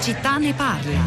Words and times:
città 0.00 0.38
ne 0.38 0.54
parla. 0.54 0.98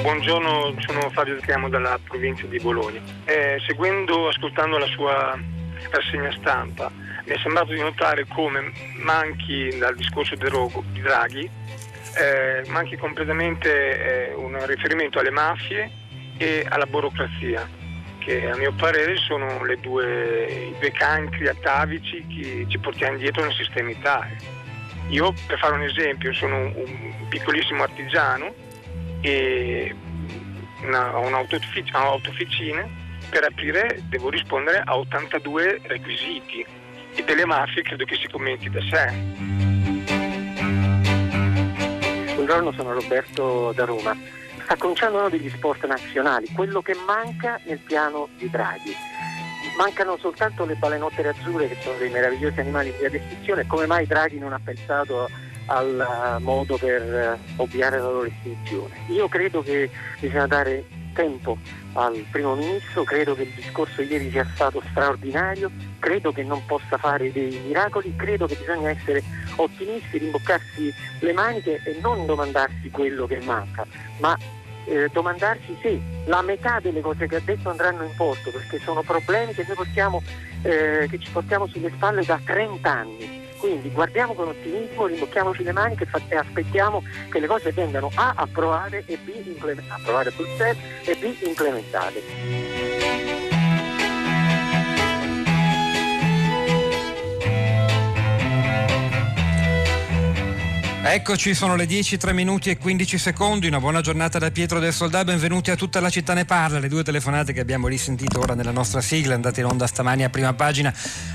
Buongiorno, 0.00 0.74
sono 0.78 1.10
Fabio 1.10 1.36
Chiamo 1.36 1.68
dalla 1.68 1.98
provincia 2.02 2.46
di 2.46 2.58
Bologna. 2.58 3.00
Eh, 3.26 3.60
seguendo, 3.66 4.28
ascoltando 4.28 4.78
la 4.78 4.86
sua 4.86 5.38
rassegna 5.90 6.32
stampa, 6.32 6.90
mi 7.26 7.34
è 7.34 7.38
sembrato 7.42 7.72
di 7.72 7.80
notare 7.80 8.24
come 8.26 8.72
manchi 9.02 9.76
dal 9.76 9.94
discorso 9.96 10.34
di 10.34 11.00
Draghi, 11.02 11.50
eh, 12.16 12.68
manchi 12.68 12.96
completamente 12.96 14.30
eh, 14.30 14.34
un 14.34 14.58
riferimento 14.64 15.18
alle 15.18 15.30
mafie 15.30 15.90
e 16.38 16.64
alla 16.70 16.86
burocrazia, 16.86 17.68
che 18.18 18.48
a 18.48 18.56
mio 18.56 18.72
parere 18.72 19.16
sono 19.16 19.60
due, 19.82 20.70
i 20.70 20.74
due 20.78 20.90
cancri 20.92 21.48
atavici 21.48 22.24
che 22.26 22.64
ci 22.68 22.78
portiamo 22.78 23.18
dietro 23.18 23.42
nel 23.42 23.52
sistema 23.52 23.90
Italia. 23.90 24.55
Io, 25.08 25.32
per 25.46 25.58
fare 25.58 25.74
un 25.74 25.82
esempio, 25.82 26.32
sono 26.32 26.56
un 26.56 27.28
piccolissimo 27.28 27.82
artigiano 27.82 28.52
e 29.20 29.94
ho 30.90 31.20
un'autofficina, 31.20 32.86
per 33.30 33.44
aprire 33.44 34.02
devo 34.08 34.30
rispondere 34.30 34.82
a 34.84 34.96
82 34.96 35.80
requisiti 35.84 36.64
e 37.14 37.24
delle 37.24 37.44
mafie 37.44 37.82
credo 37.82 38.04
che 38.04 38.16
si 38.16 38.28
commenti 38.28 38.68
da 38.68 38.80
sé. 38.82 39.12
Buongiorno, 42.34 42.72
sono 42.72 42.92
Roberto 42.92 43.72
da 43.72 43.84
Roma. 43.84 44.16
Sta 44.62 44.76
cominciando 44.76 45.18
uno 45.18 45.28
degli 45.28 45.48
sport 45.50 45.86
nazionali, 45.86 46.48
quello 46.52 46.82
che 46.82 46.94
manca 47.06 47.60
nel 47.64 47.78
piano 47.78 48.28
di 48.36 48.50
Draghi. 48.50 48.94
Mancano 49.76 50.16
soltanto 50.16 50.64
le 50.64 50.74
balenottere 50.74 51.28
azzurre 51.28 51.68
che 51.68 51.76
sono 51.80 51.98
dei 51.98 52.08
meravigliosi 52.08 52.60
animali 52.60 52.94
di 52.98 53.04
estinzione. 53.04 53.66
Come 53.66 53.86
mai 53.86 54.06
Draghi 54.06 54.38
non 54.38 54.54
ha 54.54 54.60
pensato 54.62 55.28
al 55.66 56.38
modo 56.40 56.78
per 56.78 57.38
ovviare 57.56 57.98
la 57.98 58.10
loro 58.10 58.24
estinzione? 58.24 59.04
Io 59.08 59.28
credo 59.28 59.62
che 59.62 59.90
bisogna 60.18 60.46
dare 60.46 60.84
tempo 61.12 61.58
al 61.92 62.24
primo 62.30 62.54
ministro, 62.54 63.04
credo 63.04 63.34
che 63.34 63.42
il 63.42 63.52
discorso 63.54 64.00
ieri 64.02 64.30
sia 64.30 64.46
stato 64.54 64.82
straordinario, 64.90 65.70
credo 65.98 66.32
che 66.32 66.42
non 66.42 66.64
possa 66.66 66.96
fare 66.96 67.30
dei 67.30 67.58
miracoli, 67.66 68.14
credo 68.16 68.46
che 68.46 68.54
bisogna 68.54 68.90
essere 68.90 69.22
ottimisti, 69.56 70.18
rimboccarsi 70.18 70.92
le 71.20 71.32
maniche 71.32 71.80
e 71.84 71.98
non 72.00 72.24
domandarsi 72.26 72.90
quello 72.90 73.26
che 73.26 73.40
manca, 73.40 73.86
ma 74.20 74.36
eh, 74.86 75.08
domandarsi 75.12 75.76
se 75.80 76.00
la 76.26 76.42
metà 76.42 76.80
delle 76.80 77.00
cose 77.00 77.26
che 77.26 77.36
ha 77.36 77.42
detto 77.44 77.68
andranno 77.68 78.04
in 78.04 78.14
porto, 78.16 78.50
perché 78.50 78.78
sono 78.78 79.02
problemi 79.02 79.52
che 79.52 79.64
noi 79.66 79.76
portiamo, 79.76 80.22
eh, 80.62 81.06
che 81.10 81.18
ci 81.18 81.30
portiamo 81.30 81.66
sulle 81.66 81.90
spalle 81.90 82.24
da 82.24 82.40
30 82.42 82.90
anni 82.90 83.44
quindi 83.58 83.90
guardiamo 83.90 84.34
con 84.34 84.48
ottimismo, 84.48 85.06
rimbocchiamoci 85.06 85.62
le 85.62 85.72
maniche 85.72 86.06
e 86.28 86.36
aspettiamo 86.36 87.02
che 87.30 87.40
le 87.40 87.46
cose 87.46 87.72
vengano 87.72 88.10
A 88.14 88.34
approvate 88.36 89.02
e 89.06 89.16
B 89.16 89.32
implementate, 89.44 90.32
set 90.56 90.76
e 91.04 91.16
B 91.16 91.34
implementate. 91.42 92.85
Eccoci, 101.08 101.54
sono 101.54 101.76
le 101.76 101.86
10, 101.86 102.16
3 102.16 102.32
minuti 102.32 102.68
e 102.68 102.78
15 102.78 103.16
secondi. 103.16 103.68
Una 103.68 103.78
buona 103.78 104.00
giornata 104.00 104.40
da 104.40 104.50
Pietro 104.50 104.80
del 104.80 104.92
Soldà. 104.92 105.22
Benvenuti 105.22 105.70
a 105.70 105.76
tutta 105.76 106.00
la 106.00 106.10
città 106.10 106.34
ne 106.34 106.44
parla. 106.44 106.80
Le 106.80 106.88
due 106.88 107.04
telefonate 107.04 107.52
che 107.52 107.60
abbiamo 107.60 107.86
risentito 107.86 108.40
ora 108.40 108.54
nella 108.54 108.72
nostra 108.72 109.00
sigla, 109.00 109.36
andate 109.36 109.60
in 109.60 109.66
onda 109.66 109.86
stamani 109.86 110.24
a 110.24 110.30
prima 110.30 110.52
pagina, 110.54 110.92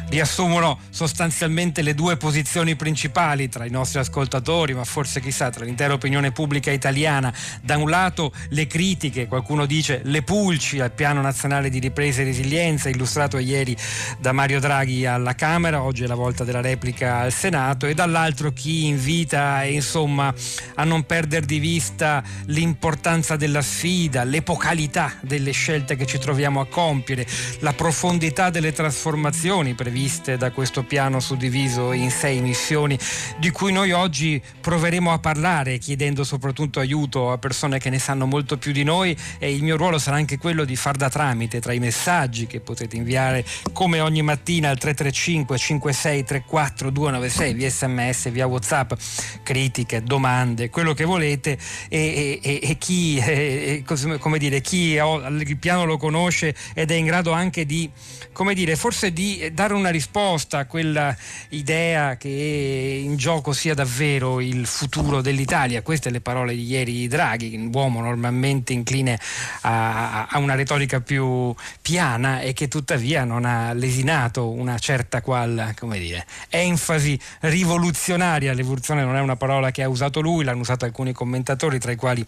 riassumono 0.09 0.77
sostanzialmente 0.89 1.83
le 1.83 1.95
due 1.95 2.17
posizioni 2.17 2.75
principali 2.75 3.47
tra 3.47 3.65
i 3.65 3.69
nostri 3.69 3.99
ascoltatori, 3.99 4.73
ma 4.73 4.83
forse 4.83 5.21
chissà 5.21 5.49
tra 5.49 5.63
l'intera 5.63 5.93
opinione 5.93 6.33
pubblica 6.33 6.69
italiana. 6.69 7.33
Da 7.61 7.77
un 7.77 7.89
lato 7.89 8.33
le 8.49 8.67
critiche, 8.67 9.27
qualcuno 9.27 9.65
dice 9.65 10.01
le 10.03 10.21
pulci 10.21 10.81
al 10.81 10.91
piano 10.91 11.21
nazionale 11.21 11.69
di 11.69 11.79
ripresa 11.79 12.21
e 12.21 12.25
resilienza, 12.25 12.89
illustrato 12.89 13.37
ieri 13.37 13.75
da 14.19 14.33
Mario 14.33 14.59
Draghi 14.59 15.05
alla 15.05 15.33
Camera, 15.33 15.81
oggi 15.81 16.03
è 16.03 16.07
la 16.07 16.15
volta 16.15 16.43
della 16.43 16.61
replica 16.61 17.19
al 17.19 17.31
Senato, 17.31 17.87
e 17.87 17.93
dall'altro 17.93 18.51
chi 18.51 18.87
invita 18.87 19.60
insomma 19.63 20.33
a 20.75 20.83
non 20.83 21.03
perdere 21.03 21.45
di 21.45 21.59
vista 21.59 22.23
l'importanza 22.45 23.35
della 23.35 23.61
sfida, 23.61 24.23
l'epocalità 24.23 25.13
delle 25.21 25.51
scelte 25.51 25.95
che 25.95 26.05
ci 26.05 26.17
troviamo 26.17 26.59
a 26.59 26.67
compiere, 26.67 27.25
la 27.59 27.73
profondità 27.73 28.49
delle 28.49 28.71
trasformazioni 28.71 29.73
previste 29.73 30.37
da 30.37 30.51
questo 30.51 30.83
piano 30.83 31.19
suddiviso 31.19 31.91
in 31.91 32.11
sei 32.11 32.41
missioni 32.41 32.97
di 33.37 33.49
cui 33.51 33.71
noi 33.71 33.91
oggi 33.91 34.41
proveremo 34.59 35.11
a 35.11 35.19
parlare 35.19 35.77
chiedendo 35.77 36.23
soprattutto 36.23 36.79
aiuto 36.79 37.31
a 37.31 37.37
persone 37.37 37.79
che 37.79 37.89
ne 37.89 37.99
sanno 37.99 38.25
molto 38.25 38.57
più 38.57 38.71
di 38.71 38.83
noi 38.83 39.17
e 39.39 39.53
il 39.53 39.63
mio 39.63 39.77
ruolo 39.77 39.97
sarà 39.97 40.17
anche 40.17 40.37
quello 40.37 40.63
di 40.65 40.75
far 40.75 40.95
da 40.95 41.09
tramite 41.09 41.59
tra 41.59 41.73
i 41.73 41.79
messaggi 41.79 42.47
che 42.47 42.59
potete 42.59 42.95
inviare 42.95 43.45
come 43.73 43.99
ogni 43.99 44.21
mattina 44.21 44.69
al 44.69 44.77
335 44.77 45.57
56 45.57 46.23
34 46.23 46.89
296 46.89 47.53
via 47.53 47.69
sms 47.69 48.29
via 48.31 48.47
whatsapp 48.47 48.93
critiche, 49.51 50.01
domande, 50.01 50.69
quello 50.69 50.93
che 50.93 51.03
volete 51.03 51.57
e, 51.89 52.39
e, 52.41 52.59
e 52.63 52.77
chi, 52.77 53.17
e, 53.17 53.83
come 54.17 54.37
dire, 54.37 54.61
chi 54.61 54.93
il 54.93 55.57
piano 55.59 55.83
lo 55.83 55.97
conosce 55.97 56.55
ed 56.73 56.89
è 56.89 56.93
in 56.93 57.03
grado 57.03 57.33
anche 57.33 57.65
di, 57.65 57.89
come 58.31 58.53
dire, 58.53 58.77
forse 58.77 59.11
di 59.11 59.51
dare 59.51 59.73
una 59.73 59.89
risposta 59.89 60.59
a 60.59 60.65
quella 60.67 61.13
idea 61.49 62.15
che 62.15 63.01
in 63.03 63.17
gioco 63.17 63.51
sia 63.51 63.73
davvero 63.73 64.39
il 64.39 64.65
futuro 64.65 65.19
dell'Italia. 65.19 65.81
Queste 65.81 66.09
le 66.11 66.21
parole 66.21 66.55
di 66.55 66.63
ieri 66.63 66.93
di 66.93 67.07
Draghi, 67.09 67.53
un 67.53 67.71
uomo 67.73 67.99
normalmente 67.99 68.71
incline 68.71 69.19
a, 69.63 70.27
a 70.27 70.37
una 70.37 70.55
retorica 70.55 71.01
più 71.01 71.53
piana 71.81 72.39
e 72.39 72.53
che 72.53 72.69
tuttavia 72.69 73.25
non 73.25 73.43
ha 73.43 73.73
lesinato 73.73 74.49
una 74.49 74.79
certa 74.79 75.21
qual, 75.21 75.73
come 75.77 75.99
dire, 75.99 76.25
enfasi 76.47 77.19
rivoluzionaria. 77.41 78.53
L'evoluzione 78.53 79.03
non 79.03 79.17
è 79.17 79.19
una 79.19 79.39
parola 79.41 79.71
che 79.71 79.81
ha 79.81 79.89
usato 79.89 80.21
lui, 80.21 80.43
l'hanno 80.43 80.59
usato 80.59 80.85
alcuni 80.85 81.13
commentatori, 81.13 81.79
tra 81.79 81.91
i 81.91 81.95
quali 81.95 82.23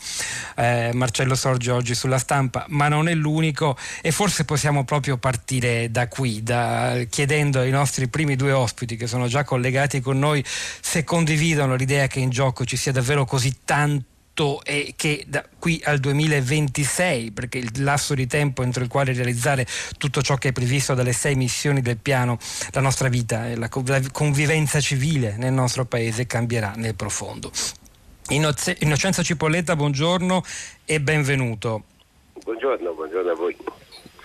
eh, 0.56 0.90
Marcello 0.94 1.36
Sorge 1.36 1.70
oggi 1.70 1.94
sulla 1.94 2.18
stampa, 2.18 2.66
ma 2.70 2.88
non 2.88 3.08
è 3.08 3.14
l'unico 3.14 3.78
e 4.02 4.12
forse 4.12 4.46
possiamo 4.46 4.84
proprio 4.84 5.18
partire 5.18 5.92
da 5.92 6.08
qui, 6.08 6.42
da, 6.42 7.04
chiedendo 7.08 7.60
ai 7.60 7.70
nostri 7.70 8.08
primi 8.08 8.36
due 8.36 8.52
ospiti 8.52 8.96
che 8.96 9.06
sono 9.06 9.28
già 9.28 9.44
collegati 9.44 10.02
con 10.02 10.18
noi 10.18 10.44
se 10.46 11.04
condividono 11.04 11.76
l'idea 11.76 12.08
che 12.08 12.20
in 12.20 12.32
gioco 12.32 12.66
ci 12.66 12.78
sia 12.78 12.92
davvero 12.92 13.26
così 13.26 13.60
tanto 13.64 14.13
e 14.64 14.94
che 14.96 15.26
da 15.28 15.46
qui 15.60 15.80
al 15.86 16.00
2026, 16.00 17.32
perché 17.32 17.60
il 17.60 17.84
lasso 17.84 18.16
di 18.16 18.26
tempo 18.26 18.64
entro 18.64 18.82
il 18.82 18.90
quale 18.90 19.14
realizzare 19.14 19.68
tutto 19.98 20.24
ciò 20.24 20.36
che 20.36 20.50
è 20.50 20.52
previsto 20.52 20.96
dalle 20.96 21.14
sei 21.14 21.36
missioni 21.36 21.82
del 21.82 21.98
piano, 21.98 22.40
la 22.72 22.82
nostra 22.82 23.10
vita 23.10 23.48
e 23.48 23.56
la 23.56 23.70
convivenza 23.70 24.80
civile 24.80 25.36
nel 25.38 25.54
nostro 25.54 25.86
paese 25.86 26.26
cambierà 26.26 26.74
nel 26.76 26.96
profondo. 26.96 27.52
Innocenza 28.30 29.22
Cipolletta, 29.22 29.76
buongiorno 29.76 30.44
e 30.86 31.00
benvenuto. 31.00 31.84
Buongiorno, 32.44 32.94
buongiorno 32.94 33.32
a 33.32 33.36
voi 33.36 33.43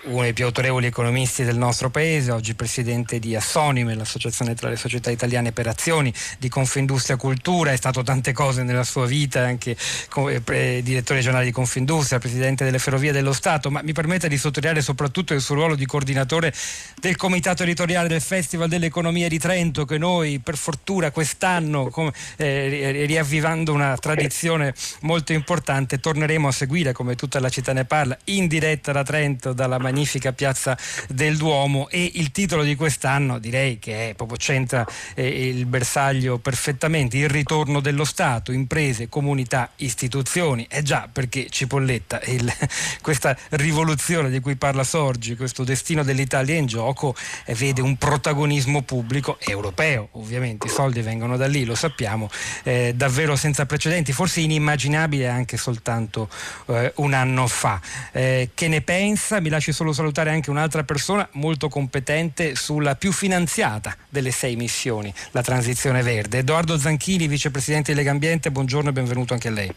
uno 0.09 0.23
dei 0.23 0.33
più 0.33 0.45
autorevoli 0.45 0.87
economisti 0.87 1.43
del 1.43 1.57
nostro 1.57 1.89
paese, 1.89 2.31
oggi 2.31 2.55
presidente 2.55 3.19
di 3.19 3.35
Assonime, 3.35 3.93
l'associazione 3.93 4.55
tra 4.55 4.67
le 4.67 4.75
società 4.75 5.11
italiane 5.11 5.51
per 5.51 5.67
azioni, 5.67 6.11
di 6.39 6.49
Confindustria 6.49 7.15
Cultura, 7.15 7.71
è 7.71 7.75
stato 7.75 8.01
tante 8.01 8.33
cose 8.33 8.63
nella 8.63 8.83
sua 8.83 9.05
vita, 9.05 9.41
anche 9.41 9.75
come 10.09 10.41
direttore 10.81 11.19
generale 11.19 11.45
di 11.45 11.51
Confindustria, 11.51 12.17
presidente 12.17 12.63
delle 12.63 12.79
Ferrovie 12.79 13.11
dello 13.11 13.33
Stato, 13.33 13.69
ma 13.69 13.81
mi 13.83 13.93
permette 13.93 14.27
di 14.27 14.37
sottolineare 14.37 14.81
soprattutto 14.81 15.33
il 15.33 15.41
suo 15.41 15.55
ruolo 15.55 15.75
di 15.75 15.85
coordinatore 15.85 16.53
del 16.99 17.15
comitato 17.15 17.63
editoriale 17.63 18.07
del 18.07 18.21
Festival 18.21 18.67
dell'Economia 18.67 19.27
di 19.27 19.37
Trento 19.37 19.85
che 19.85 19.99
noi 19.99 20.39
per 20.39 20.57
fortuna 20.57 21.11
quest'anno, 21.11 21.91
eh, 22.37 23.05
riavvivando 23.05 23.73
una 23.73 23.95
tradizione 23.97 24.73
molto 25.01 25.33
importante, 25.33 25.99
torneremo 25.99 26.47
a 26.47 26.51
seguire 26.51 26.93
come 26.93 27.15
tutta 27.15 27.39
la 27.39 27.49
città 27.49 27.73
ne 27.73 27.85
parla, 27.85 28.17
in 28.25 28.47
diretta 28.47 28.91
da 28.91 29.03
Trento 29.03 29.53
dalla 29.53 29.77
magnifica 29.77 29.97
piazza 30.05 30.77
del 31.07 31.37
Duomo 31.37 31.89
e 31.89 32.11
il 32.15 32.31
titolo 32.31 32.63
di 32.63 32.75
quest'anno 32.75 33.39
direi 33.39 33.79
che 33.79 34.09
è, 34.09 34.13
proprio 34.15 34.37
c'entra 34.37 34.85
eh, 35.15 35.27
il 35.27 35.65
bersaglio 35.65 36.37
perfettamente, 36.37 37.17
il 37.17 37.29
ritorno 37.29 37.79
dello 37.79 38.05
Stato, 38.05 38.51
imprese, 38.51 39.09
comunità, 39.09 39.71
istituzioni. 39.77 40.67
Eh 40.69 40.81
già, 40.83 41.09
perché 41.11 41.49
Cipolletta, 41.49 42.21
il, 42.25 42.51
questa 43.01 43.35
rivoluzione 43.49 44.29
di 44.29 44.39
cui 44.39 44.55
parla 44.55 44.83
Sorgi, 44.83 45.35
questo 45.35 45.63
destino 45.63 46.03
dell'Italia 46.03 46.55
in 46.55 46.65
gioco, 46.65 47.15
eh, 47.45 47.53
vede 47.53 47.81
un 47.81 47.97
protagonismo 47.97 48.81
pubblico 48.83 49.37
europeo, 49.39 50.09
ovviamente 50.13 50.67
i 50.67 50.69
soldi 50.69 51.01
vengono 51.01 51.37
da 51.37 51.47
lì, 51.47 51.65
lo 51.65 51.75
sappiamo, 51.75 52.29
eh, 52.63 52.93
davvero 52.95 53.35
senza 53.35 53.65
precedenti, 53.65 54.11
forse 54.11 54.41
inimmaginabile 54.41 55.27
anche 55.27 55.57
soltanto 55.57 56.29
eh, 56.67 56.91
un 56.95 57.13
anno 57.13 57.47
fa. 57.47 57.79
Che 58.11 58.67
ne 58.67 58.81
pensa? 58.81 59.39
Mi 59.39 59.49
lasci 59.49 59.71
solo 59.79 59.93
salutare 59.93 60.31
anche 60.31 60.49
un'altra 60.49 60.83
persona 60.83 61.25
molto 61.33 61.69
competente 61.69 62.53
sulla 62.53 62.95
più 62.95 63.13
finanziata 63.13 63.95
delle 64.09 64.31
sei 64.31 64.57
missioni, 64.57 65.13
la 65.31 65.41
transizione 65.41 66.01
verde. 66.01 66.39
Edoardo 66.39 66.77
Zanchini, 66.77 67.27
vicepresidente 67.27 67.93
di 67.93 67.97
Lega 67.97 68.11
Ambiente, 68.11 68.51
buongiorno 68.51 68.89
e 68.89 68.91
benvenuto 68.91 69.33
anche 69.33 69.47
a 69.47 69.51
lei. 69.51 69.73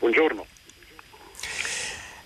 Buongiorno. 0.00 0.44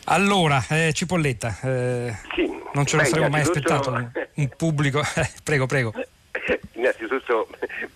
Allora, 0.06 0.64
eh, 0.68 0.92
Cipolletta, 0.92 1.60
eh, 1.62 2.16
sì. 2.34 2.50
non 2.72 2.84
ce 2.86 2.96
lo 2.96 3.04
saremmo 3.04 3.28
mai 3.28 3.42
aspettato 3.42 3.90
un, 3.90 4.10
un 4.34 4.48
pubblico. 4.56 5.00
Eh, 5.14 5.30
prego, 5.44 5.66
prego. 5.66 5.92
Innanzitutto 6.74 7.48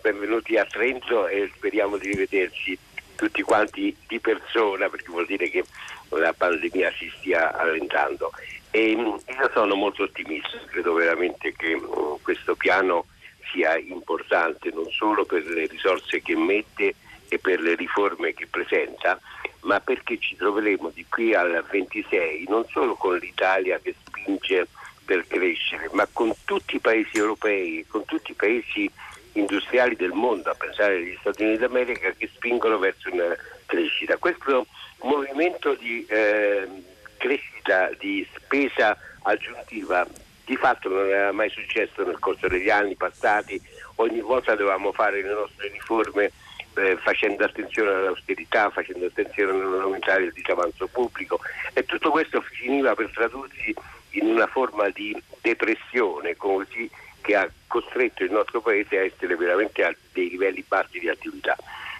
benvenuti 0.02 0.56
a 0.56 0.64
Trento 0.66 1.26
e 1.26 1.50
speriamo 1.56 1.96
di 1.96 2.12
rivederci 2.12 2.78
tutti 3.16 3.42
quanti 3.42 3.94
di 4.06 4.20
persona 4.20 4.88
perché 4.88 5.08
vuol 5.08 5.26
dire 5.26 5.50
che 5.50 5.64
la 6.10 6.32
pandemia 6.32 6.92
si 6.96 7.12
stia 7.18 7.58
allentando. 7.58 8.30
E 8.70 8.96
mm, 8.96 9.04
io 9.04 9.50
sono 9.52 9.74
molto 9.74 10.04
ottimista, 10.04 10.58
credo 10.66 10.94
veramente 10.94 11.52
che 11.56 11.76
mm, 11.76 12.22
questo 12.22 12.54
piano 12.54 13.06
sia 13.52 13.76
importante 13.76 14.70
non 14.72 14.88
solo 14.90 15.24
per 15.24 15.44
le 15.44 15.66
risorse 15.66 16.22
che 16.22 16.36
mette 16.36 16.94
e 17.28 17.38
per 17.38 17.60
le 17.60 17.74
riforme 17.74 18.32
che 18.32 18.46
presenta, 18.46 19.18
ma 19.62 19.80
perché 19.80 20.18
ci 20.18 20.36
troveremo 20.36 20.90
di 20.90 21.04
qui 21.08 21.34
al 21.34 21.64
26 21.68 22.46
non 22.48 22.64
solo 22.68 22.94
con 22.94 23.16
l'Italia 23.16 23.78
che 23.80 23.94
spinge 24.04 24.66
per 25.04 25.26
crescere, 25.26 25.88
ma 25.92 26.06
con 26.12 26.32
tutti 26.44 26.76
i 26.76 26.80
paesi 26.80 27.16
europei, 27.16 27.84
con 27.88 28.04
tutti 28.04 28.30
i 28.30 28.34
paesi 28.34 28.88
industriali 29.32 29.96
del 29.96 30.12
mondo, 30.12 30.50
a 30.50 30.54
pensare 30.54 30.96
agli 30.96 31.16
Stati 31.20 31.42
Uniti 31.42 31.58
d'America, 31.58 32.12
che 32.16 32.30
spingono 32.32 32.78
verso 32.78 33.10
una 33.12 33.36
crescita. 33.66 34.16
Questo 34.16 34.66
movimento 35.02 35.74
di 35.74 36.04
eh, 36.08 36.68
crescita, 37.20 37.90
di 37.98 38.26
spesa 38.34 38.96
aggiuntiva, 39.22 40.06
di 40.46 40.56
fatto 40.56 40.88
non 40.88 41.06
era 41.06 41.32
mai 41.32 41.50
successo 41.50 42.02
nel 42.02 42.18
corso 42.18 42.48
degli 42.48 42.70
anni 42.70 42.96
passati, 42.96 43.60
ogni 43.96 44.20
volta 44.20 44.56
dovevamo 44.56 44.90
fare 44.92 45.22
le 45.22 45.32
nostre 45.32 45.68
riforme 45.68 46.32
eh, 46.76 46.96
facendo 46.96 47.44
attenzione 47.44 47.90
all'austerità, 47.90 48.70
facendo 48.70 49.06
attenzione 49.06 49.52
a 49.52 49.62
non 49.62 49.80
aumentare 49.82 50.24
il 50.24 50.32
disavanzo 50.32 50.86
pubblico. 50.88 51.40
E 51.74 51.84
tutto 51.84 52.10
questo 52.10 52.40
finiva 52.40 52.94
per 52.94 53.10
tradursi 53.12 53.74
in 54.12 54.26
una 54.26 54.46
forma 54.46 54.88
di 54.88 55.16
depressione 55.42 56.36
così 56.36 56.90
che 57.20 57.36
ha 57.36 57.48
costretto 57.66 58.24
il 58.24 58.32
nostro 58.32 58.62
paese 58.62 58.98
a 58.98 59.04
essere 59.04 59.36
veramente 59.36 59.84
a 59.84 59.94
dei 60.12 60.30
livelli 60.30 60.64
bassi 60.66 60.98
di 60.98 61.08
attività. 61.08 61.54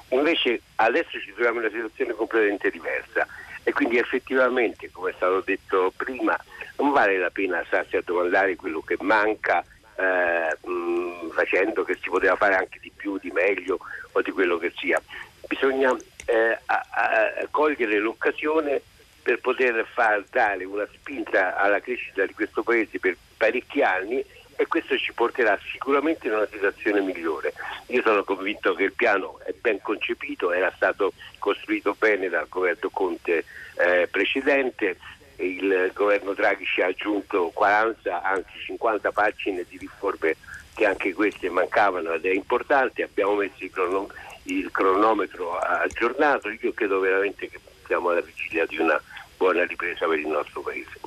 Invece 0.08 0.62
adesso 0.76 1.20
ci 1.20 1.32
troviamo 1.34 1.60
in 1.60 1.66
una 1.66 1.74
situazione 1.74 2.14
completamente 2.14 2.70
diversa 2.70 3.26
e 3.62 3.72
quindi 3.72 3.98
effettivamente, 3.98 4.90
come 4.90 5.10
è 5.10 5.14
stato 5.14 5.42
detto 5.44 5.92
prima, 5.96 6.38
non 6.76 6.92
vale 6.92 7.18
la 7.18 7.30
pena 7.30 7.62
starsi 7.66 7.96
a 7.96 8.02
domandare 8.04 8.56
quello 8.56 8.80
che 8.80 8.96
manca 9.00 9.64
eh, 9.96 10.56
mh, 10.66 11.30
facendo 11.32 11.84
che 11.84 11.98
si 12.00 12.08
poteva 12.08 12.36
fare 12.36 12.54
anche 12.54 12.78
di 12.80 12.90
più, 12.94 13.18
di 13.18 13.30
meglio 13.30 13.78
o 14.12 14.22
di 14.22 14.30
quello 14.30 14.58
che 14.58 14.72
sia. 14.76 15.00
Bisogna 15.46 15.94
eh, 16.26 16.58
a, 16.66 16.86
a 16.88 17.46
cogliere 17.50 17.98
l'occasione 17.98 18.80
per 19.22 19.40
poter 19.40 19.86
far 19.92 20.24
dare 20.30 20.64
una 20.64 20.86
spinta 20.92 21.56
alla 21.56 21.80
crescita 21.80 22.24
di 22.24 22.32
questo 22.32 22.62
paese 22.62 22.98
per 22.98 23.16
parecchi 23.36 23.82
anni 23.82 24.24
e 24.60 24.66
questo 24.66 24.98
ci 24.98 25.14
porterà 25.14 25.58
sicuramente 25.72 26.26
in 26.26 26.34
una 26.34 26.46
situazione 26.46 27.00
migliore. 27.00 27.54
Io 27.86 28.02
sono 28.02 28.24
convinto 28.24 28.74
che 28.74 28.82
il 28.82 28.92
piano 28.92 29.40
è 29.42 29.54
ben 29.58 29.80
concepito, 29.80 30.52
era 30.52 30.70
stato 30.76 31.14
costruito 31.38 31.96
bene 31.98 32.28
dal 32.28 32.46
governo 32.46 32.90
Conte 32.90 33.46
eh, 33.78 34.06
precedente, 34.10 34.98
il 35.36 35.90
governo 35.94 36.34
Draghi 36.34 36.66
ci 36.66 36.82
ha 36.82 36.88
aggiunto 36.88 37.50
40, 37.54 38.20
anzi 38.20 38.50
50 38.66 39.10
pagine 39.12 39.64
di 39.66 39.78
riforme 39.78 40.36
che 40.74 40.84
anche 40.84 41.14
queste 41.14 41.48
mancavano 41.48 42.12
ed 42.12 42.26
è 42.26 42.30
importante, 42.30 43.02
abbiamo 43.02 43.36
messo 43.36 43.64
il, 43.64 43.70
crono, 43.70 44.08
il 44.42 44.70
cronometro 44.70 45.56
aggiornato, 45.56 46.50
io 46.50 46.74
credo 46.74 47.00
veramente 47.00 47.48
che 47.48 47.58
siamo 47.86 48.10
alla 48.10 48.20
vigilia 48.20 48.66
di 48.66 48.76
una 48.76 49.00
buona 49.38 49.64
ripresa 49.64 50.06
per 50.06 50.18
il 50.18 50.28
nostro 50.28 50.60
Paese. 50.60 51.00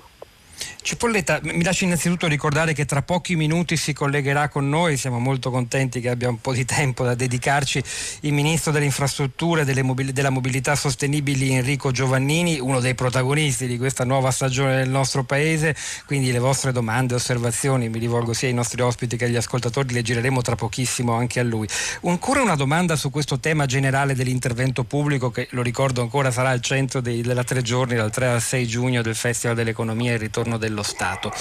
Cipolletta, 0.84 1.40
mi 1.44 1.64
lasci 1.64 1.86
innanzitutto 1.86 2.28
ricordare 2.28 2.74
che 2.74 2.84
tra 2.84 3.02
pochi 3.02 3.38
minuti 3.38 3.78
si 3.78 3.94
collegherà 3.94 4.50
con 4.50 4.68
noi, 4.68 4.98
siamo 4.98 5.18
molto 5.18 5.50
contenti 5.50 6.02
che 6.02 6.10
abbia 6.10 6.28
un 6.28 6.42
po' 6.42 6.52
di 6.52 6.66
tempo 6.66 7.06
da 7.06 7.16
dedicarci 7.16 7.82
il 8.22 8.34
Ministro 8.34 8.74
delle 8.74 8.84
Infrastrutture 8.84 9.62
e 9.62 10.12
della 10.12 10.30
Mobilità 10.30 10.76
Sostenibili 10.76 11.54
Enrico 11.54 11.92
Giovannini, 11.92 12.60
uno 12.60 12.82
dei 12.82 12.96
protagonisti 12.96 13.66
di 13.66 13.78
questa 13.78 14.04
nuova 14.04 14.30
stagione 14.30 14.76
del 14.76 14.90
nostro 14.90 15.24
Paese, 15.24 15.74
quindi 16.06 16.34
le 16.34 16.40
vostre 16.40 16.74
domande, 16.74 17.14
osservazioni, 17.14 17.88
mi 17.88 18.00
rivolgo 18.00 18.34
sia 18.34 18.50
ai 18.50 18.54
nostri 18.54 18.82
ospiti 18.82 19.16
che 19.16 19.24
agli 19.24 19.38
ascoltatori, 19.38 19.94
le 19.94 20.02
gireremo 20.02 20.42
tra 20.42 20.56
pochissimo 20.56 21.14
anche 21.14 21.40
a 21.40 21.44
lui. 21.44 21.66
Ancora 22.04 22.42
una 22.42 22.56
domanda 22.56 22.98
su 22.98 23.10
questo 23.10 23.40
tema 23.40 23.66
generale 23.66 24.16
dell'intervento 24.16 24.84
pubblico 24.84 25.32
che, 25.32 25.48
lo 25.52 25.62
ricordo 25.62 26.02
ancora, 26.02 26.30
sarà 26.30 26.50
al 26.50 26.60
centro 26.60 27.00
dei, 27.00 27.22
della 27.22 27.46
tre 27.46 27.62
giorni, 27.62 27.96
dal 27.96 28.12
3 28.12 28.28
al 28.28 28.42
6 28.42 28.68
giugno 28.68 29.02
del 29.02 29.16
Festival 29.16 29.56
dell'Economia 29.56 30.12
e 30.12 30.16
il 30.16 30.20
ritorno 30.20 30.58
dello 30.74 30.84
Stato. 30.84 31.32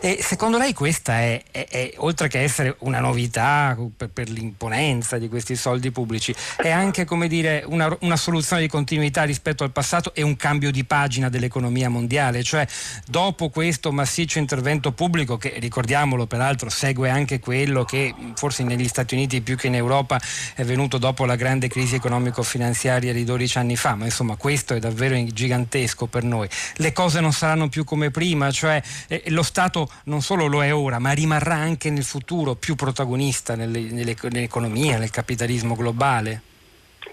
E 0.00 0.18
secondo 0.22 0.56
lei 0.56 0.72
questa 0.72 1.20
è, 1.20 1.42
è, 1.50 1.66
è 1.68 1.92
oltre 1.98 2.28
che 2.28 2.40
essere 2.40 2.74
una 2.80 3.00
novità 3.00 3.76
per, 3.94 4.08
per, 4.08 4.30
l'imponenza 4.30 5.18
di 5.18 5.28
questi 5.28 5.54
soldi 5.54 5.90
pubblici, 5.90 6.34
è 6.56 6.70
anche 6.70 7.06
dire 7.28 7.62
una, 7.66 7.94
una 8.00 8.16
soluzione 8.16 8.62
di 8.62 8.68
continuità 8.68 9.24
rispetto 9.24 9.64
al 9.64 9.70
passato 9.70 10.14
e 10.14 10.22
un 10.22 10.36
cambio 10.36 10.70
di 10.70 10.84
pagina 10.84 11.28
dell'economia 11.28 11.90
mondiale, 11.90 12.42
cioè 12.42 12.66
dopo 13.06 13.50
questo 13.50 13.92
massiccio 13.92 14.38
intervento 14.38 14.92
pubblico 14.92 15.36
che 15.36 15.54
ricordiamolo 15.58 16.26
peraltro 16.26 16.70
segue 16.70 17.10
anche 17.10 17.40
quello 17.40 17.84
che 17.84 18.14
forse 18.34 18.62
negli 18.62 18.88
Stati 18.88 19.14
Uniti 19.14 19.40
più 19.42 19.56
che 19.56 19.66
in 19.66 19.74
Europa 19.74 20.20
è 20.54 20.64
venuto 20.64 20.96
dopo 20.98 21.24
la 21.24 21.36
grande 21.36 21.68
crisi 21.68 21.96
economico-finanziaria 21.96 23.12
di 23.12 23.24
12 23.24 23.58
anni 23.58 23.76
fa, 23.76 23.94
ma 23.94 24.04
insomma 24.04 24.36
questo 24.36 24.74
è 24.74 24.78
davvero 24.78 25.16
gigantesco 25.24 26.06
per 26.06 26.22
noi. 26.22 26.48
Le 26.76 26.92
cose 26.92 27.20
non 27.20 27.32
saranno 27.32 27.68
più 27.68 27.84
come 27.84 28.10
prima, 28.10 28.50
cioè 28.50 28.77
eh, 29.08 29.24
lo 29.28 29.42
Stato 29.42 29.90
non 30.04 30.20
solo 30.22 30.46
lo 30.46 30.62
è 30.62 30.74
ora, 30.74 30.98
ma 30.98 31.12
rimarrà 31.12 31.54
anche 31.54 31.90
nel 31.90 32.04
futuro 32.04 32.54
più 32.54 32.74
protagonista 32.74 33.54
nelle, 33.54 33.80
nelle, 33.80 34.16
nell'economia, 34.20 34.98
nel 34.98 35.10
capitalismo 35.10 35.74
globale? 35.74 36.42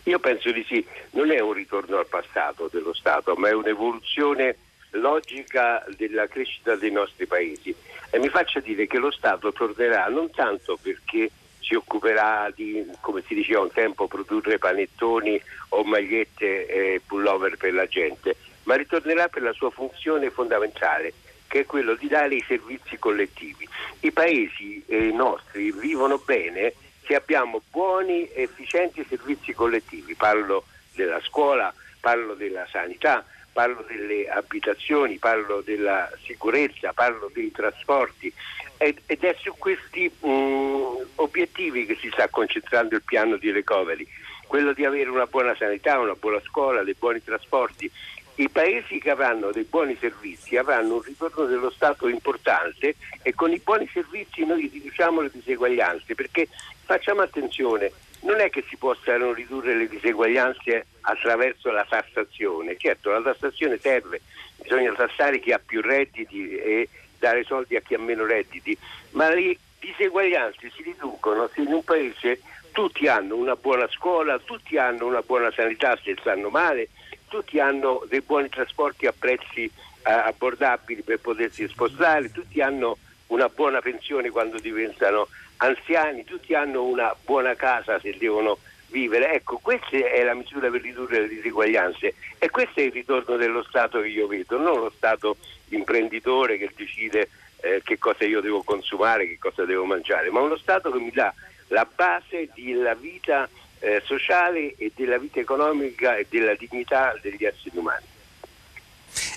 Io 0.04 0.20
penso 0.20 0.52
di 0.52 0.64
sì, 0.68 0.86
non 1.12 1.32
è 1.32 1.40
un 1.40 1.54
ritorno 1.54 1.98
al 1.98 2.08
passato 2.08 2.70
dello 2.72 2.94
Stato, 2.94 3.36
ma 3.36 3.50
è 3.50 3.54
un'evoluzione 3.54 4.58
logica 4.92 5.84
della 5.98 6.28
crescita 6.28 6.76
dei 6.76 6.92
nostri 6.92 7.26
paesi. 7.26 7.74
E 8.12 8.20
mi 8.20 8.30
faccia 8.30 8.60
dire 8.60 8.88
che 8.88 8.98
lo 8.98 9.12
Stato 9.12 9.52
tornerà 9.52 10.08
non 10.08 10.30
tanto 10.32 10.78
perché 10.82 11.32
si 11.60 11.74
occuperà 11.74 12.52
di, 12.54 12.86
come 13.02 13.24
si 13.28 13.34
diceva 13.34 13.62
un 13.62 13.72
tempo, 13.72 14.08
produrre 14.08 14.60
panettoni 14.60 15.42
o 15.70 15.84
magliette 15.84 16.68
e 16.68 17.02
pullover 17.06 17.58
per 17.58 17.74
la 17.74 17.88
gente, 17.88 18.36
ma 18.64 18.76
ritornerà 18.76 19.28
per 19.28 19.42
la 19.42 19.54
sua 19.54 19.72
funzione 19.72 20.30
fondamentale, 20.30 21.14
che 21.48 21.62
è 21.62 21.66
quello 21.66 21.96
di 21.96 22.08
dare 22.08 22.36
i 22.36 22.44
servizi 22.48 22.98
collettivi. 22.98 23.68
I 24.02 24.12
paesi 24.12 24.84
eh, 24.88 25.12
nostri 25.12 25.72
vivono 25.72 26.18
bene 26.18 26.74
se 27.06 27.16
abbiamo 27.16 27.62
buoni 27.70 28.28
e 28.30 28.44
efficienti 28.44 29.06
servizi 29.08 29.54
collettivi, 29.54 30.16
parlo 30.16 30.66
della 30.94 31.22
scuola, 31.22 31.74
parlo 32.00 32.34
della 32.34 32.68
sanità, 32.70 33.24
parlo 33.52 33.86
delle 33.88 34.28
abitazioni, 34.28 35.18
parlo 35.18 35.62
della 35.62 36.12
sicurezza, 36.24 36.94
parlo 36.94 37.30
dei 37.34 37.52
trasporti. 37.52 38.32
Ed, 38.78 39.00
è 39.06 39.36
su 39.40 39.54
questi 39.58 40.12
mm, 40.26 40.96
obiettivi 41.16 41.86
che 41.86 41.96
si 41.96 42.10
sta 42.12 42.28
concentrando 42.28 42.96
il 42.96 43.04
piano 43.04 43.38
di 43.38 43.52
recovery, 43.52 44.06
quello 44.48 44.74
di 44.74 44.84
avere 44.84 45.10
una 45.10 45.26
buona 45.26 45.56
sanità, 45.56 46.00
una 46.00 46.16
buona 46.16 46.42
scuola, 46.42 46.84
dei 46.84 46.96
buoni 46.98 47.24
trasporti, 47.24 47.90
i 48.36 48.50
paesi 48.50 49.00
che 49.00 49.12
avranno 49.12 49.52
dei 49.52 49.64
buoni 49.64 49.96
servizi 50.00 50.58
avranno 50.58 50.96
un 50.96 51.02
ritorno 51.02 51.46
dello 51.46 51.70
Stato 51.70 52.08
importante 52.08 52.96
e 53.22 53.34
con 53.34 53.52
i 53.52 53.62
buoni 53.64 53.90
servizi 53.92 54.46
noi 54.46 54.70
riduciamo 54.72 55.22
le 55.22 55.30
diseguaglianze 55.32 56.16
perché 56.16 56.50
facciamo 56.84 57.22
attenzione, 57.22 57.92
non 58.22 58.42
è 58.42 58.50
che 58.50 58.64
si 58.68 58.76
possano 58.76 59.32
ridurre 59.32 59.76
le 59.76 59.88
diseguaglianze 59.88 60.86
attraverso 61.02 61.72
la 61.72 61.86
tassazione, 61.88 62.76
certo 62.78 63.12
la 63.12 63.22
tassazione 63.22 63.78
serve, 63.80 64.22
bisogna 64.62 64.94
tassare 64.94 65.40
chi 65.40 65.52
ha 65.52 65.62
più 65.64 65.82
redditi 65.82 66.56
e 66.56 66.90
dare 67.18 67.44
soldi 67.44 67.76
a 67.76 67.82
chi 67.82 67.94
ha 67.94 68.00
meno 68.00 68.26
redditi, 68.26 68.78
ma 69.12 69.30
le 69.34 69.58
diseguaglianze 69.80 70.72
si 70.76 70.84
riducono 70.84 71.50
se 71.54 71.62
in 71.62 71.72
un 71.72 71.84
paese 71.84 72.42
tutti 72.72 73.08
hanno 73.08 73.38
una 73.38 73.56
buona 73.56 73.88
scuola, 73.88 74.38
tutti 74.40 74.78
hanno 74.78 75.06
una 75.06 75.22
buona 75.22 75.50
sanità 75.52 75.98
se 76.04 76.14
stanno 76.20 76.50
male, 76.50 76.90
tutti 77.36 77.60
hanno 77.60 78.02
dei 78.08 78.22
buoni 78.22 78.48
trasporti 78.48 79.08
a 79.08 79.14
prezzi 79.18 79.66
eh, 79.66 79.72
abbordabili 80.12 81.02
per 81.02 81.20
potersi 81.20 81.68
spostare, 81.68 82.32
tutti 82.32 82.62
hanno 82.62 82.98
una 83.28 83.50
buona 83.50 83.82
pensione 83.82 84.30
quando 84.30 84.58
diventano 84.58 85.28
anziani, 85.58 86.24
tutti 86.24 86.54
hanno 86.54 86.84
una 86.84 87.14
buona 87.26 87.54
casa 87.56 88.00
se 88.00 88.16
devono 88.18 88.58
vivere. 88.88 89.34
Ecco, 89.34 89.58
questa 89.58 89.98
è 89.98 90.24
la 90.24 90.34
misura 90.34 90.70
per 90.70 90.82
ridurre 90.82 91.22
le 91.22 91.28
diseguaglianze 91.28 92.14
e 92.38 92.50
questo 92.50 92.80
è 92.80 92.84
il 92.84 92.94
ritorno 92.94 93.36
dello 93.36 93.64
Stato 93.64 94.00
che 94.00 94.08
io 94.08 94.28
vedo, 94.28 94.58
non 94.58 94.80
lo 94.80 94.92
Stato 94.96 95.36
imprenditore 95.70 96.58
che 96.58 96.72
decide 96.74 97.30
eh, 97.58 97.82
che 97.84 97.98
cosa 97.98 98.24
io 98.24 98.40
devo 98.40 98.64
consumare, 98.64 99.28
che 99.28 99.38
cosa 99.38 99.66
devo 99.66 99.84
mangiare, 99.84 100.30
ma 100.30 100.40
uno 100.40 100.56
Stato 100.56 100.90
che 100.90 101.00
mi 101.00 101.12
dà 101.12 101.34
la 101.68 101.86
base 101.94 102.48
della 102.56 102.94
vita 102.94 103.50
eh, 103.86 104.02
sociale 104.04 104.74
e 104.78 104.92
della 104.96 105.20
vita 105.20 105.40
economica 105.40 106.16
e 106.18 106.26
della 106.28 106.56
dignità 106.56 107.16
degli 107.22 107.46
esseri 107.46 107.78
umani 107.78 108.14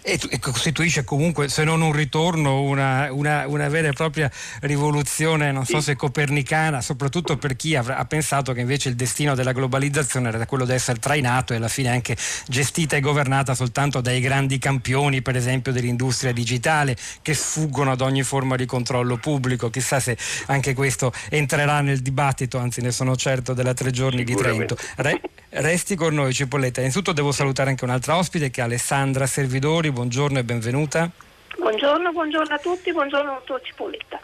e, 0.09 0.39
costituisce 0.39 1.05
comunque, 1.05 1.49
se 1.49 1.65
non 1.65 1.83
un 1.83 1.93
ritorno, 1.93 2.63
una, 2.63 3.13
una, 3.13 3.47
una 3.47 3.69
vera 3.69 3.89
e 3.89 3.93
propria 3.93 4.31
rivoluzione, 4.61 5.53
non 5.53 5.67
so 5.67 5.81
se 5.81 5.97
copernicana, 5.97 6.81
soprattutto 6.81 7.37
per 7.37 7.57
chi 7.57 7.77
ha, 7.77 7.85
ha, 7.85 8.05
pensato 8.07 8.53
che 8.53 8.61
invece 8.61 8.89
il 8.89 8.95
destino 8.95 9.35
della 9.35 9.53
globalizzazione 9.53 10.29
era 10.29 10.47
quello 10.47 10.65
di 10.65 10.73
essere 10.73 10.99
trainato 10.99 11.53
e 11.53 11.57
alla 11.57 11.69
fine 11.69 11.91
anche 11.91 12.17
gestita 12.47 12.97
e 12.97 13.01
governata 13.01 13.55
soltanto 13.55 14.01
dai 14.01 14.21
grandi 14.21 14.59
campioni, 14.59 15.21
per 15.21 15.37
esempio 15.37 15.73
dell'industria 15.73 16.33
digitale, 16.33 16.97
che 17.21 17.35
sfuggono 17.35 17.91
ad 17.91 18.01
ogni 18.01 18.23
forma 18.23 18.57
di 18.57 18.65
controllo 18.65 19.19
pubblico. 19.19 19.69
Chissà 19.69 20.01
se 20.01 20.17
anche 20.47 20.73
questo 20.73 21.13
entrerà 21.29 21.81
nel 21.83 22.01
dibattito, 22.01 22.59
anzi 22.59 22.81
ne 22.81 22.93
sono 22.93 23.15
certo, 23.15 23.53
della 23.53 23.75
tre 23.75 23.91
giorni 23.91 24.25
di 24.25 24.35
Trento. 24.35 24.77
Re, 24.97 25.21
resti 25.51 25.95
con 25.97 26.15
noi 26.15 26.33
Cipolletta. 26.33 26.81
Innanzitutto 26.81 27.13
devo 27.13 27.33
salutare 27.33 27.71
anche 27.71 27.85
un'altra 27.85 28.17
ospite 28.17 28.51
che 28.51 28.61
è 28.61 28.65
Alessandra 28.65 29.27
Servidori 29.27 29.91
buongiorno 29.91 30.39
e 30.39 30.45
benvenuta. 30.45 31.11
Buongiorno, 31.59 32.13
buongiorno 32.13 32.55
a 32.55 32.59
tutti, 32.59 32.93
buongiorno 32.93 33.33
dottor 33.33 33.61
Cipolletta 33.63 34.21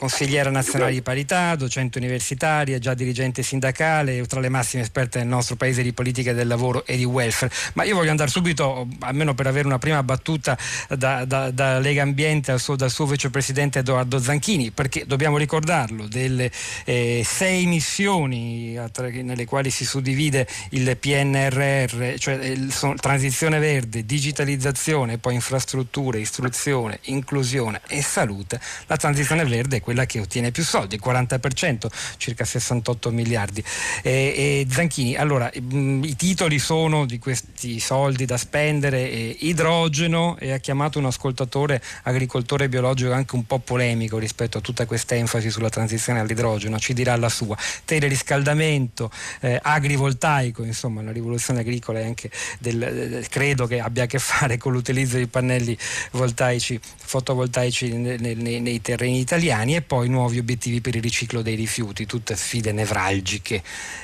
consigliera 0.00 0.50
nazionale 0.50 0.92
di 0.92 1.02
parità, 1.02 1.54
docente 1.56 1.98
universitaria, 1.98 2.78
già 2.78 2.94
dirigente 2.94 3.42
sindacale, 3.42 4.24
tra 4.26 4.40
le 4.40 4.48
massime 4.48 4.82
esperte 4.82 5.18
nel 5.18 5.28
nostro 5.28 5.56
paese 5.56 5.82
di 5.82 5.92
politica 5.92 6.32
del 6.32 6.46
lavoro 6.46 6.84
e 6.86 6.96
di 6.96 7.04
welfare. 7.04 7.52
Ma 7.74 7.84
io 7.84 7.94
voglio 7.94 8.10
andare 8.10 8.30
subito, 8.30 8.88
almeno 9.00 9.34
per 9.34 9.46
avere 9.46 9.66
una 9.66 9.78
prima 9.78 10.02
battuta 10.02 10.56
da, 10.88 11.24
da, 11.24 11.50
da 11.50 11.78
Lega 11.78 12.02
Ambiente 12.02 12.56
suo, 12.58 12.76
dal 12.76 12.90
suo 12.90 13.06
vicepresidente 13.06 13.80
Edoardo 13.80 14.18
Zanchini, 14.18 14.70
perché 14.70 15.04
dobbiamo 15.06 15.36
ricordarlo, 15.36 16.06
delle 16.06 16.50
eh, 16.84 17.22
sei 17.24 17.66
missioni 17.66 18.78
nelle 19.22 19.44
quali 19.44 19.70
si 19.70 19.84
suddivide 19.84 20.46
il 20.70 20.96
PNRR, 20.96 22.14
cioè 22.16 22.34
il, 22.42 22.72
sono, 22.72 22.94
transizione 22.94 23.58
verde, 23.58 24.04
digitalizzazione, 24.04 25.18
poi 25.18 25.34
infrastrutture, 25.34 26.18
istruzione, 26.18 27.00
inclusione 27.04 27.82
e 27.86 28.02
salute, 28.02 28.60
la 28.86 28.96
transizione 28.96 29.44
verde 29.44 29.59
è 29.68 29.80
quella 29.80 30.06
che 30.06 30.20
ottiene 30.20 30.50
più 30.50 30.64
soldi, 30.64 30.94
il 30.94 31.02
40%, 31.04 31.86
circa 32.16 32.44
68 32.44 33.10
miliardi. 33.10 33.62
E, 34.02 34.10
e 34.10 34.66
Zanchini, 34.70 35.16
allora 35.16 35.50
mh, 35.52 36.04
i 36.04 36.16
titoli 36.16 36.58
sono 36.58 37.04
di 37.04 37.18
questi 37.18 37.80
soldi 37.80 38.24
da 38.24 38.36
spendere, 38.36 39.10
eh, 39.10 39.36
idrogeno 39.40 40.36
e 40.38 40.52
ha 40.52 40.58
chiamato 40.58 40.98
un 40.98 41.06
ascoltatore 41.06 41.82
agricoltore 42.04 42.68
biologico 42.68 43.12
anche 43.12 43.34
un 43.34 43.46
po' 43.46 43.58
polemico 43.58 44.18
rispetto 44.18 44.58
a 44.58 44.60
tutta 44.60 44.86
questa 44.86 45.14
enfasi 45.14 45.50
sulla 45.50 45.68
transizione 45.68 46.20
all'idrogeno, 46.20 46.78
ci 46.78 46.94
dirà 46.94 47.16
la 47.16 47.28
sua. 47.28 47.56
Teleriscaldamento, 47.84 49.10
eh, 49.40 49.58
agrivoltaico, 49.62 50.64
insomma 50.64 51.02
la 51.02 51.12
rivoluzione 51.12 51.60
agricola 51.60 52.00
è 52.00 52.04
anche 52.04 52.30
del, 52.58 52.78
del, 52.78 53.28
credo 53.28 53.66
che 53.66 53.80
abbia 53.80 54.04
a 54.04 54.06
che 54.06 54.18
fare 54.18 54.56
con 54.56 54.72
l'utilizzo 54.72 55.16
di 55.16 55.26
pannelli 55.26 55.76
voltaici, 56.12 56.80
fotovoltaici 56.96 57.92
nei, 57.92 58.34
nei, 58.34 58.60
nei 58.60 58.80
terreni 58.80 59.18
italiani 59.18 59.49
e 59.76 59.82
poi 59.82 60.08
nuovi 60.08 60.38
obiettivi 60.38 60.80
per 60.80 60.94
il 60.94 61.02
riciclo 61.02 61.42
dei 61.42 61.56
rifiuti, 61.56 62.06
tutte 62.06 62.36
sfide 62.36 62.72
nevralgiche. 62.72 63.62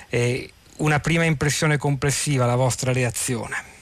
Eh, 0.09 0.51
una 0.79 1.01
prima 1.01 1.25
impressione 1.25 1.79
complessiva, 1.79 2.47
la 2.47 2.57
vostra 2.57 2.93
reazione? 2.93 3.75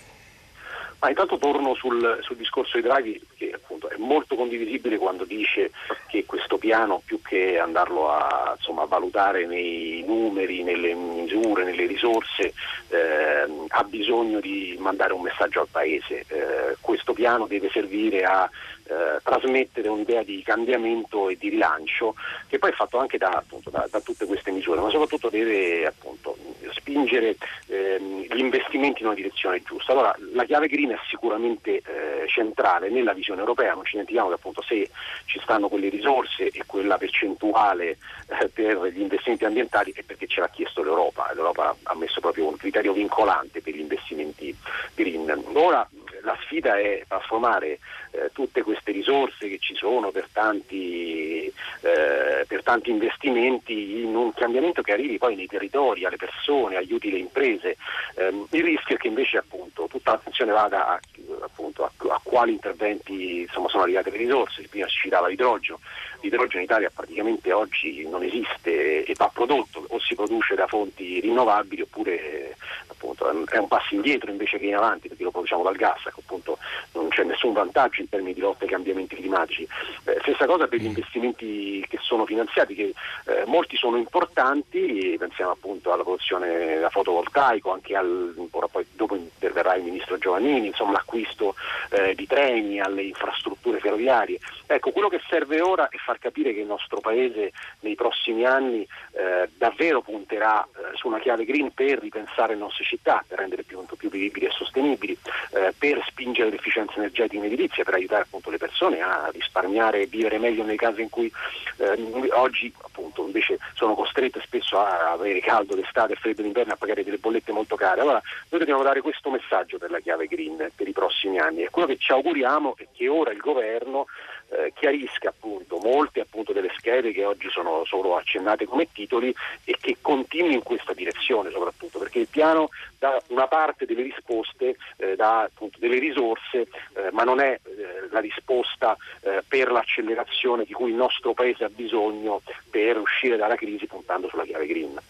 Ma 1.00 1.08
intanto 1.08 1.38
torno 1.38 1.74
sul, 1.74 2.18
sul, 2.22 2.36
discorso 2.36 2.78
di 2.78 2.82
Draghi, 2.82 3.20
che 3.48 3.54
appunto 3.54 3.88
è 3.88 3.96
molto 3.96 4.36
condivisibile 4.36 4.98
quando 4.98 5.24
dice 5.24 5.70
che 6.08 6.24
questo 6.24 6.58
piano, 6.58 7.02
più 7.04 7.20
che 7.22 7.58
andarlo 7.58 8.10
a 8.10 8.54
insomma, 8.56 8.84
valutare 8.84 9.46
nei 9.46 10.02
numeri, 10.06 10.62
nelle 10.62 10.94
misure, 10.94 11.64
nelle 11.64 11.86
risorse, 11.86 12.52
eh, 12.88 13.46
ha 13.68 13.84
bisogno 13.84 14.40
di 14.40 14.76
mandare 14.78 15.12
un 15.12 15.22
messaggio 15.22 15.60
al 15.60 15.68
Paese. 15.70 16.24
Eh, 16.28 16.76
questo 16.80 17.12
piano 17.12 17.46
deve 17.46 17.68
servire 17.70 18.24
a 18.24 18.48
eh, 18.86 19.20
trasmettere 19.22 19.88
un'idea 19.88 20.22
di 20.22 20.42
cambiamento 20.42 21.28
e 21.28 21.36
di 21.38 21.48
rilancio 21.48 22.14
che 22.48 22.58
poi 22.58 22.70
è 22.70 22.74
fatto 22.74 22.98
anche 22.98 23.16
da, 23.18 23.30
appunto, 23.30 23.70
da, 23.70 23.86
da 23.90 24.00
tutte 24.00 24.26
queste 24.26 24.50
misure, 24.50 24.80
ma 24.80 24.90
soprattutto 24.90 25.30
deve 25.30 25.86
appunto, 25.86 26.36
spingere 26.72 27.36
ehm, 27.68 28.26
gli 28.30 28.38
investimenti 28.38 29.00
in 29.00 29.06
una 29.06 29.14
direzione 29.14 29.62
giusta. 29.62 29.92
Allora 29.92 30.14
la 30.32 30.44
chiave 30.44 30.68
green 30.68 30.90
è 30.90 30.98
sicuramente 31.08 31.76
eh, 31.76 32.26
centrale 32.28 32.90
nella 32.90 33.14
visione 33.14 33.33
europea, 33.40 33.74
non 33.74 33.84
ci 33.84 33.92
dimentichiamo 33.92 34.28
che 34.28 34.34
appunto 34.34 34.62
se 34.62 34.90
ci 35.24 35.40
stanno 35.42 35.68
quelle 35.68 35.88
risorse 35.88 36.48
e 36.48 36.62
quella 36.66 36.98
percentuale 36.98 37.96
eh, 38.28 38.48
per 38.52 38.84
gli 38.86 39.00
investimenti 39.00 39.44
ambientali 39.44 39.92
è 39.94 40.02
perché 40.02 40.26
ce 40.26 40.40
l'ha 40.40 40.48
chiesto 40.48 40.82
l'Europa, 40.82 41.30
l'Europa 41.34 41.74
ha 41.82 41.94
messo 41.94 42.20
proprio 42.20 42.48
un 42.48 42.56
criterio 42.56 42.92
vincolante 42.92 43.60
per 43.60 43.74
gli 43.74 43.80
investimenti 43.80 44.56
green. 44.94 45.42
Ora 45.54 45.88
la 46.22 46.36
sfida 46.42 46.78
è 46.78 47.04
trasformare 47.06 47.78
eh, 48.14 48.30
tutte 48.32 48.62
queste 48.62 48.92
risorse 48.92 49.48
che 49.48 49.58
ci 49.58 49.74
sono 49.74 50.10
per 50.10 50.28
tanti, 50.32 51.46
eh, 51.80 52.44
per 52.46 52.62
tanti, 52.62 52.90
investimenti 52.90 54.02
in 54.02 54.14
un 54.14 54.32
cambiamento 54.32 54.82
che 54.82 54.92
arrivi 54.92 55.18
poi 55.18 55.34
nei 55.34 55.46
territori, 55.46 56.04
alle 56.04 56.16
persone, 56.16 56.76
aiuti 56.76 57.10
le 57.10 57.18
imprese. 57.18 57.76
Eh, 58.14 58.46
il 58.50 58.62
rischio 58.62 58.94
è 58.94 58.98
che 58.98 59.08
invece 59.08 59.38
appunto, 59.38 59.86
tutta 59.90 60.12
l'attenzione 60.12 60.52
vada 60.52 60.86
a, 60.88 61.00
appunto, 61.42 61.84
a, 61.84 61.90
a 62.10 62.20
quali 62.22 62.52
interventi 62.52 63.40
insomma, 63.40 63.68
sono 63.68 63.82
arrivate 63.82 64.10
le 64.10 64.18
risorse, 64.18 64.68
prima 64.68 64.88
si 64.88 64.98
citava 64.98 65.26
l'idrogeno, 65.26 65.80
l'idrogeno 66.20 66.58
in 66.58 66.64
Italia 66.64 66.90
praticamente 66.94 67.52
oggi 67.52 68.06
non 68.08 68.22
esiste 68.22 69.04
e 69.04 69.14
va 69.16 69.30
prodotto, 69.32 69.84
o 69.88 69.98
si 69.98 70.14
produce 70.14 70.54
da 70.54 70.66
fonti 70.66 71.20
rinnovabili 71.20 71.82
oppure 71.82 72.56
appunto, 73.04 73.46
è 73.48 73.58
un 73.58 73.68
passo 73.68 73.94
indietro 73.94 74.30
invece 74.30 74.58
che 74.58 74.66
in 74.66 74.76
avanti 74.76 75.08
perché 75.08 75.22
lo 75.22 75.30
produciamo 75.30 75.62
dal 75.62 75.76
gas, 75.76 76.06
ecco, 76.06 76.20
appunto, 76.20 76.58
non 76.92 77.08
c'è 77.08 77.24
nessun 77.24 77.52
vantaggio 77.52 78.00
in 78.04 78.08
termini 78.08 78.34
di 78.34 78.40
lotta 78.40 78.64
ai 78.64 78.70
cambiamenti 78.70 79.16
climatici. 79.16 79.66
Eh, 80.04 80.18
stessa 80.20 80.46
cosa 80.46 80.66
per 80.66 80.80
gli 80.80 80.86
investimenti 80.86 81.84
che 81.88 81.98
sono 82.00 82.24
finanziati, 82.26 82.74
che 82.74 82.94
eh, 83.26 83.44
molti 83.46 83.76
sono 83.76 83.96
importanti, 83.96 85.16
pensiamo 85.18 85.50
appunto 85.50 85.92
alla 85.92 86.02
produzione 86.02 86.78
da 86.78 86.90
fotovoltaico, 86.90 87.72
anche 87.72 87.96
al, 87.96 88.34
poi 88.70 88.86
dopo 88.92 89.14
interverrà 89.14 89.74
il 89.74 89.84
ministro 89.84 90.18
Giovannini, 90.18 90.68
insomma 90.68 90.92
l'acquisto 90.92 91.54
eh, 91.90 92.14
di 92.14 92.26
treni, 92.26 92.80
alle 92.80 93.02
infrastrutture 93.02 93.78
ferroviarie. 93.78 94.38
Ecco, 94.66 94.90
quello 94.90 95.08
che 95.08 95.20
serve 95.28 95.60
ora 95.60 95.88
è 95.88 95.96
far 95.96 96.18
capire 96.18 96.52
che 96.52 96.60
il 96.60 96.66
nostro 96.66 97.00
Paese 97.00 97.52
nei 97.80 97.94
prossimi 97.94 98.44
anni 98.44 98.86
eh, 99.12 99.48
davvero 99.56 100.00
punterà 100.00 100.64
eh, 100.64 100.96
su 100.96 101.06
una 101.06 101.18
chiave 101.18 101.44
green 101.44 101.72
per 101.72 101.98
ripensare 101.98 102.54
le 102.54 102.60
nostre 102.60 102.84
città, 102.84 103.24
per 103.26 103.38
rendere 103.38 103.62
più, 103.62 103.84
più 103.96 104.08
vivibili 104.08 104.46
e 104.46 104.50
sostenibili, 104.50 105.16
eh, 105.52 105.72
per 105.76 106.02
spingere 106.06 106.50
l'efficienza 106.50 106.94
energetica 106.96 107.36
in 107.36 107.44
edilizia, 107.44 107.84
per 107.94 107.98
aiutare 107.98 108.22
appunto 108.22 108.50
le 108.50 108.58
persone 108.58 109.00
a 109.00 109.30
risparmiare 109.32 110.02
e 110.02 110.06
vivere 110.06 110.38
meglio 110.38 110.64
nei 110.64 110.76
casi 110.76 111.02
in 111.02 111.08
cui 111.08 111.30
eh, 111.76 112.28
oggi 112.32 112.72
appunto 112.82 113.24
invece 113.24 113.58
sono 113.74 113.94
costrette 113.94 114.40
spesso 114.40 114.78
a 114.78 115.12
avere 115.12 115.40
caldo 115.40 115.74
d'estate 115.74 116.14
e 116.14 116.16
freddo 116.16 116.42
d'inverno 116.42 116.72
a 116.72 116.76
pagare 116.76 117.04
delle 117.04 117.18
bollette 117.18 117.52
molto 117.52 117.76
care. 117.76 118.00
Allora 118.00 118.20
noi 118.48 118.60
dobbiamo 118.60 118.82
dare 118.82 119.00
questo 119.00 119.30
messaggio 119.30 119.78
per 119.78 119.90
la 119.90 120.00
chiave 120.00 120.26
green 120.26 120.70
per 120.74 120.88
i 120.88 120.92
prossimi 120.92 121.38
anni 121.38 121.62
e 121.62 121.70
quello 121.70 121.86
che 121.86 121.98
ci 121.98 122.12
auguriamo 122.12 122.74
è 122.76 122.88
che 122.92 123.08
ora 123.08 123.30
il 123.30 123.38
governo 123.38 124.06
eh, 124.50 124.72
chiarisca 124.74 125.28
appunto 125.28 125.78
molte 125.78 126.20
appunto 126.20 126.52
delle 126.52 126.72
schede 126.76 127.12
che 127.12 127.24
oggi 127.24 127.48
sono 127.50 127.84
solo 127.84 128.16
accennate 128.16 128.66
come 128.66 128.88
titoli 128.92 129.34
e 129.64 129.76
che 129.80 129.96
continui 130.00 130.54
in 130.54 130.62
questa 130.62 130.92
direzione 130.92 131.50
soprattutto 131.50 131.98
perché 131.98 132.20
il 132.20 132.28
piano 132.28 132.68
dà 132.98 133.20
una 133.28 133.46
parte 133.46 133.86
delle 133.86 134.02
risposte, 134.02 134.76
eh, 134.96 135.16
dà 135.16 135.42
appunto 135.42 135.78
delle 135.78 135.98
risorse 135.98 136.68
eh, 136.94 137.10
ma 137.12 137.24
non 137.24 137.40
è 137.40 137.58
eh, 137.62 138.08
la 138.10 138.20
risposta 138.20 138.96
eh, 139.20 139.42
per 139.46 139.70
l'accelerazione 139.70 140.64
di 140.64 140.72
cui 140.72 140.90
il 140.90 140.96
nostro 140.96 141.32
Paese 141.32 141.64
ha 141.64 141.70
bisogno 141.70 142.42
per 142.70 142.98
uscire 142.98 143.36
dalla 143.36 143.56
crisi 143.56 143.86
puntando 143.86 144.28
sulla 144.28 144.44
chiave 144.44 144.66
green. 144.66 145.00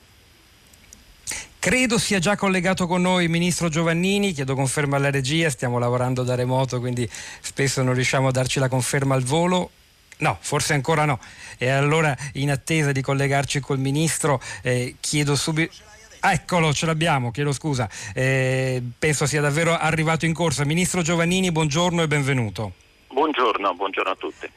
Credo 1.64 1.96
sia 1.96 2.18
già 2.18 2.36
collegato 2.36 2.86
con 2.86 3.00
noi 3.00 3.24
il 3.24 3.30
ministro 3.30 3.70
Giovannini, 3.70 4.32
chiedo 4.32 4.54
conferma 4.54 4.98
alla 4.98 5.10
regia, 5.10 5.48
stiamo 5.48 5.78
lavorando 5.78 6.22
da 6.22 6.34
remoto 6.34 6.78
quindi 6.78 7.08
spesso 7.10 7.82
non 7.82 7.94
riusciamo 7.94 8.28
a 8.28 8.30
darci 8.30 8.58
la 8.58 8.68
conferma 8.68 9.14
al 9.14 9.22
volo. 9.22 9.70
No, 10.18 10.36
forse 10.42 10.74
ancora 10.74 11.06
no. 11.06 11.18
E 11.56 11.70
allora 11.70 12.14
in 12.34 12.50
attesa 12.50 12.92
di 12.92 13.00
collegarci 13.00 13.60
col 13.60 13.78
ministro 13.78 14.42
eh, 14.60 14.96
chiedo 15.00 15.36
subito... 15.36 15.72
Ah, 16.20 16.34
eccolo, 16.34 16.70
ce 16.74 16.84
l'abbiamo, 16.84 17.30
chiedo 17.30 17.52
scusa. 17.52 17.88
Eh, 18.12 18.82
penso 18.98 19.24
sia 19.24 19.40
davvero 19.40 19.74
arrivato 19.74 20.26
in 20.26 20.34
corsa. 20.34 20.66
Ministro 20.66 21.00
Giovannini, 21.00 21.50
buongiorno 21.50 22.02
e 22.02 22.06
benvenuto. 22.06 22.72
Buongiorno, 23.08 23.74
buongiorno 23.74 24.10
a 24.10 24.16
tutti. 24.16 24.50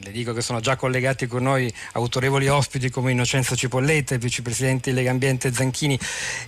Le 0.00 0.10
dico 0.10 0.32
che 0.32 0.40
sono 0.40 0.60
già 0.60 0.74
collegati 0.76 1.26
con 1.26 1.42
noi 1.42 1.72
autorevoli 1.92 2.48
ospiti 2.48 2.88
come 2.88 3.12
Innocenzo 3.12 3.54
Cipolletta, 3.54 4.14
il 4.14 4.20
vicepresidente 4.20 4.90
di 4.90 4.96
Lega 4.96 5.10
Ambiente 5.10 5.52
Zanchini 5.52 5.98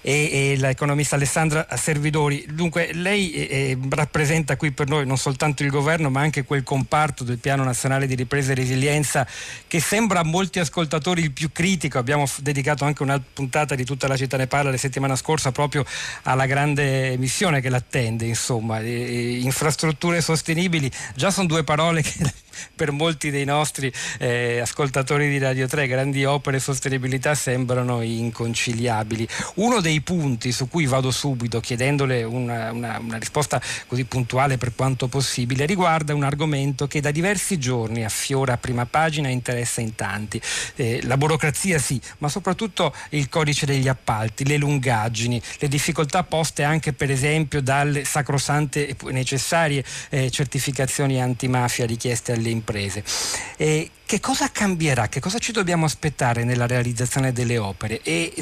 e, 0.01 0.53
e 0.53 0.57
l'economista 0.57 1.17
Alessandra 1.17 1.67
Servidori. 1.77 2.47
Dunque 2.51 2.93
lei 2.95 3.33
eh, 3.33 3.43
eh, 3.43 3.79
rappresenta 3.91 4.57
qui 4.57 4.73
per 4.73 4.89
noi 4.89 5.07
non 5.07 5.19
soltanto 5.19 5.63
il 5.63 5.69
governo 5.69 6.09
ma 6.09 6.21
anche 6.21 6.45
quel 6.45 6.63
comparto 6.63 7.23
del 7.23 7.39
Piano 7.39 7.65
Nazionale 7.65 8.07
di 8.07 8.15
Ripresa 8.15 8.53
e 8.53 8.55
Resilienza 8.55 9.27
che 9.67 9.79
sembra 9.79 10.21
a 10.21 10.25
molti 10.25 10.59
ascoltatori 10.59 11.21
il 11.21 11.33
più 11.33 11.53
critico. 11.53 11.99
Abbiamo 11.99 12.25
dedicato 12.39 12.85
anche 12.85 13.03
una 13.03 13.21
puntata 13.21 13.75
di 13.75 13.85
tutta 13.85 14.09
la 14.09 14.17
città 14.17 14.39
ne 14.39 14.47
parla 14.47 14.71
la 14.71 14.77
settimana 14.79 15.17
scorsa 15.17 15.53
proprio 15.53 15.85
alla 16.23 16.47
grande 16.47 17.17
missione 17.19 17.61
che 17.61 17.69
l'attende, 17.69 18.25
insomma, 18.25 18.81
eh, 18.81 19.39
infrastrutture 19.41 20.23
sostenibili. 20.23 20.91
Già 21.15 21.31
sono 21.31 21.47
due 21.47 21.63
parole 21.63 22.01
che 22.01 22.43
per 22.75 22.91
molti 22.91 23.31
dei 23.31 23.45
nostri 23.45 23.93
eh, 24.19 24.61
ascoltatori 24.61 25.29
di 25.29 25.39
Radio 25.39 25.67
3 25.67 25.87
grandi 25.87 26.25
opere 26.25 26.57
e 26.57 26.61
sostenibilità 26.61 27.35
sembrano 27.35 28.03
inconciliabili. 28.03 29.27
Uno 29.55 29.81
dei 29.81 30.01
punti 30.01 30.53
su 30.53 30.69
cui 30.69 30.87
vado 30.87 31.11
subito 31.11 31.61
chiedendole 31.61 32.23
una, 32.23 32.73
una, 32.73 32.99
una 32.99 33.19
risposta 33.19 33.61
così 33.87 34.05
puntuale 34.05 34.59
per 34.59 34.75
quanto 34.75 35.09
possibile 35.09 35.67
riguarda 35.67 36.15
un 36.15 36.25
argomento 36.25 36.87
che 36.87 37.01
da 37.01 37.11
diversi 37.11 37.59
giorni 37.59 38.05
affiora 38.05 38.55
a 38.55 38.57
prima 38.57 38.87
pagina 38.87 39.29
e 39.29 39.33
interessa 39.33 39.81
in 39.81 39.95
tanti. 39.95 40.41
Eh, 40.77 41.01
la 41.05 41.17
burocrazia 41.17 41.79
sì, 41.79 42.01
ma 42.19 42.29
soprattutto 42.29 42.95
il 43.11 43.29
codice 43.29 43.67
degli 43.67 43.89
appalti, 43.89 44.45
le 44.47 44.57
lungaggini, 44.57 45.41
le 45.59 45.69
difficoltà 45.69 46.23
poste 46.25 46.63
anche 46.63 46.93
per 46.93 47.11
esempio 47.11 47.61
dalle 47.61 48.05
sacrosante 48.05 48.89
e 48.89 48.97
necessarie 49.13 49.85
eh, 50.11 50.31
certificazioni 50.31 51.21
antimafia 51.21 51.87
richieste 51.87 52.33
alle 52.45 52.51
imprese. 52.51 53.03
E 53.57 53.91
che 54.07 54.21
cosa 54.21 54.51
cambierà? 54.51 55.09
Che 55.09 55.21
cosa 55.21 55.39
ci 55.39 55.51
dobbiamo 55.51 55.87
aspettare 55.87 56.45
nella 56.45 56.67
realizzazione 56.67 57.33
delle 57.33 57.57
opere? 57.57 58.01
E 58.03 58.33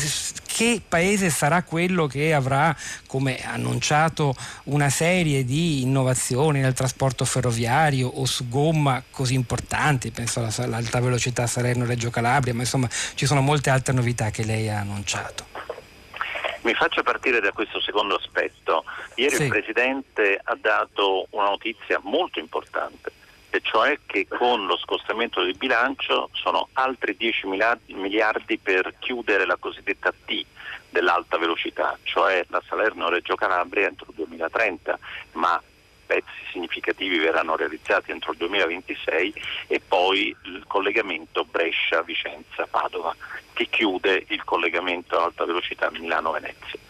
che 0.46 0.82
paese 0.86 1.30
sarà 1.30 1.62
quello 1.62 2.06
che 2.06 2.34
avrà, 2.34 2.76
come 3.06 3.38
annunciato, 3.44 4.34
una 4.64 4.90
serie 4.90 5.44
di 5.44 5.82
innovazioni 5.82 6.60
nel 6.60 6.74
trasporto 6.74 7.24
ferroviario 7.24 8.08
o 8.08 8.26
su 8.26 8.48
gomma 8.48 9.02
così 9.08 9.34
importanti? 9.34 10.10
Penso 10.10 10.46
all'alta 10.56 11.00
velocità 11.00 11.46
Salerno-Reggio 11.46 12.10
Calabria, 12.10 12.52
ma 12.52 12.60
insomma 12.60 12.88
ci 13.14 13.24
sono 13.24 13.40
molte 13.40 13.70
altre 13.70 13.94
novità 13.94 14.30
che 14.30 14.44
lei 14.44 14.68
ha 14.68 14.80
annunciato. 14.80 15.50
Mi 16.62 16.74
faccio 16.74 17.02
partire 17.02 17.40
da 17.40 17.50
questo 17.50 17.80
secondo 17.80 18.14
aspetto. 18.14 18.84
Ieri 19.16 19.34
sì. 19.34 19.42
il 19.42 19.48
Presidente 19.48 20.40
ha 20.40 20.56
dato 20.60 21.26
una 21.30 21.48
notizia 21.48 21.98
molto 22.04 22.38
importante 22.38 23.10
e 23.54 23.60
cioè 23.60 23.98
che 24.06 24.26
con 24.26 24.64
lo 24.64 24.78
scostamento 24.78 25.42
del 25.42 25.54
bilancio 25.58 26.30
sono 26.32 26.68
altri 26.72 27.14
10 27.14 27.46
miliardi, 27.46 28.56
per 28.56 28.94
chiudere 28.98 29.44
la 29.44 29.56
cosiddetta 29.56 30.10
T 30.10 30.42
dell'alta 30.88 31.36
velocità, 31.36 31.98
cioè 32.02 32.46
la 32.48 32.62
Salerno-Reggio 32.66 33.34
Calabria 33.34 33.88
entro 33.88 34.06
il 34.08 34.14
2030, 34.16 34.98
ma 35.32 35.62
pezzi 36.06 36.30
significativi 36.50 37.18
verranno 37.18 37.54
realizzati 37.54 38.10
entro 38.10 38.32
il 38.32 38.38
2026 38.38 39.34
e 39.66 39.80
poi 39.86 40.34
il 40.44 40.64
collegamento 40.66 41.44
Brescia-Vicenza-Padova 41.44 43.14
che 43.52 43.66
chiude 43.68 44.24
il 44.28 44.44
collegamento 44.44 45.22
alta 45.22 45.44
velocità 45.44 45.90
Milano-Venezia. 45.90 46.80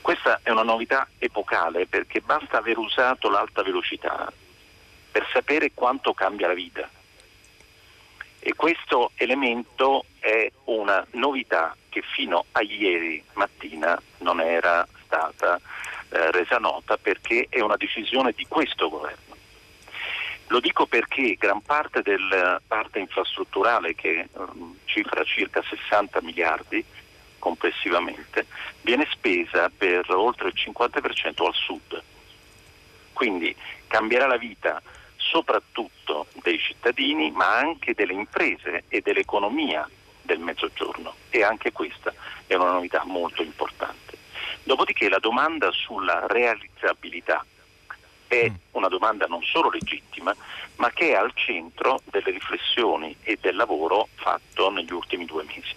Questa 0.00 0.38
è 0.44 0.50
una 0.50 0.62
novità 0.62 1.08
epocale 1.18 1.86
perché 1.86 2.20
basta 2.20 2.58
aver 2.58 2.78
usato 2.78 3.28
l'alta 3.28 3.64
velocità 3.64 4.32
per 5.10 5.28
sapere 5.32 5.72
quanto 5.74 6.14
cambia 6.14 6.48
la 6.48 6.54
vita. 6.54 6.88
E 8.40 8.54
questo 8.54 9.10
elemento 9.16 10.04
è 10.20 10.50
una 10.64 11.04
novità 11.12 11.76
che 11.88 12.02
fino 12.02 12.44
a 12.52 12.62
ieri 12.62 13.22
mattina 13.34 14.00
non 14.18 14.40
era 14.40 14.86
stata 15.04 15.60
eh, 16.10 16.30
resa 16.30 16.58
nota 16.58 16.96
perché 16.96 17.46
è 17.48 17.60
una 17.60 17.76
decisione 17.76 18.32
di 18.34 18.46
questo 18.46 18.88
governo. 18.88 19.28
Lo 20.48 20.60
dico 20.60 20.86
perché 20.86 21.34
gran 21.34 21.60
parte 21.60 22.00
della 22.00 22.60
parte 22.66 22.98
infrastrutturale, 23.00 23.94
che 23.94 24.28
um, 24.32 24.78
cifra 24.84 25.22
circa 25.24 25.62
60 25.62 26.22
miliardi 26.22 26.82
complessivamente, 27.38 28.46
viene 28.80 29.06
spesa 29.10 29.68
per 29.68 30.10
oltre 30.10 30.48
il 30.48 30.54
50% 30.56 31.44
al 31.44 31.54
sud. 31.54 32.02
Quindi 33.12 33.54
cambierà 33.88 34.26
la 34.26 34.38
vita 34.38 34.80
soprattutto 35.28 36.26
dei 36.42 36.58
cittadini, 36.58 37.30
ma 37.30 37.58
anche 37.58 37.94
delle 37.94 38.14
imprese 38.14 38.84
e 38.88 39.00
dell'economia 39.00 39.88
del 40.22 40.38
mezzogiorno 40.38 41.14
e 41.30 41.42
anche 41.42 41.72
questa 41.72 42.12
è 42.46 42.54
una 42.54 42.72
novità 42.72 43.02
molto 43.04 43.42
importante. 43.42 44.16
Dopodiché 44.62 45.08
la 45.08 45.18
domanda 45.18 45.70
sulla 45.70 46.26
realizzabilità 46.26 47.44
è 48.26 48.50
mm. 48.50 48.54
una 48.72 48.88
domanda 48.88 49.26
non 49.26 49.42
solo 49.42 49.70
legittima, 49.70 50.34
ma 50.76 50.90
che 50.90 51.10
è 51.10 51.14
al 51.14 51.32
centro 51.34 52.00
delle 52.04 52.30
riflessioni 52.30 53.16
e 53.22 53.38
del 53.40 53.56
lavoro 53.56 54.08
fatto 54.14 54.70
negli 54.70 54.92
ultimi 54.92 55.24
due 55.24 55.44
mesi. 55.44 55.74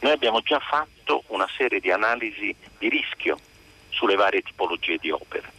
Noi 0.00 0.12
abbiamo 0.12 0.40
già 0.40 0.58
fatto 0.60 1.24
una 1.28 1.48
serie 1.56 1.80
di 1.80 1.90
analisi 1.90 2.54
di 2.78 2.88
rischio 2.88 3.38
sulle 3.90 4.14
varie 4.14 4.42
tipologie 4.42 4.96
di 4.98 5.10
opere 5.10 5.57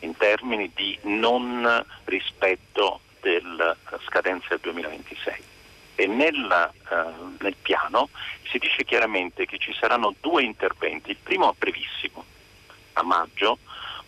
in 0.00 0.16
termini 0.16 0.70
di 0.74 0.98
non 1.02 1.84
rispetto 2.04 3.00
della 3.20 3.76
scadenza 4.06 4.48
del 4.50 4.60
2026. 4.60 5.34
E 5.96 6.06
nel, 6.06 6.70
eh, 6.90 6.94
nel 7.40 7.56
piano 7.60 8.08
si 8.50 8.58
dice 8.58 8.84
chiaramente 8.84 9.46
che 9.46 9.58
ci 9.58 9.74
saranno 9.78 10.14
due 10.20 10.42
interventi, 10.42 11.10
il 11.10 11.18
primo 11.22 11.48
a 11.48 11.54
brevissimo, 11.56 12.24
a 12.94 13.02
maggio, 13.02 13.58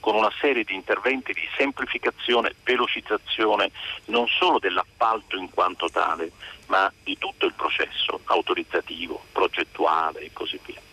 con 0.00 0.16
una 0.16 0.32
serie 0.40 0.64
di 0.64 0.74
interventi 0.74 1.32
di 1.32 1.48
semplificazione, 1.56 2.54
velocizzazione 2.64 3.70
non 4.06 4.26
solo 4.26 4.58
dell'appalto 4.58 5.36
in 5.36 5.48
quanto 5.50 5.88
tale, 5.90 6.32
ma 6.66 6.92
di 7.04 7.16
tutto 7.18 7.46
il 7.46 7.52
processo 7.52 8.20
autorizzativo, 8.24 9.26
progettuale 9.30 10.20
e 10.20 10.30
così 10.32 10.58
via. 10.64 10.91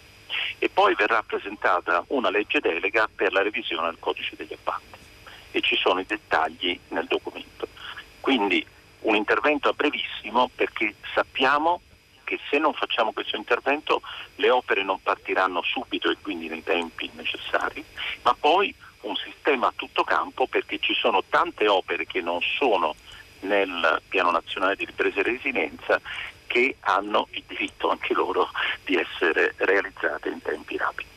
E 0.58 0.69
poi 0.69 0.95
verrà 0.95 1.23
presentata 1.23 2.04
una 2.08 2.30
legge 2.30 2.60
delega 2.60 3.10
per 3.13 3.32
la 3.32 3.41
revisione 3.41 3.88
del 3.88 3.99
codice 3.99 4.36
degli 4.36 4.54
appalti 4.54 4.97
e 5.52 5.62
ci 5.62 5.75
sono 5.75 5.99
i 5.99 6.06
dettagli 6.06 6.80
nel 6.89 7.06
documento. 7.06 7.67
Quindi 8.19 8.65
un 9.02 9.15
intervento 9.15 9.69
a 9.69 9.73
brevissimo 9.73 10.49
perché 10.54 10.95
sappiamo 11.13 11.82
che 12.23 12.39
se 12.49 12.60
non 12.60 12.73
facciamo 12.73 13.12
questo 13.12 13.36
intervento 13.38 14.02
le 14.36 14.52
opere 14.52 14.84
non 14.84 15.02
partiranno 15.02 15.63
subito 15.63 16.12
e 16.12 16.17
quindi 16.21 16.47
nei 16.47 16.63
tempi 16.63 17.10
necessari, 17.15 17.84
ma 18.21 18.36
poi 18.39 18.73
un 19.02 19.15
sistema 19.15 19.67
a 19.67 19.73
tutto 19.75 20.04
campo 20.04 20.45
perché 20.45 20.78
ci 20.80 20.93
sono 20.93 21.23
tante 21.28 21.67
opere 21.67 22.06
che 22.06 22.21
non 22.21 22.39
sono 22.41 22.95
nel 23.41 24.02
piano 24.08 24.32
nazionale 24.32 24.75
di 24.75 24.86
ripresa 24.86 25.21
e 25.21 25.23
resilienza 25.23 25.99
che 26.50 26.76
hanno 26.80 27.28
il 27.32 27.44
diritto 27.48 27.92
anche 27.92 28.14
loro 28.16 28.50
di 28.84 28.96
essere 28.96 29.54
realizzate 29.58 30.30
in 30.30 30.42
tempi 30.42 30.78
rapidi. 30.78 31.09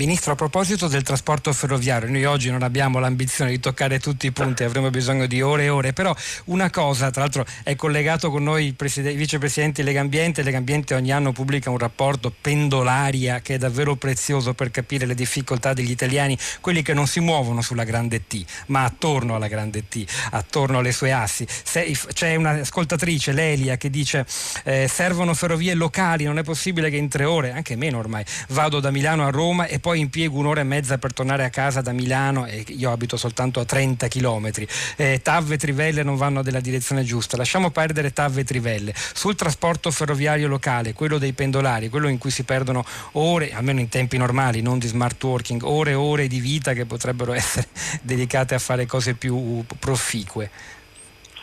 Ministro, 0.00 0.32
a 0.32 0.34
proposito 0.34 0.88
del 0.88 1.02
trasporto 1.02 1.52
ferroviario, 1.52 2.08
noi 2.08 2.24
oggi 2.24 2.50
non 2.50 2.62
abbiamo 2.62 2.98
l'ambizione 3.00 3.50
di 3.50 3.60
toccare 3.60 4.00
tutti 4.00 4.24
i 4.24 4.32
punti, 4.32 4.64
avremo 4.64 4.88
bisogno 4.88 5.26
di 5.26 5.42
ore 5.42 5.64
e 5.64 5.68
ore, 5.68 5.92
però 5.92 6.16
una 6.46 6.70
cosa, 6.70 7.10
tra 7.10 7.20
l'altro 7.20 7.44
è 7.62 7.76
collegato 7.76 8.30
con 8.30 8.42
noi 8.42 8.64
il, 8.64 8.74
preside- 8.74 9.12
vicepresidente 9.12 9.82
Lega 9.82 10.00
Ambiente, 10.00 10.42
Lega 10.42 10.56
Ambiente 10.56 10.94
ogni 10.94 11.12
anno 11.12 11.32
pubblica 11.32 11.68
un 11.68 11.76
rapporto 11.76 12.32
pendolaria 12.40 13.40
che 13.40 13.56
è 13.56 13.58
davvero 13.58 13.94
prezioso 13.96 14.54
per 14.54 14.70
capire 14.70 15.04
le 15.04 15.14
difficoltà 15.14 15.74
degli 15.74 15.90
italiani, 15.90 16.38
quelli 16.62 16.80
che 16.80 16.94
non 16.94 17.06
si 17.06 17.20
muovono 17.20 17.60
sulla 17.60 17.84
grande 17.84 18.26
T, 18.26 18.42
ma 18.68 18.84
attorno 18.84 19.34
alla 19.34 19.48
grande 19.48 19.86
T, 19.86 20.02
attorno 20.30 20.78
alle 20.78 20.92
sue 20.92 21.12
assi. 21.12 21.46
C'è 21.62 22.36
un'ascoltatrice, 22.36 23.32
Lelia, 23.32 23.76
che 23.76 23.90
dice 23.90 24.24
eh, 24.64 24.88
servono 24.88 25.34
ferrovie 25.34 25.74
locali, 25.74 26.24
non 26.24 26.38
è 26.38 26.42
possibile 26.42 26.88
che 26.88 26.96
in 26.96 27.10
tre 27.10 27.24
ore, 27.24 27.52
anche 27.52 27.76
meno 27.76 27.98
ormai, 27.98 28.24
vado 28.48 28.80
da 28.80 28.90
Milano 28.90 29.26
a 29.26 29.30
Roma 29.30 29.66
e 29.66 29.78
poi 29.78 29.88
impiego 29.94 30.38
un'ora 30.38 30.60
e 30.60 30.64
mezza 30.64 30.98
per 30.98 31.12
tornare 31.12 31.44
a 31.44 31.50
casa 31.50 31.80
da 31.80 31.92
Milano 31.92 32.46
e 32.46 32.64
io 32.68 32.90
abito 32.90 33.16
soltanto 33.16 33.60
a 33.60 33.64
30 33.64 34.08
km. 34.08 34.50
Eh, 34.96 35.20
TAV 35.22 35.52
e 35.52 35.56
Trivelle 35.56 36.02
non 36.02 36.16
vanno 36.16 36.42
nella 36.42 36.60
direzione 36.60 37.02
giusta. 37.02 37.36
Lasciamo 37.36 37.70
perdere 37.70 38.12
TAV 38.12 38.38
e 38.38 38.44
Trivelle. 38.44 38.92
Sul 38.94 39.34
trasporto 39.34 39.90
ferroviario 39.90 40.48
locale, 40.48 40.92
quello 40.92 41.18
dei 41.18 41.32
pendolari, 41.32 41.88
quello 41.88 42.08
in 42.08 42.18
cui 42.18 42.30
si 42.30 42.44
perdono 42.44 42.84
ore, 43.12 43.52
almeno 43.52 43.80
in 43.80 43.88
tempi 43.88 44.16
normali, 44.16 44.62
non 44.62 44.78
di 44.78 44.86
smart 44.86 45.22
working, 45.22 45.62
ore 45.62 45.92
e 45.92 45.94
ore 45.94 46.26
di 46.26 46.40
vita 46.40 46.72
che 46.72 46.86
potrebbero 46.86 47.32
essere 47.34 47.68
dedicate 48.02 48.54
a 48.54 48.58
fare 48.58 48.86
cose 48.86 49.14
più 49.14 49.64
proficue. 49.78 50.50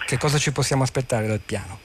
Che 0.06 0.18
cosa 0.18 0.38
ci 0.38 0.52
possiamo 0.52 0.84
aspettare 0.84 1.28
dal 1.28 1.42
piano? 1.42 1.80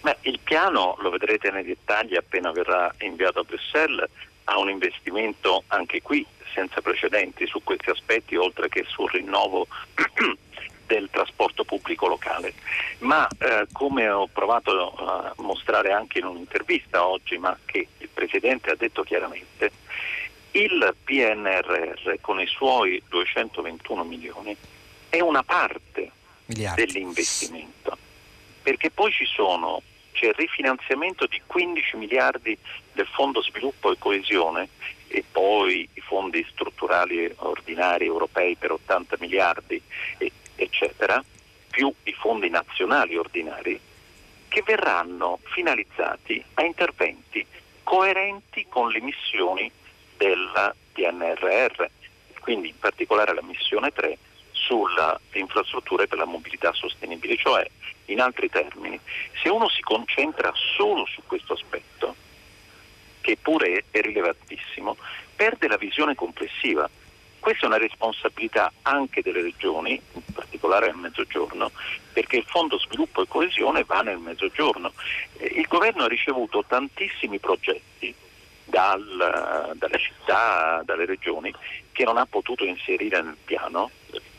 Beh, 0.00 0.16
il 0.22 0.40
piano 0.42 0.96
lo 1.00 1.10
vedrete 1.10 1.50
nei 1.50 1.62
dettagli 1.62 2.16
appena 2.16 2.50
verrà 2.52 2.92
inviato 3.00 3.40
a 3.40 3.42
Bruxelles 3.42 4.08
ha 4.50 4.58
un 4.58 4.68
investimento 4.68 5.62
anche 5.68 6.02
qui 6.02 6.26
senza 6.52 6.80
precedenti 6.80 7.46
su 7.46 7.62
questi 7.62 7.90
aspetti, 7.90 8.34
oltre 8.34 8.68
che 8.68 8.84
sul 8.88 9.08
rinnovo 9.10 9.68
del 10.86 11.08
trasporto 11.10 11.62
pubblico 11.62 12.08
locale. 12.08 12.54
Ma 12.98 13.28
eh, 13.38 13.66
come 13.70 14.08
ho 14.10 14.26
provato 14.26 14.92
a 14.92 15.32
mostrare 15.36 15.92
anche 15.92 16.18
in 16.18 16.26
un'intervista 16.26 17.06
oggi, 17.06 17.38
ma 17.38 17.56
che 17.64 17.86
il 17.98 18.08
Presidente 18.12 18.70
ha 18.70 18.76
detto 18.76 19.04
chiaramente, 19.04 19.70
il 20.52 20.94
PNRR 21.04 22.14
con 22.20 22.40
i 22.40 22.46
suoi 22.46 23.00
221 23.08 24.02
milioni 24.02 24.56
è 25.08 25.20
una 25.20 25.44
parte 25.44 26.10
Miliardi. 26.46 26.84
dell'investimento, 26.84 27.96
perché 28.62 28.90
poi 28.90 29.12
ci 29.12 29.26
sono, 29.26 29.80
c'è 30.20 30.26
il 30.26 30.34
rifinanziamento 30.34 31.24
di 31.24 31.40
15 31.46 31.96
miliardi 31.96 32.56
del 32.92 33.06
Fondo 33.06 33.42
Sviluppo 33.42 33.90
e 33.90 33.96
Coesione 33.98 34.68
e 35.08 35.24
poi 35.32 35.88
i 35.94 36.00
fondi 36.00 36.46
strutturali 36.50 37.32
ordinari 37.36 38.04
europei 38.04 38.54
per 38.56 38.72
80 38.72 39.16
miliardi, 39.18 39.80
eccetera, 40.56 41.24
più 41.70 41.90
i 42.02 42.12
fondi 42.12 42.50
nazionali 42.50 43.16
ordinari, 43.16 43.80
che 44.48 44.62
verranno 44.62 45.38
finalizzati 45.44 46.44
a 46.54 46.64
interventi 46.64 47.46
coerenti 47.82 48.66
con 48.68 48.90
le 48.90 49.00
missioni 49.00 49.72
del 50.18 50.74
PNRR, 50.92 51.84
quindi 52.40 52.68
in 52.68 52.78
particolare 52.78 53.32
la 53.32 53.42
missione 53.42 53.90
3 53.90 54.18
sulle 54.70 55.18
infrastrutture 55.32 56.06
per 56.06 56.18
la 56.18 56.24
mobilità 56.24 56.72
sostenibile, 56.72 57.36
cioè 57.36 57.68
in 58.06 58.20
altri 58.20 58.48
termini, 58.48 58.98
se 59.42 59.48
uno 59.48 59.68
si 59.68 59.82
concentra 59.82 60.52
solo 60.76 61.04
su 61.06 61.22
questo 61.26 61.54
aspetto, 61.54 62.14
che 63.20 63.36
pure 63.36 63.84
è 63.90 64.00
rilevantissimo, 64.00 64.96
perde 65.34 65.66
la 65.66 65.76
visione 65.76 66.14
complessiva. 66.14 66.88
Questa 67.40 67.64
è 67.64 67.68
una 67.68 67.78
responsabilità 67.78 68.70
anche 68.82 69.22
delle 69.22 69.42
regioni, 69.42 70.00
in 70.12 70.22
particolare 70.32 70.86
nel 70.86 70.96
Mezzogiorno, 70.96 71.72
perché 72.12 72.36
il 72.36 72.44
Fondo 72.46 72.78
Sviluppo 72.78 73.22
e 73.22 73.26
Coesione 73.26 73.82
va 73.84 74.02
nel 74.02 74.18
Mezzogiorno. 74.18 74.92
Eh, 75.38 75.46
il 75.46 75.66
governo 75.66 76.04
ha 76.04 76.08
ricevuto 76.08 76.64
tantissimi 76.66 77.38
progetti 77.38 78.14
dal, 78.64 79.72
dalle 79.74 79.98
città, 79.98 80.82
dalle 80.84 81.06
regioni, 81.06 81.52
che 81.92 82.04
non 82.04 82.18
ha 82.18 82.26
potuto 82.26 82.64
inserire 82.64 83.22
nel 83.22 83.36
piano, 83.42 83.90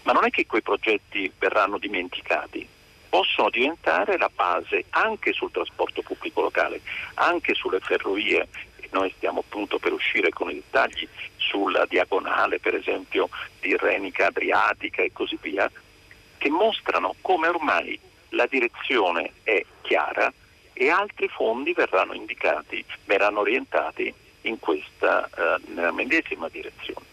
ma 0.04 0.12
non 0.12 0.26
è 0.26 0.30
che 0.30 0.46
quei 0.46 0.62
progetti 0.62 1.32
verranno 1.38 1.78
dimenticati, 1.78 2.68
possono 3.10 3.50
diventare 3.50 4.18
la 4.18 4.30
base 4.34 4.86
anche 4.92 5.34
sul 5.34 5.52
trasporto 5.52 6.02
pubblico 6.02 6.42
locale, 6.42 6.82
anche 7.16 7.54
sulle 7.54 7.80
ferrovie 7.80 8.48
noi 8.92 9.14
stiamo 9.16 9.40
appunto 9.40 9.80
per 9.80 9.94
uscire 9.94 10.30
con 10.30 10.50
i 10.50 10.56
dettagli 10.56 11.08
sulla 11.38 11.86
diagonale 11.86 12.60
per 12.60 12.76
esempio 12.76 13.30
di 13.60 13.76
Renica 13.76 14.28
Adriatica 14.28 15.02
e 15.02 15.12
così 15.12 15.38
via, 15.42 15.70
che 16.38 16.50
mostrano 16.50 17.16
come 17.22 17.48
ormai 17.48 18.00
la 18.30 18.46
direzione 18.48 19.34
è 19.44 19.64
chiara 19.82 20.32
e 20.74 20.90
altri 20.90 21.28
fondi 21.28 21.74
verranno 21.74 22.14
indicati, 22.14 22.84
verranno 23.06 23.42
orientati 23.42 24.14
in 24.42 24.60
questa, 24.60 25.30
eh, 25.30 25.62
nella 25.68 25.92
medesima 25.92 26.50
direzione. 26.50 27.11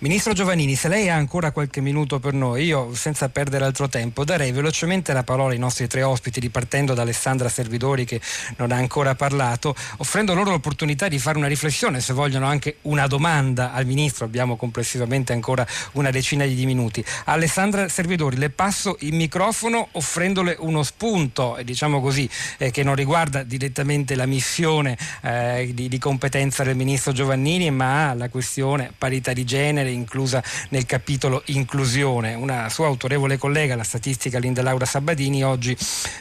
Ministro 0.00 0.32
Giovannini, 0.32 0.76
se 0.76 0.86
lei 0.86 1.08
ha 1.08 1.16
ancora 1.16 1.50
qualche 1.50 1.80
minuto 1.80 2.20
per 2.20 2.32
noi, 2.32 2.66
io 2.66 2.94
senza 2.94 3.28
perdere 3.30 3.64
altro 3.64 3.88
tempo 3.88 4.24
darei 4.24 4.52
velocemente 4.52 5.12
la 5.12 5.24
parola 5.24 5.54
ai 5.54 5.58
nostri 5.58 5.88
tre 5.88 6.04
ospiti, 6.04 6.38
ripartendo 6.38 6.94
da 6.94 7.02
Alessandra 7.02 7.48
Servidori 7.48 8.04
che 8.04 8.20
non 8.58 8.70
ha 8.70 8.76
ancora 8.76 9.16
parlato, 9.16 9.74
offrendo 9.96 10.34
loro 10.34 10.52
l'opportunità 10.52 11.08
di 11.08 11.18
fare 11.18 11.36
una 11.36 11.48
riflessione, 11.48 12.00
se 12.00 12.12
vogliono 12.12 12.46
anche 12.46 12.76
una 12.82 13.08
domanda 13.08 13.72
al 13.72 13.86
Ministro, 13.86 14.24
abbiamo 14.24 14.54
complessivamente 14.54 15.32
ancora 15.32 15.66
una 15.94 16.12
decina 16.12 16.46
di 16.46 16.64
minuti. 16.64 17.04
Alessandra 17.24 17.88
Servidori, 17.88 18.36
le 18.36 18.50
passo 18.50 18.98
il 19.00 19.14
microfono 19.14 19.88
offrendole 19.90 20.54
uno 20.60 20.84
spunto, 20.84 21.58
diciamo 21.64 22.00
così, 22.00 22.30
eh, 22.58 22.70
che 22.70 22.84
non 22.84 22.94
riguarda 22.94 23.42
direttamente 23.42 24.14
la 24.14 24.26
missione 24.26 24.96
eh, 25.22 25.72
di, 25.74 25.88
di 25.88 25.98
competenza 25.98 26.62
del 26.62 26.76
Ministro 26.76 27.10
Giovannini, 27.10 27.68
ma 27.72 28.14
la 28.14 28.28
questione 28.28 28.92
parità 28.96 29.32
di 29.32 29.44
genere 29.44 29.86
genere 29.88 29.90
inclusa 29.90 30.42
nel 30.70 30.86
capitolo 30.86 31.42
inclusione. 31.46 32.34
Una 32.34 32.68
sua 32.68 32.86
autorevole 32.86 33.38
collega, 33.38 33.74
la 33.76 33.82
statistica 33.82 34.38
Linda 34.38 34.62
Laura 34.62 34.84
Sabadini, 34.84 35.42
oggi 35.42 35.76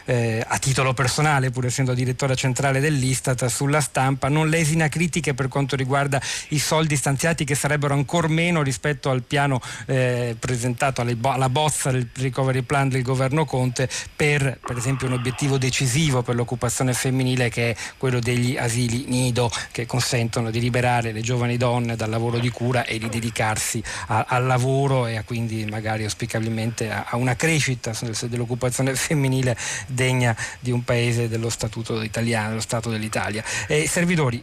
eh, 0.05 0.43
a 0.45 0.57
titolo 0.57 0.93
personale, 0.93 1.51
pur 1.51 1.65
essendo 1.65 1.93
direttore 1.93 2.35
centrale 2.35 2.79
dell'Istat, 2.79 3.45
sulla 3.45 3.81
stampa 3.81 4.29
non 4.29 4.49
lesina 4.49 4.87
critiche 4.87 5.33
per 5.33 5.47
quanto 5.47 5.75
riguarda 5.75 6.21
i 6.49 6.59
soldi 6.59 6.95
stanziati 6.95 7.43
che 7.43 7.55
sarebbero 7.55 7.93
ancora 7.93 8.27
meno 8.27 8.61
rispetto 8.61 9.09
al 9.09 9.23
piano 9.23 9.61
eh, 9.85 10.35
presentato 10.39 11.01
alla 11.01 11.49
bozza 11.49 11.91
del 11.91 12.09
recovery 12.13 12.61
plan 12.61 12.89
del 12.89 13.01
governo 13.01 13.45
Conte 13.45 13.89
per 14.15 14.59
per 14.65 14.77
esempio 14.77 15.07
un 15.07 15.13
obiettivo 15.13 15.57
decisivo 15.57 16.21
per 16.21 16.35
l'occupazione 16.35 16.93
femminile 16.93 17.49
che 17.49 17.71
è 17.71 17.75
quello 17.97 18.19
degli 18.19 18.57
asili 18.57 19.05
nido 19.07 19.51
che 19.71 19.85
consentono 19.85 20.49
di 20.51 20.59
liberare 20.59 21.11
le 21.11 21.21
giovani 21.21 21.57
donne 21.57 21.95
dal 21.95 22.09
lavoro 22.09 22.39
di 22.39 22.49
cura 22.49 22.85
e 22.85 22.97
di 22.97 23.09
dedicarsi 23.09 23.56
dedicarsi 23.57 23.83
a, 24.07 24.25
al 24.29 24.45
lavoro 24.45 25.07
e 25.07 25.17
a 25.17 25.23
quindi 25.23 25.65
magari 25.65 26.03
auspicabilmente 26.03 26.89
a, 26.89 27.05
a 27.09 27.15
una 27.17 27.35
crescita 27.35 27.91
dell'occupazione 28.27 28.93
femminile 28.95 29.57
degna 29.87 30.35
di 30.59 30.71
un 30.71 30.83
paese 30.83 31.27
dello 31.27 31.49
statuto 31.49 32.01
italiano, 32.01 32.49
dello 32.49 32.61
Stato 32.61 32.89
dell'Italia. 32.89 33.43
E 33.67 33.87
servidori, 33.87 34.41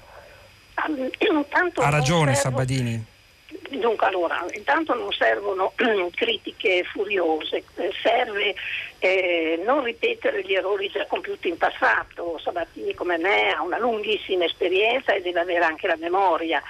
ha 0.74 1.88
ragione 1.88 2.34
Sabadini. 2.34 3.12
Dunque 3.70 4.06
allora, 4.06 4.44
intanto 4.52 4.94
non 4.94 5.10
servono 5.12 5.72
critiche 6.14 6.84
furiose, 6.84 7.64
eh, 7.76 7.92
serve 8.02 8.54
eh, 8.98 9.60
non 9.64 9.82
ripetere 9.82 10.42
gli 10.44 10.54
errori 10.54 10.88
già 10.88 11.06
compiuti 11.06 11.48
in 11.48 11.56
passato. 11.56 12.38
Sabatini 12.42 12.94
come 12.94 13.16
me 13.18 13.52
ha 13.52 13.62
una 13.62 13.78
lunghissima 13.78 14.44
esperienza 14.44 15.12
e 15.12 15.22
deve 15.22 15.40
avere 15.40 15.64
anche 15.64 15.86
la 15.86 15.96
memoria 15.96 16.62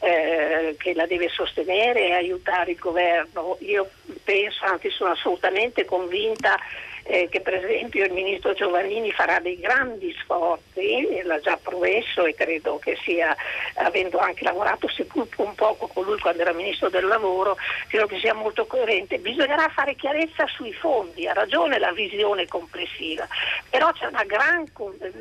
eh, 0.00 0.74
che 0.78 0.94
la 0.94 1.06
deve 1.06 1.28
sostenere 1.28 2.08
e 2.08 2.12
aiutare 2.12 2.72
il 2.72 2.78
governo. 2.78 3.56
Io 3.60 3.88
penso, 4.24 4.64
anzi 4.64 4.90
sono 4.90 5.10
assolutamente 5.10 5.84
convinta 5.84 6.58
eh, 7.04 7.28
che 7.30 7.40
per 7.40 7.54
esempio 7.54 8.04
il 8.04 8.12
ministro 8.12 8.52
Giovannini 8.52 9.10
farà 9.12 9.40
dei 9.40 9.58
grandi 9.58 10.14
sforzi, 10.20 11.20
l'ha 11.22 11.40
già 11.40 11.58
promesso 11.60 12.24
e 12.24 12.34
credo 12.34 12.78
che 12.78 12.96
sia, 13.02 13.34
avendo 13.74 14.18
anche 14.18 14.44
lavorato 14.44 14.88
seppur 14.88 15.26
un 15.36 15.54
poco 15.54 15.86
con 15.86 16.04
lui 16.04 16.18
quando 16.18 16.42
era 16.42 16.52
ministro 16.52 16.88
del 16.88 17.06
lavoro, 17.06 17.56
credo 17.88 18.06
che 18.06 18.18
sia 18.18 18.34
molto 18.34 18.66
coerente. 18.66 19.18
Bisognerà 19.18 19.68
fare 19.68 19.94
chiarezza 19.94 20.46
sui 20.46 20.72
fondi, 20.72 21.26
ha 21.26 21.32
ragione 21.32 21.78
la 21.78 21.92
visione 21.92 22.46
complessiva, 22.46 23.26
però 23.68 23.90
c'è 23.92 24.06
una 24.06 24.24
gran, 24.24 24.66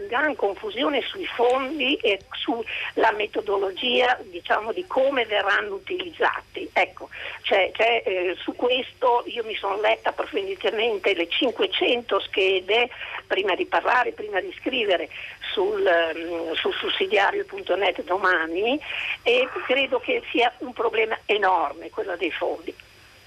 gran 0.07 0.35
confusione 0.35 1.01
sui 1.01 1.25
fondi 1.25 1.95
e 1.95 2.19
sulla 2.31 3.11
metodologia 3.15 4.17
diciamo, 4.23 4.71
di 4.73 4.85
come 4.87 5.25
verranno 5.25 5.75
utilizzati. 5.75 6.69
Ecco, 6.73 7.09
c'è, 7.41 7.71
c'è, 7.71 8.03
eh, 8.05 8.35
su 8.39 8.55
questo 8.55 9.23
io 9.25 9.43
mi 9.43 9.55
sono 9.55 9.79
letta 9.79 10.09
approfonditamente 10.09 11.13
le 11.13 11.27
500 11.27 11.68
200 11.69 12.19
schede 12.21 12.89
prima 13.27 13.55
di 13.55 13.65
parlare, 13.65 14.11
prima 14.11 14.41
di 14.41 14.53
scrivere 14.59 15.09
sul, 15.51 15.85
um, 16.13 16.53
sul 16.55 16.73
sussidiario.net 16.73 18.03
domani 18.03 18.79
e 19.23 19.47
credo 19.65 19.99
che 19.99 20.23
sia 20.31 20.51
un 20.59 20.73
problema 20.73 21.17
enorme 21.25 21.89
quello 21.89 22.15
dei 22.17 22.31
fondi. 22.31 22.73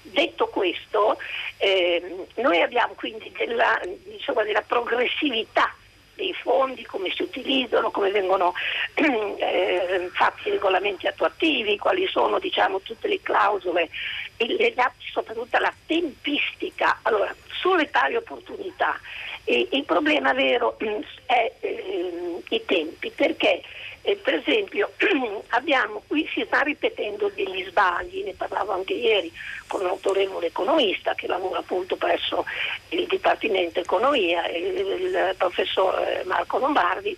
Detto 0.05 0.47
questo, 0.47 1.17
ehm, 1.57 2.25
noi 2.35 2.61
abbiamo 2.61 2.93
quindi 2.95 3.31
della, 3.37 3.79
diciamo, 4.03 4.43
della 4.43 4.61
progressività 4.61 5.73
dei 6.15 6.33
fondi, 6.33 6.83
come 6.85 7.11
si 7.13 7.23
utilizzano, 7.23 7.91
come 7.91 8.11
vengono 8.11 8.53
eh, 8.95 10.09
fatti 10.13 10.49
i 10.49 10.51
regolamenti 10.51 11.07
attuativi, 11.07 11.77
quali 11.77 12.07
sono 12.07 12.39
diciamo, 12.39 12.81
tutte 12.81 13.07
le 13.07 13.21
clausole 13.21 13.89
legate 14.37 14.95
soprattutto 15.11 15.57
alla 15.57 15.73
tempistica. 15.85 16.99
Allora, 17.03 17.33
sulle 17.47 17.87
pari 17.87 18.15
opportunità 18.15 18.99
e 19.45 19.67
il 19.71 19.83
problema 19.83 20.33
vero 20.33 20.77
è 21.25 21.51
eh, 21.59 22.41
i 22.49 22.65
tempi, 22.65 23.11
perché 23.11 23.61
eh, 24.03 24.17
per 24.17 24.35
esempio 24.35 24.91
abbiamo, 25.49 26.03
qui 26.07 26.27
si 26.33 26.43
sta 26.45 26.61
ripetendo 26.61 27.31
degli 27.33 27.65
sbagli, 27.65 28.23
ne 28.23 28.33
parlavo 28.33 28.73
anche 28.73 28.93
ieri 28.93 29.31
con 29.67 29.81
un 29.81 29.87
autorevole 29.87 30.47
economista 30.47 31.15
che 31.15 31.27
lavora 31.27 31.59
appunto 31.59 31.95
presso 31.95 32.45
il 32.89 33.07
Dipartimento 33.07 33.79
Economia, 33.79 34.45
il, 34.49 34.77
il 34.77 35.35
professor 35.37 35.97
eh, 35.99 36.23
Marco 36.25 36.57
Lombardi, 36.57 37.17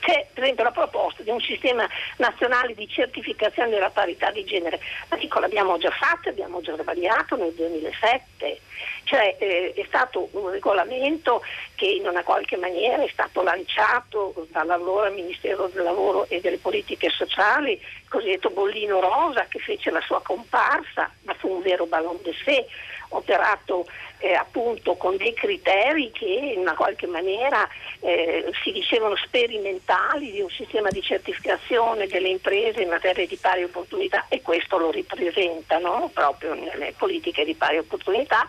c'è 0.00 0.26
per 0.32 0.42
esempio 0.42 0.64
la 0.64 0.70
proposta 0.72 1.22
di 1.22 1.30
un 1.30 1.40
sistema 1.40 1.88
nazionale 2.16 2.74
di 2.74 2.88
certificazione 2.88 3.70
della 3.70 3.90
parità 3.90 4.30
di 4.30 4.44
genere. 4.44 4.80
Ma 5.08 5.16
dico 5.16 5.38
l'abbiamo 5.38 5.78
già 5.78 5.90
fatto, 5.90 6.28
abbiamo 6.28 6.60
già 6.60 6.76
sbagliato 6.76 7.36
nel 7.36 7.52
2007, 7.52 8.60
cioè 9.04 9.36
eh, 9.38 9.72
è 9.74 9.84
stato 9.86 10.28
un 10.32 10.50
regolamento 10.50 11.42
che 11.74 11.86
in 11.86 12.06
una 12.06 12.22
qualche 12.22 12.56
maniera 12.56 13.02
è 13.02 13.08
stato 13.12 13.42
lanciato 13.42 14.46
dall'allora 14.50 15.10
Ministero 15.10 15.68
del 15.68 15.84
Lavoro 15.84 16.26
e 16.28 16.40
delle 16.40 16.58
Politiche 16.58 17.10
Sociali 17.10 17.80
cosiddetto 18.08 18.50
bollino 18.50 19.00
rosa 19.00 19.46
che 19.48 19.60
fece 19.60 19.90
la 19.90 20.00
sua 20.00 20.20
comparsa, 20.20 21.10
ma 21.22 21.34
fu 21.34 21.48
un 21.48 21.62
vero 21.62 21.86
ballon 21.86 22.18
de 22.22 22.34
sé, 22.44 22.66
operato 23.10 23.86
eh, 24.20 24.34
appunto 24.34 24.94
con 24.94 25.16
dei 25.16 25.34
criteri 25.34 26.10
che 26.12 26.52
in 26.54 26.60
una 26.60 26.74
qualche 26.74 27.06
maniera 27.06 27.68
eh, 28.00 28.50
si 28.62 28.70
dicevano 28.70 29.16
sperimentali 29.16 30.30
di 30.30 30.40
un 30.40 30.50
sistema 30.50 30.90
di 30.90 31.02
certificazione 31.02 32.06
delle 32.06 32.28
imprese 32.28 32.82
in 32.82 32.88
materia 32.88 33.26
di 33.26 33.36
pari 33.36 33.64
opportunità 33.64 34.26
e 34.28 34.42
questo 34.42 34.78
lo 34.78 34.90
ripresentano 34.90 36.10
proprio 36.12 36.54
nelle 36.54 36.94
politiche 36.96 37.44
di 37.44 37.54
pari 37.54 37.78
opportunità 37.78 38.46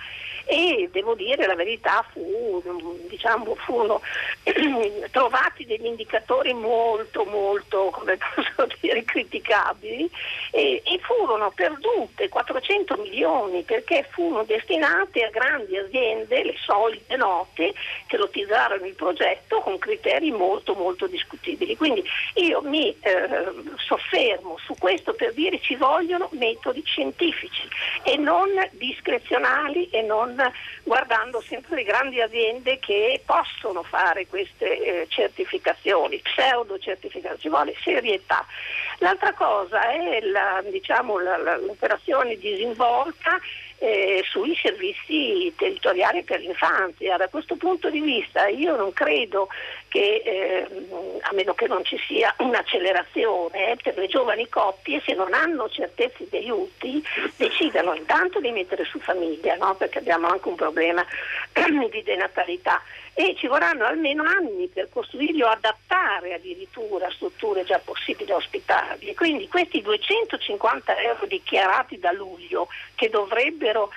e 0.51 0.89
devo 0.91 1.15
dire 1.15 1.47
la 1.47 1.55
verità 1.55 2.05
fu, 2.11 2.61
diciamo, 3.07 3.55
furono 3.55 4.01
trovati 5.09 5.65
degli 5.65 5.85
indicatori 5.85 6.51
molto 6.53 7.23
molto 7.23 7.89
come 7.91 8.17
posso 8.35 8.67
dire 8.81 9.05
criticabili 9.05 10.09
e, 10.51 10.81
e 10.83 10.99
furono 10.99 11.51
perdute 11.55 12.27
400 12.27 12.97
milioni 12.97 13.63
perché 13.63 14.05
furono 14.09 14.43
destinate 14.43 15.23
a 15.23 15.29
grandi 15.29 15.77
aziende, 15.77 16.43
le 16.43 16.55
solite 16.65 17.15
note, 17.15 17.73
che 18.07 18.17
lotizzarono 18.17 18.85
il 18.85 18.95
progetto 18.95 19.61
con 19.61 19.77
criteri 19.77 20.31
molto 20.31 20.73
molto 20.73 21.07
discutibili. 21.07 21.77
Quindi 21.77 22.03
io 22.33 22.61
mi 22.61 22.93
eh, 22.99 23.53
soffermo 23.77 24.57
su 24.57 24.75
questo 24.77 25.13
per 25.13 25.31
dire 25.33 25.61
ci 25.61 25.77
vogliono 25.77 26.27
metodi 26.33 26.81
scientifici 26.83 27.69
e 28.03 28.17
non 28.17 28.49
discrezionali 28.71 29.89
e 29.91 30.01
non 30.01 30.39
guardando 30.83 31.41
sempre 31.41 31.75
le 31.75 31.83
grandi 31.83 32.21
aziende 32.21 32.79
che 32.79 33.21
possono 33.25 33.83
fare 33.83 34.27
queste 34.27 34.79
eh, 34.79 35.05
certificazioni, 35.09 36.19
pseudo 36.19 36.77
certificazioni, 36.79 37.39
ci 37.39 37.49
vuole 37.49 37.75
serietà. 37.83 38.45
L'altra 38.99 39.33
cosa 39.33 39.89
è 39.89 40.21
la, 40.21 40.63
diciamo, 40.69 41.19
la, 41.19 41.37
la, 41.37 41.57
l'operazione 41.57 42.37
disinvolta 42.37 43.39
eh, 43.83 44.23
sui 44.29 44.55
servizi 44.61 45.51
territoriali 45.57 46.21
per 46.21 46.39
l'infanzia. 46.39 47.17
Da 47.17 47.27
questo 47.29 47.55
punto 47.55 47.89
di 47.89 47.99
vista 47.99 48.47
io 48.47 48.75
non 48.75 48.93
credo 48.93 49.47
che, 49.87 50.21
eh, 50.23 50.67
a 51.21 51.33
meno 51.33 51.55
che 51.55 51.65
non 51.65 51.83
ci 51.83 51.97
sia 52.05 52.33
un'accelerazione, 52.37 53.71
eh, 53.71 53.77
per 53.81 53.97
le 53.97 54.05
giovani 54.05 54.47
coppie 54.49 55.01
se 55.03 55.15
non 55.15 55.33
hanno 55.33 55.67
certezze 55.67 56.27
di 56.29 56.37
aiuti 56.37 57.03
decidano 57.35 57.95
intanto 57.95 58.39
di 58.39 58.51
mettere 58.51 58.85
su 58.85 58.99
famiglia, 58.99 59.55
no? 59.55 59.73
perché 59.73 59.97
abbiamo 59.97 60.27
anche 60.27 60.47
un 60.47 60.55
problema 60.55 61.03
di 61.91 62.03
denatalità 62.03 62.79
e 63.13 63.35
ci 63.37 63.47
vorranno 63.47 63.85
almeno 63.85 64.23
anni 64.23 64.67
per 64.67 64.89
costruirli 64.89 65.41
o 65.41 65.47
adattare 65.47 66.33
addirittura 66.33 67.11
strutture 67.11 67.63
già 67.63 67.79
possibili 67.79 68.31
ospitabili. 68.31 69.13
Quindi 69.13 69.47
questi 69.47 69.81
250 69.81 70.97
euro 70.97 71.25
dichiarati 71.25 71.99
da 71.99 72.11
luglio 72.11 72.67
che 72.95 73.09
dovrebbero 73.09 73.91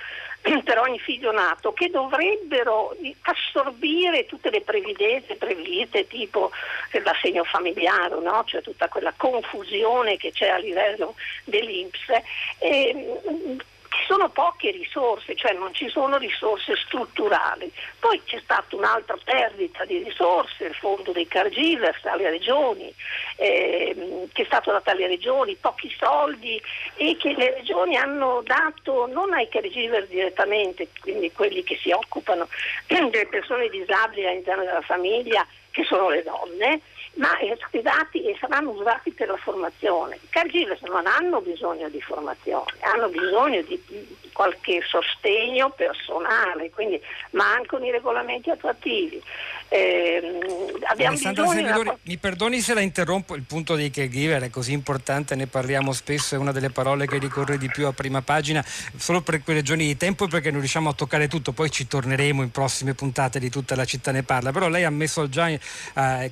per 0.63 0.77
ogni 0.77 0.99
figlio 0.99 1.31
nato 1.31 1.73
che 1.73 1.89
dovrebbero 1.89 2.95
assorbire 3.21 4.25
tutte 4.25 4.49
le 4.49 4.61
previdenze 4.61 5.35
previste 5.35 6.07
tipo 6.07 6.51
l'assegno 7.03 7.43
familiare, 7.43 8.19
no? 8.19 8.43
cioè 8.45 8.61
tutta 8.61 8.87
quella 8.87 9.13
confusione 9.15 10.17
che 10.17 10.31
c'è 10.31 10.49
a 10.49 10.57
livello 10.57 11.15
dell'Inps. 11.45 11.99
E, 12.59 13.19
ci 13.95 14.05
sono 14.07 14.29
poche 14.29 14.71
risorse, 14.71 15.35
cioè 15.35 15.53
non 15.53 15.73
ci 15.73 15.87
sono 15.89 16.17
risorse 16.17 16.75
strutturali. 16.75 17.71
Poi 17.99 18.21
c'è 18.25 18.39
stata 18.43 18.75
un'altra 18.75 19.17
perdita 19.23 19.85
di 19.85 20.03
risorse, 20.03 20.65
il 20.65 20.73
fondo 20.73 21.11
dei 21.11 21.27
caregivers 21.27 22.03
alle 22.05 22.29
regioni, 22.29 22.93
ehm, 23.37 24.27
che 24.33 24.41
è 24.41 24.45
stato 24.45 24.71
dato 24.71 24.89
alle 24.89 25.07
regioni, 25.07 25.55
pochi 25.55 25.93
soldi 25.97 26.61
e 26.95 27.15
che 27.17 27.33
le 27.33 27.53
regioni 27.53 27.95
hanno 27.95 28.41
dato 28.43 29.07
non 29.07 29.33
ai 29.33 29.47
caregivers 29.47 30.07
direttamente, 30.07 30.89
quindi 30.99 31.31
quelli 31.31 31.63
che 31.63 31.77
si 31.77 31.91
occupano 31.91 32.47
delle 32.87 33.27
persone 33.27 33.69
disabili 33.69 34.27
all'interno 34.27 34.63
della 34.63 34.81
famiglia, 34.81 35.45
che 35.71 35.83
sono 35.83 36.09
le 36.09 36.23
donne, 36.23 36.81
ma 37.15 37.35
questi 37.37 37.81
dati 37.81 38.23
saranno 38.39 38.71
usati 38.71 39.11
per 39.11 39.27
la 39.27 39.37
formazione. 39.37 40.15
I 40.15 40.29
caregivers 40.29 40.81
non 40.81 41.05
hanno 41.05 41.41
bisogno 41.41 41.89
di 41.89 42.01
formazione, 42.01 42.71
hanno 42.81 43.09
bisogno 43.09 43.61
di 43.61 43.81
qualche 44.31 44.81
sostegno 44.85 45.69
personale, 45.69 46.69
quindi 46.69 46.99
mancano 47.31 47.85
i 47.85 47.91
regolamenti 47.91 48.49
attuativi. 48.49 49.21
Eh, 49.69 50.39
Alessandra 50.83 51.47
Servidori, 51.47 51.87
una... 51.87 51.97
mi 52.03 52.17
perdoni 52.17 52.59
se 52.59 52.73
la 52.73 52.81
interrompo, 52.81 53.35
il 53.35 53.43
punto 53.43 53.75
dei 53.75 53.89
caregiver 53.89 54.43
è 54.43 54.49
così 54.49 54.73
importante, 54.73 55.35
ne 55.35 55.47
parliamo 55.47 55.91
spesso, 55.91 56.35
è 56.35 56.37
una 56.37 56.51
delle 56.51 56.69
parole 56.69 57.07
che 57.07 57.17
ricorre 57.17 57.57
di 57.57 57.69
più 57.69 57.87
a 57.87 57.93
prima 57.93 58.21
pagina, 58.21 58.63
solo 58.95 59.21
per 59.21 59.41
quelle 59.41 59.59
ragioni 59.59 59.85
di 59.85 59.97
tempo 59.97 60.25
e 60.25 60.27
perché 60.27 60.51
non 60.51 60.59
riusciamo 60.59 60.89
a 60.89 60.93
toccare 60.93 61.27
tutto, 61.27 61.51
poi 61.51 61.71
ci 61.71 61.87
torneremo 61.87 62.43
in 62.43 62.51
prossime 62.51 62.93
puntate 62.93 63.39
di 63.39 63.49
tutta 63.49 63.75
la 63.75 63.85
città 63.85 64.11
ne 64.11 64.23
parla, 64.23 64.51
però 64.51 64.67
lei 64.67 64.83
ha 64.83 64.89
messo 64.89 65.27
già 65.29 65.49
eh, 65.49 65.59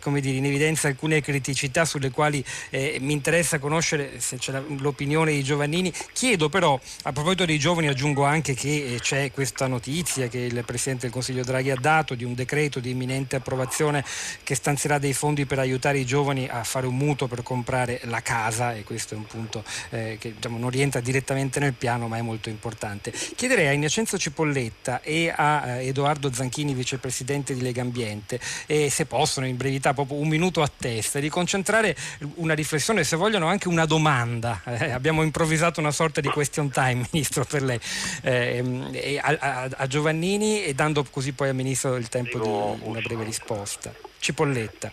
dire, 0.01 0.37
in 0.37 0.45
evidenza 0.45 0.87
alcune 0.87 1.21
criticità 1.21 1.85
sulle 1.85 2.11
quali 2.11 2.43
eh, 2.69 2.97
mi 2.99 3.13
interessa 3.13 3.59
conoscere 3.59 4.19
se 4.19 4.37
c'è 4.37 4.61
l'opinione 4.77 5.31
di 5.31 5.43
Giovannini. 5.43 5.91
Chiedo 6.11 6.49
però, 6.49 6.79
a 7.03 7.11
proposito 7.11 7.42
dei 7.45 7.59
giovani, 7.59 7.87
aggiungo 7.87 8.23
anche 8.23 8.53
che 8.53 8.95
eh, 8.95 8.99
c'è 8.99 9.31
questa 9.31 9.67
notizia 9.67 10.27
che 10.27 10.39
il 10.39 10.63
Presidente 10.65 11.03
del 11.03 11.11
Consiglio 11.11 11.43
Draghi 11.43 11.71
ha 11.71 11.77
dato 11.79 12.15
di 12.15 12.23
un 12.23 12.33
decreto 12.33 12.79
di 12.79 12.91
imminente 12.91 13.35
approvazione 13.35 14.03
che 14.43 14.55
stanzierà 14.55 14.97
dei 14.97 15.13
fondi 15.13 15.45
per 15.45 15.59
aiutare 15.59 15.99
i 15.99 16.05
giovani 16.05 16.47
a 16.49 16.63
fare 16.63 16.87
un 16.87 16.95
mutuo 16.95 17.27
per 17.27 17.43
comprare 17.43 18.01
la 18.03 18.21
casa 18.21 18.73
e 18.73 18.83
questo 18.83 19.13
è 19.13 19.17
un 19.17 19.25
punto 19.25 19.63
eh, 19.89 20.17
che 20.19 20.33
diciamo, 20.33 20.57
non 20.57 20.69
rientra 20.69 21.01
direttamente 21.01 21.59
nel 21.59 21.73
piano 21.73 22.07
ma 22.07 22.17
è 22.17 22.21
molto 22.21 22.49
importante. 22.49 23.11
Chiederei 23.11 23.67
a 23.67 23.71
Innocenzo 23.71 24.17
Cipolletta 24.17 25.01
e 25.01 25.33
a 25.35 25.67
eh, 25.67 25.87
Edoardo 25.87 26.31
Zanchini, 26.31 26.73
vicepresidente 26.73 27.53
di 27.53 27.61
Lega 27.61 27.81
Ambiente, 27.81 28.39
eh, 28.67 28.89
se 28.89 29.05
possono 29.05 29.45
in 29.45 29.57
brevità 29.57 29.93
proprio 29.93 30.17
un 30.17 30.27
minuto 30.27 30.61
a 30.61 30.71
testa, 30.75 31.19
di 31.19 31.29
concentrare 31.29 31.95
una 32.35 32.53
riflessione, 32.53 33.03
se 33.03 33.15
vogliono 33.15 33.47
anche 33.47 33.67
una 33.67 33.85
domanda. 33.85 34.61
Eh, 34.65 34.91
abbiamo 34.91 35.23
improvvisato 35.23 35.79
una 35.79 35.91
sorta 35.91 36.21
di 36.21 36.27
question 36.29 36.69
time, 36.69 37.05
Ministro, 37.11 37.32
per 37.41 37.63
lei, 37.63 37.79
eh, 38.23 39.19
a, 39.21 39.37
a, 39.39 39.69
a, 39.75 39.87
Giovannini 39.87 40.63
e 40.63 40.73
dando 40.73 41.03
così 41.09 41.33
poi 41.33 41.49
al 41.49 41.55
Ministro 41.55 41.95
il 41.95 42.09
tempo 42.09 42.37
di 42.39 42.87
una 42.87 42.99
breve 42.99 43.23
risposta. 43.23 43.93
Cipolletta. 44.19 44.91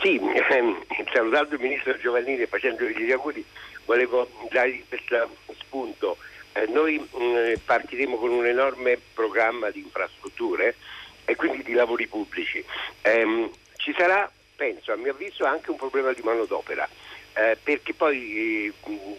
Sì, 0.00 0.20
ehm, 0.50 0.84
salutando 1.12 1.54
il 1.54 1.60
Ministro 1.60 1.96
Giovannini 1.98 2.42
e 2.42 2.46
facendogli 2.46 2.98
gli 2.98 3.12
auguri, 3.12 3.44
volevo 3.84 4.28
dargli 4.50 4.82
questo 4.88 5.36
spunto. 5.58 6.16
Eh, 6.52 6.66
noi 6.68 6.98
mh, 6.98 7.22
mm, 7.22 7.52
partiremo 7.64 8.16
con 8.16 8.30
un 8.30 8.46
enorme 8.46 8.98
programma 9.12 9.70
di 9.70 9.80
infrastrutture 9.80 10.76
e 11.24 11.36
quindi 11.36 11.62
di 11.62 11.72
lavori 11.72 12.06
pubblici. 12.06 12.64
Eh, 13.02 13.50
ci 13.76 13.94
sarà 13.96 14.30
penso 14.56 14.92
a 14.92 14.96
mio 14.96 15.12
avviso 15.12 15.44
anche 15.44 15.70
un 15.70 15.76
problema 15.76 16.12
di 16.12 16.22
manodopera. 16.22 16.88
Eh, 17.36 17.58
perché 17.60 17.94
poi 17.94 18.68
eh, 18.68 18.72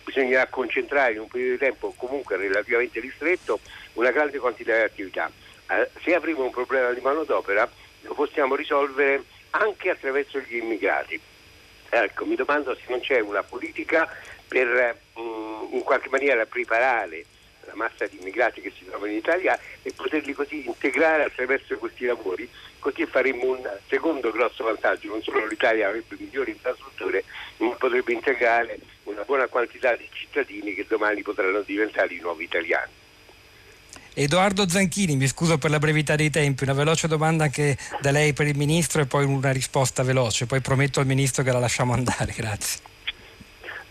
bisognerà 0.06 0.48
concentrare 0.48 1.14
in 1.14 1.20
un 1.20 1.28
periodo 1.28 1.52
di 1.52 1.58
tempo 1.60 1.94
comunque 1.98 2.38
relativamente 2.38 3.02
ristretto 3.02 3.60
una 3.94 4.12
grande 4.12 4.40
quantità 4.40 4.74
di 4.74 4.84
attività. 4.84 5.30
Eh, 5.70 5.90
se 6.02 6.16
avremo 6.16 6.44
un 6.44 6.52
problema 6.52 6.92
di 6.92 7.02
manodopera 7.02 7.70
lo 8.02 8.14
possiamo 8.14 8.56
risolvere 8.56 9.24
anche 9.52 9.90
attraverso 9.90 10.40
gli 10.40 10.56
immigrati. 10.56 11.20
Ecco, 11.90 12.26
mi 12.26 12.36
domando 12.36 12.74
se 12.76 12.84
non 12.88 13.00
c'è 13.02 13.20
una 13.20 13.44
politica 13.44 14.10
per 14.48 14.98
mm, 15.20 15.74
in 15.74 15.82
qualche 15.84 16.10
maniera 16.10 16.46
preparare 16.46 17.26
la 17.66 17.76
massa 17.76 18.06
di 18.08 18.18
immigrati 18.20 18.62
che 18.62 18.72
si 18.78 18.86
trovano 18.86 19.12
in 19.12 19.18
Italia 19.18 19.58
e 19.82 19.92
poterli 19.94 20.34
così 20.34 20.66
integrare 20.66 21.24
attraverso 21.24 21.78
questi 21.78 22.06
lavori, 22.06 22.50
così 22.80 23.06
faremo 23.06 23.46
un 23.52 23.70
secondo 23.88 24.32
grosso 24.32 24.64
vantaggio, 24.64 25.10
non 25.10 25.22
solo 25.22 25.46
l'Italia 25.46 25.88
avrebbe 25.88 26.16
migliori 26.18 26.52
infrastrutture, 26.52 27.24
ma 27.58 27.70
potrebbe 27.72 28.14
integrare 28.14 28.80
una 29.04 29.24
buona 29.24 29.48
quantità 29.48 29.96
di 29.96 30.08
cittadini 30.12 30.74
che 30.74 30.86
domani 30.88 31.22
potranno 31.22 31.62
diventare 31.62 32.14
i 32.14 32.20
nuovi 32.20 32.44
italiani. 32.44 32.92
Edoardo 34.18 34.68
Zanchini, 34.70 35.18
mi 35.18 35.28
scuso 35.28 35.58
per 35.58 35.70
la 35.70 35.80
brevità 35.80 36.16
dei 36.16 36.30
tempi, 36.30 36.64
una 36.64 36.74
veloce 36.74 37.08
domanda 37.08 37.44
anche 37.44 37.78
da 38.00 38.12
lei 38.12 38.32
per 38.32 38.48
il 38.48 38.56
Ministro 38.56 39.02
e 39.02 39.06
poi 39.06 39.26
una 39.26 39.52
risposta 39.52 40.04
veloce, 40.04 40.46
poi 40.46 40.62
prometto 40.62 41.02
al 41.02 41.06
Ministro 41.06 41.44
che 41.44 41.52
la 41.52 41.60
lasciamo 41.60 41.92
andare, 41.92 42.32
grazie 42.38 42.95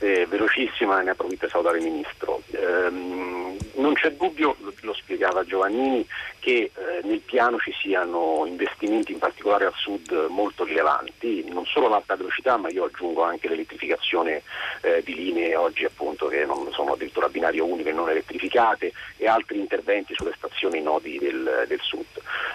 eh, 0.05 0.27
velocissima, 0.27 1.01
ne 1.01 1.11
approfitto 1.11 1.41
per 1.41 1.51
salutare 1.51 1.79
il 1.79 1.85
Ministro. 1.85 2.43
Ehm, 2.51 3.57
non 3.77 3.95
c'è 3.95 4.13
dubbio, 4.13 4.57
lo 4.81 4.93
spiegava 4.93 5.45
Giovannini, 5.45 6.07
che 6.45 6.71
eh, 6.75 7.01
nel 7.05 7.21
piano 7.21 7.57
ci 7.59 7.73
siano 7.73 8.45
investimenti 8.45 9.13
in 9.13 9.19
particolare 9.19 9.65
al 9.65 9.73
sud 9.75 10.27
molto 10.29 10.65
rilevanti, 10.65 11.43
non 11.49 11.65
solo 11.65 11.89
l'alta 11.89 12.17
velocità 12.17 12.59
ma 12.59 12.69
io 12.69 12.85
aggiungo 12.85 13.23
anche 13.23 13.49
l'elettrificazione 13.49 14.43
eh, 14.83 15.01
di 15.03 15.15
linee 15.15 15.57
oggi 15.57 15.87
appunto 15.87 16.27
che 16.27 16.45
non 16.45 16.71
sono 16.73 16.93
addirittura 16.93 17.31
binario 17.31 17.65
unico 17.65 17.89
e 17.89 17.93
non 17.93 18.11
elettrificate 18.11 18.93
e 19.17 19.27
altri 19.27 19.59
interventi 19.59 20.13
sulle 20.15 20.35
stazioni 20.37 20.83
nodi 20.83 21.17
del, 21.19 21.65
del 21.67 21.81
sud. 21.81 22.05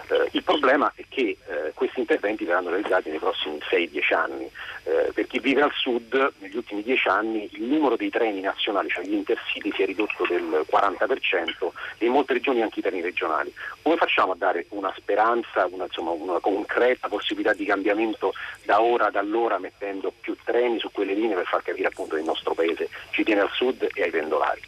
Eh, 0.09 0.29
il 0.33 0.43
problema 0.43 0.91
è 0.95 1.03
che 1.09 1.37
eh, 1.47 1.71
questi 1.73 1.99
interventi 1.99 2.45
verranno 2.45 2.69
realizzati 2.69 3.09
nei 3.09 3.19
prossimi 3.19 3.57
6-10 3.57 4.13
anni. 4.13 4.51
Eh, 4.83 5.11
per 5.13 5.27
chi 5.27 5.39
vive 5.39 5.61
al 5.61 5.71
sud, 5.73 6.33
negli 6.39 6.55
ultimi 6.55 6.83
10 6.83 7.07
anni 7.07 7.49
il 7.53 7.63
numero 7.63 7.95
dei 7.95 8.09
treni 8.09 8.41
nazionali, 8.41 8.89
cioè 8.89 9.03
gli 9.03 9.13
intercity, 9.13 9.71
si 9.73 9.83
è 9.83 9.85
ridotto 9.85 10.25
del 10.27 10.65
40% 10.69 11.69
e 11.97 12.05
in 12.05 12.11
molte 12.11 12.33
regioni 12.33 12.61
anche 12.61 12.79
i 12.79 12.81
treni 12.81 13.01
regionali. 13.01 13.53
Come 13.81 13.95
facciamo 13.95 14.33
a 14.33 14.35
dare 14.35 14.65
una 14.69 14.93
speranza, 14.97 15.65
una, 15.65 15.85
insomma, 15.85 16.11
una 16.11 16.39
concreta 16.39 17.07
possibilità 17.07 17.53
di 17.53 17.65
cambiamento 17.65 18.33
da 18.63 18.81
ora 18.81 19.07
ad 19.07 19.15
allora 19.15 19.57
mettendo 19.57 20.11
più 20.19 20.35
treni 20.43 20.79
su 20.79 20.91
quelle 20.91 21.13
linee 21.13 21.35
per 21.35 21.47
far 21.47 21.63
capire 21.63 21.87
appunto 21.87 22.15
che 22.15 22.21
il 22.21 22.27
nostro 22.27 22.53
paese 22.53 22.89
ci 23.11 23.23
tiene 23.23 23.41
al 23.41 23.51
sud 23.51 23.87
e 23.93 24.03
ai 24.03 24.11
pendolari? 24.11 24.61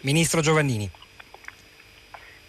Ministro 0.00 0.40
Giovannini. 0.40 0.90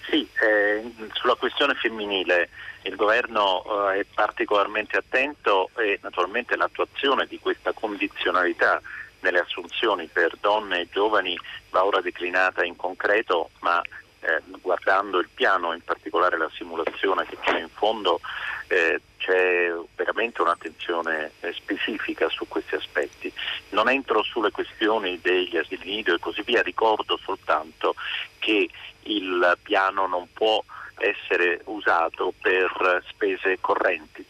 Sì, 0.10 0.28
eh, 0.42 0.84
sulla 1.13 1.36
questione 1.36 1.76
femminile 1.76 2.50
il 2.84 2.96
governo 2.96 3.92
eh, 3.92 4.02
è 4.02 4.06
particolarmente 4.13 4.98
attento 4.98 5.70
e 5.78 6.00
naturalmente 6.02 6.56
l'attuazione 6.56 7.26
di 7.26 7.39
questa 7.39 7.72
condizionalità 7.72 8.82
nelle 9.22 9.39
assunzioni 9.39 10.08
per 10.08 10.36
donne 10.42 10.82
e 10.82 10.88
giovani 10.92 11.38
va 11.70 11.86
ora 11.86 12.02
declinata 12.02 12.63
in 12.63 12.76
concreto, 12.76 13.52
ma 13.62 13.82
eh, 14.24 14.42
guardando 14.62 15.20
il 15.20 15.30
piano, 15.34 15.74
in 15.74 15.84
particolare 15.84 16.38
la 16.38 16.50
simulazione 16.54 17.26
che 17.26 17.38
c'è 17.42 17.60
in 17.60 17.70
fondo, 17.70 18.20
eh, 18.68 19.02
c'è 19.18 19.72
veramente 19.96 20.42
un'attenzione 20.42 21.32
eh, 21.42 21.54
specifica 21.54 22.30
su 22.30 22.48
questi 22.48 22.76
aspetti. 22.76 23.32
Non 23.70 23.90
entro 23.90 24.24
sulle 24.24 24.52
questioni 24.52 25.20
degli 25.22 25.58
asili 25.58 25.96
nido 25.96 26.14
e 26.14 26.20
così 26.20 26.42
via, 26.44 26.62
ricordo 26.62 27.18
soltanto 27.18 27.96
che 28.40 28.70
il 29.04 29.58
piano 29.62 30.08
non 30.08 30.28
può 30.34 30.64
essere 30.98 31.62
usato 31.66 32.34
per 32.42 33.04
spese 33.10 33.58
correnti, 33.60 34.26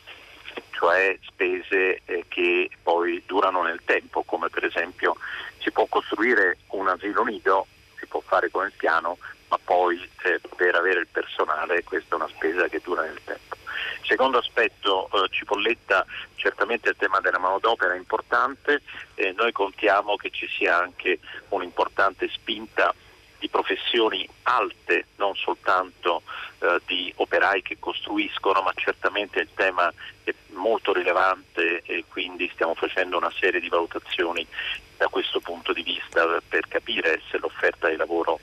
cioè 0.72 1.18
spese 1.22 2.02
eh, 2.06 2.26
che 2.28 2.70
poi 2.82 3.22
durano 3.26 3.64
nel 3.64 3.82
tempo, 3.86 4.24
come 4.24 4.50
per 4.50 4.66
esempio 4.66 5.16
si 5.60 5.72
può 5.72 5.86
costruire 5.86 6.58
un 6.70 6.88
asilo 6.88 7.24
nido, 7.24 7.68
si 7.98 8.06
può 8.08 8.22
fare 8.22 8.50
con 8.50 8.66
il 8.66 8.74
piano, 8.76 9.18
ma 9.54 9.60
poi 9.64 10.10
eh, 10.24 10.42
per 10.56 10.74
avere 10.74 11.02
il 11.02 11.08
personale 11.08 11.84
questa 11.84 12.16
è 12.16 12.16
una 12.16 12.28
spesa 12.30 12.68
che 12.68 12.82
dura 12.84 13.04
nel 13.04 13.20
tempo. 13.24 13.56
Secondo 14.02 14.40
aspetto, 14.40 15.08
eh, 15.14 15.28
Cipolletta, 15.30 16.06
certamente 16.36 16.90
il 16.90 16.96
tema 16.98 17.20
della 17.20 17.38
manodopera 17.38 17.94
è 17.94 17.98
importante, 17.98 18.82
eh, 19.14 19.32
noi 19.38 19.52
contiamo 19.52 20.16
che 20.16 20.32
ci 20.32 20.48
sia 20.48 20.80
anche 20.80 21.20
un'importante 21.50 22.28
spinta 22.30 22.94
di 23.38 23.48
professioni 23.48 24.28
alte, 24.44 25.06
non 25.18 25.36
soltanto 25.36 26.24
eh, 26.60 26.82
di 26.88 27.14
operai 27.18 27.62
che 27.62 27.78
costruiscono, 27.78 28.62
ma 28.64 28.72
certamente 28.74 29.40
il 29.40 29.50
tema 29.54 29.94
è 30.24 30.34
molto 30.54 30.94
rilevante 30.94 31.84
e 31.84 32.06
quindi 32.08 32.50
stiamo 32.54 32.74
facendo 32.74 33.18
una 33.18 33.32
serie 33.38 33.60
di 33.60 33.70
valutazioni 33.70 34.48
da 34.98 35.10
questo 35.10 35.40
punto 35.42 35.74
di 35.74 35.84
vista 35.84 36.42
per 36.48 36.68
capire 36.68 37.22
se 37.30 37.38
l'offerta 37.38 37.90
di 37.90 37.98
lavoro 37.98 38.40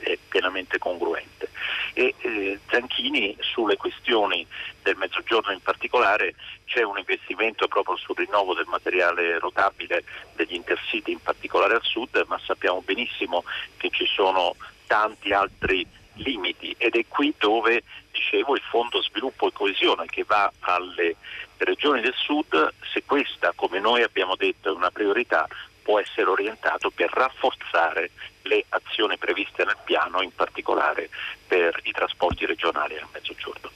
è 0.00 0.18
pienamente 0.28 0.78
congruente. 0.78 1.50
E 1.92 2.14
eh, 2.18 2.58
Zanchini 2.68 3.36
sulle 3.40 3.76
questioni 3.76 4.46
del 4.82 4.96
mezzogiorno 4.96 5.52
in 5.52 5.60
particolare 5.60 6.34
c'è 6.64 6.82
un 6.82 6.98
investimento 6.98 7.68
proprio 7.68 7.96
sul 7.96 8.16
rinnovo 8.16 8.54
del 8.54 8.66
materiale 8.66 9.38
rotabile 9.38 10.04
degli 10.34 10.54
intercity 10.54 11.12
in 11.12 11.22
particolare 11.22 11.74
al 11.74 11.82
sud, 11.82 12.24
ma 12.26 12.38
sappiamo 12.44 12.82
benissimo 12.82 13.44
che 13.76 13.90
ci 13.90 14.06
sono 14.06 14.56
tanti 14.86 15.32
altri 15.32 15.86
limiti 16.14 16.74
ed 16.78 16.94
è 16.94 17.04
qui 17.08 17.34
dove 17.38 17.82
dicevo 18.10 18.54
il 18.54 18.62
fondo 18.62 19.02
sviluppo 19.02 19.48
e 19.48 19.52
coesione 19.52 20.06
che 20.06 20.24
va 20.24 20.50
alle 20.60 21.16
regioni 21.58 22.00
del 22.00 22.14
sud, 22.14 22.72
se 22.92 23.02
questa 23.04 23.52
come 23.54 23.80
noi 23.80 24.02
abbiamo 24.02 24.36
detto 24.36 24.68
è 24.68 24.72
una 24.72 24.90
priorità 24.90 25.46
può 25.82 26.00
essere 26.00 26.30
orientato 26.30 26.90
per 26.90 27.10
rafforzare 27.12 28.10
le 28.44 28.64
azioni 28.68 29.16
previste 29.18 29.64
nel 29.64 29.76
piano, 29.84 30.22
in 30.22 30.34
particolare 30.34 31.08
per 31.46 31.78
i 31.84 31.92
trasporti 31.92 32.46
regionali 32.46 32.94
nel 32.94 33.06
mezzogiorno. 33.12 33.70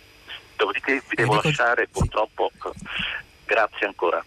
Dopodiché 0.57 1.03
vi 1.09 1.17
devo 1.17 1.41
lasciare, 1.43 1.89
purtroppo, 1.89 2.51
grazie 3.45 3.87
ancora. 3.87 4.25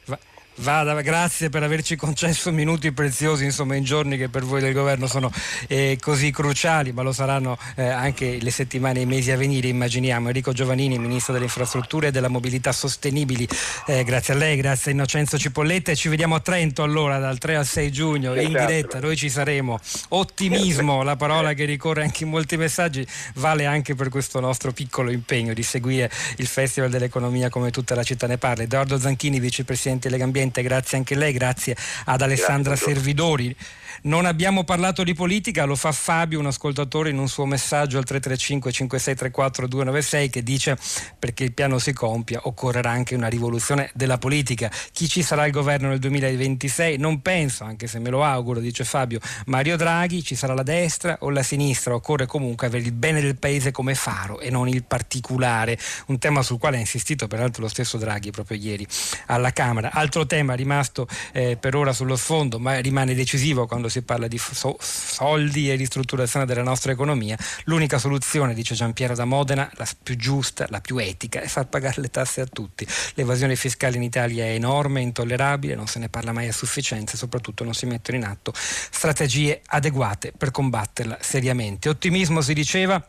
Vada, 0.56 1.00
grazie 1.00 1.50
per 1.50 1.64
averci 1.64 1.96
concesso 1.96 2.52
minuti 2.52 2.92
preziosi 2.92 3.46
insomma, 3.46 3.76
in 3.76 3.86
giorni 3.86 4.18
che 4.18 4.28
per 4.28 4.44
voi 4.44 4.60
del 4.60 4.74
governo 4.74 5.08
sono 5.08 5.32
eh, 5.68 5.98
così 6.00 6.30
cruciali, 6.30 6.92
ma 6.92 7.04
lo 7.04 7.14
saranno 7.14 7.58
eh, 7.76 7.88
anche 7.88 8.38
le 8.40 8.52
settimane 8.52 9.00
e 9.00 9.04
i 9.04 9.06
mesi 9.06 9.32
a 9.32 9.38
venire, 9.38 9.70
immaginiamo. 9.70 10.28
Enrico 10.28 10.52
Giovannini, 10.52 11.00
Ministro 11.00 11.32
delle 11.32 11.46
Infrastrutture 11.46 12.08
e 12.08 12.12
della 12.12 12.28
Mobilità 12.28 12.74
Sostenibili, 12.74 13.48
eh, 13.88 14.04
grazie 14.04 14.34
a 14.34 14.38
lei, 14.38 14.58
grazie 14.58 14.92
a 14.92 14.94
Innocenzo 14.94 15.38
Cipolletta 15.38 15.94
e 15.94 15.96
ci 15.96 16.10
vediamo 16.10 16.36
a 16.36 16.42
Trento 16.42 16.84
allora 16.84 17.18
dal 17.18 17.38
3 17.38 17.56
al 17.56 17.66
6 17.66 17.92
giugno 17.92 18.40
in 18.40 18.50
diretta, 18.50 19.00
noi 19.00 19.16
ci 19.16 19.30
saremo. 19.30 19.80
Ottimismo, 20.10 21.02
la 21.02 21.16
parola 21.16 21.54
che 21.54 21.64
ricorre 21.64 22.04
anche 22.04 22.26
in 22.26 22.30
molti 22.30 22.58
messaggi, 22.58 23.08
vale 23.36 23.66
anche 23.66 23.96
per 23.96 24.10
questo 24.10 24.42
nostro 24.42 24.74
piccolo 24.74 25.12
impegno 25.12 25.54
di 25.54 25.64
seguire 25.64 26.12
il 26.38 26.46
Festival 26.46 26.90
dell'Economia 26.90 27.50
come 27.50 27.72
tutta 27.72 27.96
la 27.96 28.04
città 28.04 28.28
ne 28.28 28.38
parla. 28.38 28.64
Edoardo 28.64 29.00
Zanchini, 29.00 29.40
Vicepresidente 29.40 30.10
Legambiente 30.10 30.41
Presidente, 30.42 30.64
grazie 30.64 30.98
anche 30.98 31.14
a 31.14 31.18
lei, 31.18 31.34
grazie 31.34 31.76
ad 32.06 32.22
Alessandra 32.22 32.74
grazie, 32.74 32.94
Servidori. 32.94 33.56
Non 34.04 34.26
abbiamo 34.26 34.64
parlato 34.64 35.04
di 35.04 35.14
politica, 35.14 35.66
lo 35.66 35.76
fa 35.76 35.92
Fabio, 35.92 36.40
un 36.40 36.48
ascoltatore, 36.48 37.12
in 37.12 37.20
un 37.20 37.28
suo 37.28 37.46
messaggio 37.46 38.00
al 38.00 38.04
335 38.04 38.72
5634 38.72 39.68
296 39.68 40.30
che 40.32 40.42
dice 40.42 40.76
perché 41.20 41.44
il 41.44 41.54
piano 41.54 41.78
si 41.78 41.94
compia 41.94 42.40
occorrerà 42.46 42.90
anche 42.90 43.14
una 43.14 43.28
rivoluzione 43.28 43.92
della 43.94 44.18
politica. 44.18 44.72
Chi 44.92 45.08
ci 45.08 45.22
sarà 45.22 45.46
il 45.46 45.52
governo 45.52 45.90
nel 45.90 46.00
2026? 46.00 46.98
Non 46.98 47.22
penso, 47.22 47.64
anche 47.64 47.86
se 47.86 48.00
me 48.00 48.10
lo 48.10 48.24
auguro, 48.24 48.60
dice 48.60 48.86
Fabio, 48.86 49.20
Mario 49.46 49.78
Draghi, 49.78 50.24
ci 50.24 50.34
sarà 50.34 50.56
la 50.56 50.64
destra 50.64 51.18
o 51.20 51.30
la 51.30 51.44
sinistra, 51.44 51.94
occorre 51.94 52.26
comunque 52.26 52.66
avere 52.66 52.86
il 52.86 52.94
bene 52.94 53.22
del 53.22 53.36
paese 53.36 53.70
come 53.70 53.94
faro 53.94 54.40
e 54.40 54.50
non 54.50 54.68
il 54.68 54.84
particolare, 54.84 55.78
un 56.08 56.18
tema 56.18 56.42
sul 56.42 56.58
quale 56.58 56.78
ha 56.78 56.80
insistito 56.80 57.28
peraltro 57.28 57.62
lo 57.62 57.70
stesso 57.70 58.00
Draghi 58.00 58.32
proprio 58.32 58.58
ieri 58.58 58.88
alla 59.28 59.54
Camera. 59.54 59.92
Altro 59.92 60.26
tema 60.26 60.56
rimasto 60.56 61.08
eh, 61.34 61.56
per 61.56 61.76
ora 61.76 61.94
sullo 61.94 62.16
sfondo, 62.16 62.58
ma 62.58 62.80
rimane 62.80 63.14
decisivo 63.14 63.68
quando 63.68 63.90
si 63.92 64.02
parla 64.02 64.28
di 64.28 64.38
so- 64.38 64.78
soldi 64.80 65.70
e 65.70 65.76
ristrutturazione 65.76 66.46
della 66.46 66.64
nostra 66.64 66.92
economia, 66.92 67.38
l'unica 67.66 68.00
soluzione, 68.00 68.54
dice 68.54 68.74
Giampiero 68.74 69.14
da 69.14 69.26
Modena, 69.26 69.70
la 69.76 69.88
più 70.02 70.16
giusta, 70.16 70.66
la 70.70 70.82
più 70.82 70.98
etica, 70.98 71.42
è 71.42 71.48
far 71.48 71.68
pagare 71.68 72.02
le 72.02 72.10
tasse 72.10 72.42
a 72.42 72.46
tutti. 72.46 72.88
L'evasione 73.16 73.56
fiscale 73.56 73.98
in 73.98 74.04
Italia 74.04 74.46
è 74.46 74.54
enorme, 74.54 75.02
intollerabile, 75.02 75.76
non 75.76 75.88
se 75.88 76.00
ne 76.00 76.10
parla 76.10 76.32
mai 76.32 76.48
a 76.48 76.54
sufficienza 76.54 77.14
e 77.14 77.18
soprattutto 77.18 77.64
non 77.64 77.74
si 77.74 77.86
mettono 77.86 78.18
in 78.18 78.24
atto 78.24 78.54
strategie 78.56 79.62
adeguate 79.66 80.34
per 80.36 80.52
combatterla 80.52 81.18
seriamente. 81.22 81.90
Ottimismo 81.90 82.42
si 82.42 82.54
diceva 82.54 83.04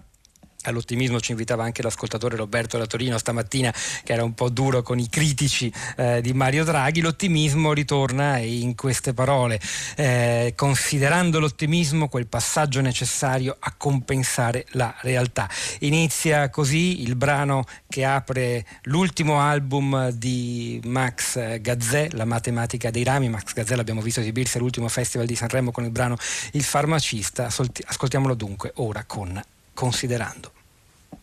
All'ottimismo 0.65 1.21
ci 1.21 1.33
invitava 1.33 1.65
anche 1.65 1.83
l'ascoltatore 1.83 2.37
Roberto 2.37 2.79
da 2.79 2.87
Torino 2.87 3.19
stamattina 3.19 3.73
che 4.05 4.13
era 4.13 4.23
un 4.23 4.35
po' 4.35 4.49
duro 4.49 4.83
con 4.83 4.99
i 4.99 5.09
critici 5.09 5.73
eh, 5.97 6.21
di 6.21 6.33
Mario 6.33 6.65
Draghi. 6.65 7.01
L'ottimismo 7.01 7.73
ritorna 7.73 8.39
in 8.39 8.75
queste 8.75 9.13
parole, 9.13 9.61
eh, 9.97 10.53
considerando 10.57 11.41
l'ottimismo 11.41 12.09
quel 12.09 12.27
passaggio 12.27 12.81
necessario 12.81 13.57
a 13.59 13.75
compensare 13.77 14.67
la 14.71 14.95
realtà. 15.01 15.49
Inizia 15.81 16.49
così 16.51 17.03
il 17.03 17.17
brano 17.17 17.65
che 17.89 18.05
apre 18.05 18.65
l'ultimo 18.83 19.41
album 19.41 20.11
di 20.11 20.81
Max 20.85 21.61
Gazzè, 21.61 22.11
La 22.13 22.25
matematica 22.25 22.91
dei 22.91 23.05
rami. 23.05 23.29
Max 23.29 23.53
Gazzè 23.53 23.75
l'abbiamo 23.75 24.01
visto 24.01 24.21
esibirsi 24.21 24.59
all'ultimo 24.59 24.89
festival 24.89 25.27
di 25.27 25.35
Sanremo 25.35 25.71
con 25.73 25.85
il 25.85 25.91
brano 25.91 26.17
Il 26.53 26.63
farmacista. 26.63 27.47
Ascoltiamolo 27.47 28.35
dunque 28.35 28.73
ora 28.77 29.05
con 29.05 29.43
considerando. 29.75 30.51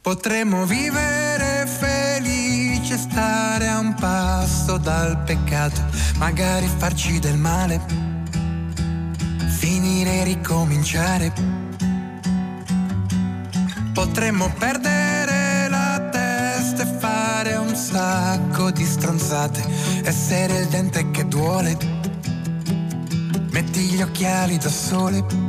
Potremmo 0.01 0.65
vivere 0.65 1.67
felici 1.67 2.97
stare 2.97 3.67
a 3.67 3.79
un 3.79 3.93
passo 3.95 4.77
dal 4.77 5.23
peccato, 5.23 5.81
magari 6.17 6.67
farci 6.67 7.19
del 7.19 7.38
male, 7.38 7.81
finire 9.57 10.21
e 10.21 10.23
ricominciare. 10.23 11.33
Potremmo 13.93 14.51
perdere 14.57 15.67
la 15.69 16.09
testa 16.12 16.83
e 16.83 16.97
fare 16.99 17.55
un 17.55 17.75
sacco 17.75 18.71
di 18.71 18.85
stronzate, 18.85 19.62
essere 20.03 20.59
il 20.59 20.67
dente 20.67 21.12
che 21.12 21.27
duole. 21.27 21.77
Metti 23.52 23.81
gli 23.81 24.02
occhiali 24.02 24.58
da 24.58 24.69
sole 24.69 25.48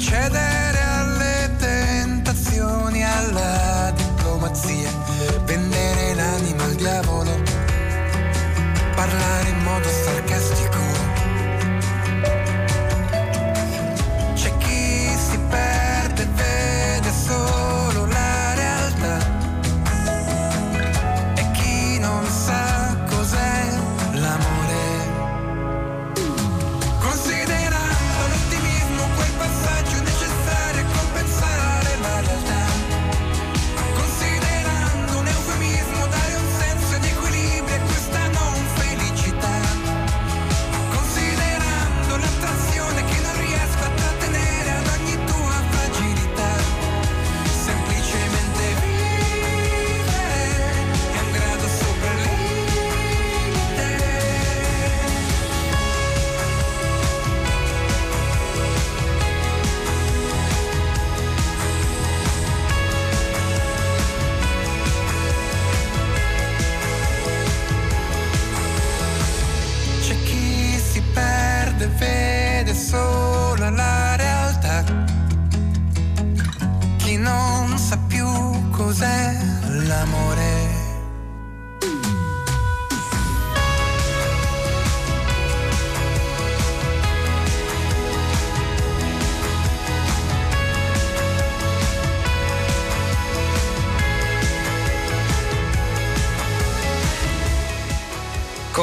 Potremmo 0.00 0.49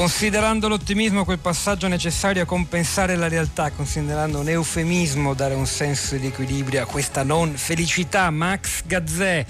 Considerando 0.07 0.69
l'ottimismo 0.69 1.25
quel 1.25 1.37
passaggio 1.37 1.89
necessario 1.89 2.43
a 2.43 2.45
compensare 2.45 3.17
la 3.17 3.27
realtà, 3.27 3.71
considerando 3.71 4.39
un 4.39 4.47
eufemismo 4.47 5.33
dare 5.33 5.53
un 5.53 5.67
senso 5.67 6.15
di 6.15 6.27
equilibrio 6.27 6.81
a 6.81 6.85
questa 6.85 7.23
non 7.23 7.57
felicità, 7.57 8.29
Max 8.29 8.83
Gazzè. 8.85 9.45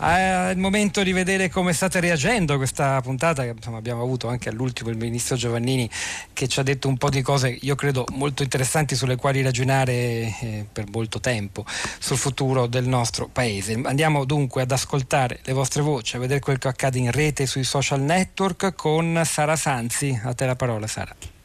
È 0.00 0.48
il 0.52 0.56
momento 0.56 1.02
di 1.02 1.12
vedere 1.12 1.50
come 1.50 1.74
state 1.74 2.00
reagendo 2.00 2.54
a 2.54 2.56
questa 2.56 3.02
puntata 3.02 3.42
che 3.42 3.50
insomma, 3.50 3.76
abbiamo 3.76 4.00
avuto 4.02 4.28
anche 4.28 4.48
all'ultimo 4.48 4.88
il 4.88 4.96
ministro 4.96 5.36
Giovannini 5.36 5.90
che 6.32 6.48
ci 6.48 6.58
ha 6.58 6.62
detto 6.62 6.88
un 6.88 6.96
po' 6.96 7.10
di 7.10 7.20
cose 7.20 7.58
io 7.60 7.74
credo 7.74 8.06
molto 8.12 8.42
interessanti 8.42 8.94
sulle 8.94 9.16
quali 9.16 9.42
ragionare 9.42 9.92
eh, 9.92 10.66
per 10.72 10.86
molto 10.90 11.20
tempo 11.20 11.66
sul 11.98 12.16
futuro 12.16 12.66
del 12.66 12.86
nostro 12.86 13.28
paese. 13.30 13.78
Andiamo 13.84 14.24
dunque 14.24 14.62
ad 14.62 14.70
ascoltare 14.70 15.40
le 15.42 15.52
vostre 15.52 15.82
voci, 15.82 16.16
a 16.16 16.18
vedere 16.18 16.40
quel 16.40 16.56
che 16.56 16.68
accade 16.68 16.98
in 16.98 17.10
rete 17.10 17.44
sui 17.44 17.64
social 17.64 18.00
network 18.00 18.74
con 18.74 19.20
Sara 19.26 19.56
Sanzi. 19.56 20.18
A 20.24 20.32
te 20.32 20.46
la 20.46 20.56
parola 20.56 20.86
Sara. 20.86 21.39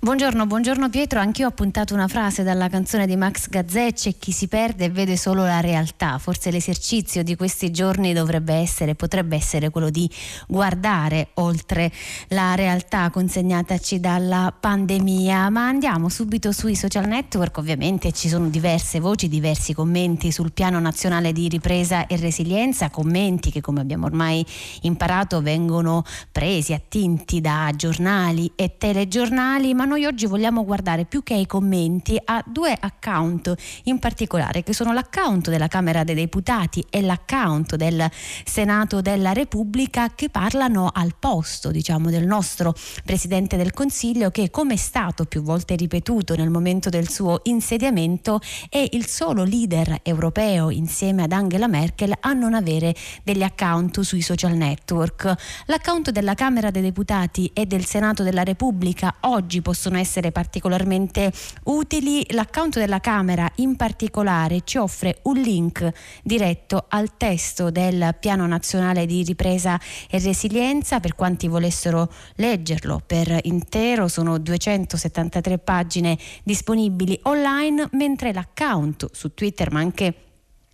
Buongiorno, 0.00 0.46
buongiorno 0.46 0.90
Pietro, 0.90 1.18
anch'io 1.18 1.48
ho 1.48 1.50
puntato 1.50 1.92
una 1.92 2.06
frase 2.06 2.44
dalla 2.44 2.68
canzone 2.68 3.04
di 3.04 3.16
Max 3.16 3.48
Gazzè, 3.48 3.92
c'è 3.92 4.14
chi 4.16 4.30
si 4.30 4.46
perde 4.46 4.84
e 4.84 4.90
vede 4.90 5.16
solo 5.16 5.42
la 5.42 5.58
realtà, 5.58 6.18
forse 6.18 6.52
l'esercizio 6.52 7.24
di 7.24 7.34
questi 7.34 7.72
giorni 7.72 8.12
dovrebbe 8.12 8.54
essere, 8.54 8.94
potrebbe 8.94 9.34
essere 9.34 9.70
quello 9.70 9.90
di 9.90 10.08
guardare 10.46 11.30
oltre 11.34 11.90
la 12.28 12.54
realtà 12.54 13.10
consegnataci 13.10 13.98
dalla 13.98 14.54
pandemia, 14.58 15.50
ma 15.50 15.66
andiamo 15.66 16.08
subito 16.08 16.52
sui 16.52 16.76
social 16.76 17.08
network, 17.08 17.58
ovviamente 17.58 18.12
ci 18.12 18.28
sono 18.28 18.48
diverse 18.48 19.00
voci, 19.00 19.28
diversi 19.28 19.74
commenti 19.74 20.30
sul 20.30 20.52
piano 20.52 20.78
nazionale 20.78 21.32
di 21.32 21.48
ripresa 21.48 22.06
e 22.06 22.16
resilienza, 22.18 22.88
commenti 22.88 23.50
che 23.50 23.60
come 23.60 23.80
abbiamo 23.80 24.06
ormai 24.06 24.46
imparato 24.82 25.42
vengono 25.42 26.04
presi, 26.30 26.72
attinti 26.72 27.40
da 27.40 27.72
giornali 27.74 28.52
e 28.54 28.76
telegiornali, 28.78 29.74
ma 29.74 29.86
noi 29.88 30.04
oggi 30.04 30.26
vogliamo 30.26 30.64
guardare 30.64 31.06
più 31.06 31.22
che 31.22 31.34
ai 31.34 31.46
commenti 31.46 32.20
a 32.22 32.44
due 32.46 32.76
account 32.78 33.54
in 33.84 33.98
particolare, 33.98 34.62
che 34.62 34.74
sono 34.74 34.92
l'account 34.92 35.48
della 35.48 35.66
Camera 35.66 36.04
dei 36.04 36.14
Deputati 36.14 36.84
e 36.90 37.00
l'account 37.00 37.74
del 37.74 38.08
Senato 38.44 39.00
della 39.00 39.32
Repubblica, 39.32 40.12
che 40.14 40.28
parlano 40.28 40.90
al 40.92 41.14
posto, 41.18 41.70
diciamo, 41.70 42.10
del 42.10 42.26
nostro 42.26 42.74
Presidente 43.04 43.56
del 43.56 43.72
Consiglio, 43.72 44.30
che 44.30 44.50
come 44.50 44.74
è 44.74 44.76
stato 44.76 45.24
più 45.24 45.42
volte 45.42 45.74
ripetuto 45.74 46.36
nel 46.36 46.50
momento 46.50 46.90
del 46.90 47.08
suo 47.08 47.40
insediamento, 47.44 48.40
è 48.68 48.86
il 48.92 49.06
solo 49.06 49.42
leader 49.44 50.00
europeo 50.02 50.70
insieme 50.70 51.22
ad 51.22 51.32
Angela 51.32 51.66
Merkel 51.66 52.12
a 52.20 52.32
non 52.34 52.52
avere 52.52 52.94
degli 53.22 53.42
account 53.42 54.00
sui 54.00 54.20
social 54.20 54.52
network. 54.52 55.34
L'account 55.66 56.10
della 56.10 56.34
Camera 56.34 56.70
dei 56.70 56.82
Deputati 56.82 57.50
e 57.54 57.64
del 57.64 57.86
Senato 57.86 58.22
della 58.22 58.42
Repubblica 58.42 59.14
oggi 59.20 59.62
possono 59.78 59.98
essere 59.98 60.32
particolarmente 60.32 61.32
utili. 61.66 62.26
L'account 62.30 62.80
della 62.80 62.98
Camera 62.98 63.48
in 63.56 63.76
particolare 63.76 64.62
ci 64.64 64.76
offre 64.76 65.20
un 65.22 65.36
link 65.36 65.88
diretto 66.24 66.86
al 66.88 67.16
testo 67.16 67.70
del 67.70 68.16
Piano 68.18 68.44
Nazionale 68.48 69.06
di 69.06 69.22
Ripresa 69.22 69.80
e 70.10 70.18
Resilienza 70.18 70.98
per 70.98 71.14
quanti 71.14 71.46
volessero 71.46 72.10
leggerlo 72.34 73.00
per 73.06 73.38
intero 73.42 74.08
sono 74.08 74.38
273 74.38 75.58
pagine 75.58 76.18
disponibili 76.42 77.16
online 77.22 77.88
mentre 77.92 78.32
l'account 78.32 79.08
su 79.12 79.32
Twitter 79.32 79.70
ma 79.70 79.78
anche 79.78 80.27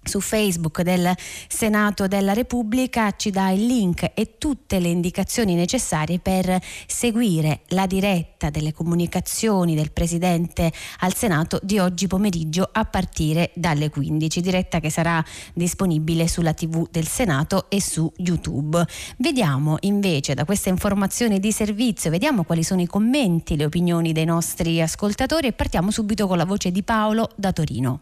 su 0.04 0.20
Facebook 0.20 0.82
del 0.82 1.12
Senato 1.48 2.06
della 2.06 2.32
Repubblica 2.32 3.12
ci 3.16 3.30
dà 3.30 3.50
il 3.50 3.66
link 3.66 4.10
e 4.14 4.38
tutte 4.38 4.78
le 4.78 4.88
indicazioni 4.88 5.54
necessarie 5.54 6.18
per 6.18 6.60
seguire 6.86 7.60
la 7.68 7.86
diretta 7.86 8.50
delle 8.50 8.72
comunicazioni 8.72 9.74
del 9.74 9.92
Presidente 9.92 10.72
al 11.00 11.14
Senato 11.14 11.58
di 11.62 11.78
oggi 11.78 12.06
pomeriggio 12.06 12.68
a 12.70 12.84
partire 12.84 13.50
dalle 13.54 13.90
15, 13.90 14.40
diretta 14.40 14.80
che 14.80 14.90
sarà 14.90 15.24
disponibile 15.52 16.28
sulla 16.28 16.52
TV 16.52 16.88
del 16.90 17.06
Senato 17.06 17.66
e 17.68 17.80
su 17.80 18.10
YouTube. 18.16 18.84
Vediamo 19.18 19.76
invece 19.80 20.34
da 20.34 20.44
queste 20.44 20.68
informazioni 20.68 21.40
di 21.40 21.52
servizio, 21.52 22.10
vediamo 22.10 22.44
quali 22.44 22.62
sono 22.62 22.80
i 22.80 22.86
commenti, 22.86 23.56
le 23.56 23.64
opinioni 23.64 24.12
dei 24.12 24.24
nostri 24.24 24.80
ascoltatori 24.80 25.46
e 25.46 25.52
partiamo 25.52 25.90
subito 25.90 26.26
con 26.26 26.36
la 26.36 26.44
voce 26.44 26.70
di 26.70 26.82
Paolo 26.82 27.30
da 27.36 27.52
Torino. 27.52 28.00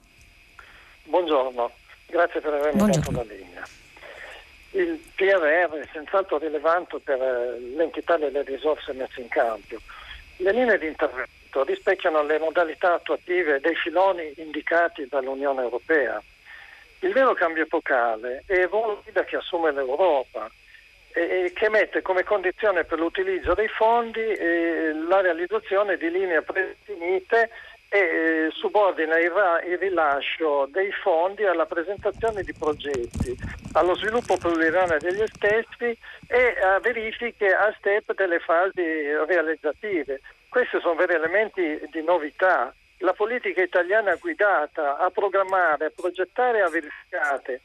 Buongiorno. 1.05 1.71
Grazie 2.13 2.41
per 2.43 2.53
avermi 2.53 2.91
dato 2.91 3.11
la 3.11 3.23
linea. 3.23 3.67
Il 4.73 5.01
PRR 5.15 5.81
è 5.81 5.89
senz'altro 5.95 6.37
rilevante 6.37 6.99
per 6.99 7.19
eh, 7.19 7.59
l'entità 7.75 8.19
delle 8.19 8.43
risorse 8.43 8.93
messe 8.93 9.23
in 9.23 9.29
campo. 9.29 9.77
Le 10.37 10.53
linee 10.53 10.77
di 10.77 10.89
intervento 10.89 11.65
rispecchiano 11.65 12.23
le 12.23 12.39
modalità 12.39 12.93
attuative 12.95 13.61
dei 13.61 13.75
filoni 13.77 14.31
indicati 14.37 15.07
dall'Unione 15.09 15.63
Europea. 15.63 16.23
Il 16.99 17.15
vero 17.15 17.33
cambio 17.33 17.63
epocale 17.63 18.43
è 18.47 18.69
l'guida 18.71 19.25
che 19.25 19.37
assume 19.37 19.73
l'Europa 19.73 20.51
e 21.15 21.51
che 21.55 21.71
mette 21.71 22.03
come 22.03 22.25
condizione 22.25 22.85
per 22.85 22.99
l'utilizzo 22.99 23.55
dei 23.55 23.69
fondi 23.69 24.21
eh, 24.21 24.93
la 25.09 25.23
realizzazione 25.23 25.97
di 25.97 26.11
linee 26.11 26.43
predefinite 26.43 27.49
e 27.95 27.99
eh, 27.99 28.51
subordina 28.53 29.19
il, 29.19 29.31
il, 29.67 29.77
rilascio 29.77 30.67
dei 30.73 30.91
fondi 30.93 31.45
alla 31.45 31.67
presentazione 31.67 32.43
di 32.43 32.55
progetti, 32.55 33.37
allo 33.73 33.95
sviluppo 33.97 34.39
pluriennale 34.39 34.97
degli 34.99 35.23
stessi 35.27 35.95
e 36.27 36.57
a 36.63 36.81
verifiche 36.81 37.53
a 37.53 37.71
step 37.77 38.15
delle 38.15 38.39
fasi 38.39 38.83
realizzative. 39.27 40.23
Questi 40.49 40.81
sono 40.81 40.95
veri 40.95 41.13
elementi 41.13 41.87
di 41.91 42.03
novità. 42.03 42.73
La 43.01 43.13
politica 43.13 43.61
italiana 43.61 44.15
guidata 44.15 44.97
a 44.97 45.11
programmare, 45.11 45.87
a 45.87 45.93
progettare 45.95 46.59
e 46.59 46.63
a 46.63 46.71
verificare, 46.71 47.61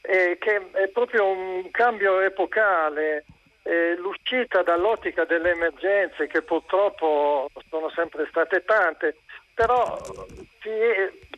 eh, 0.00 0.38
che 0.40 0.70
è 0.72 0.88
proprio 0.88 1.28
un 1.28 1.70
cambio 1.70 2.18
epocale 2.18 3.26
eh, 3.62 3.94
l'uscita 3.96 4.62
dall'ottica 4.62 5.24
delle 5.24 5.50
emergenze 5.50 6.26
che 6.26 6.42
purtroppo 6.42 7.48
sono 7.68 7.88
sempre 7.90 8.26
state 8.28 8.64
tante 8.64 9.18
però 9.54 9.98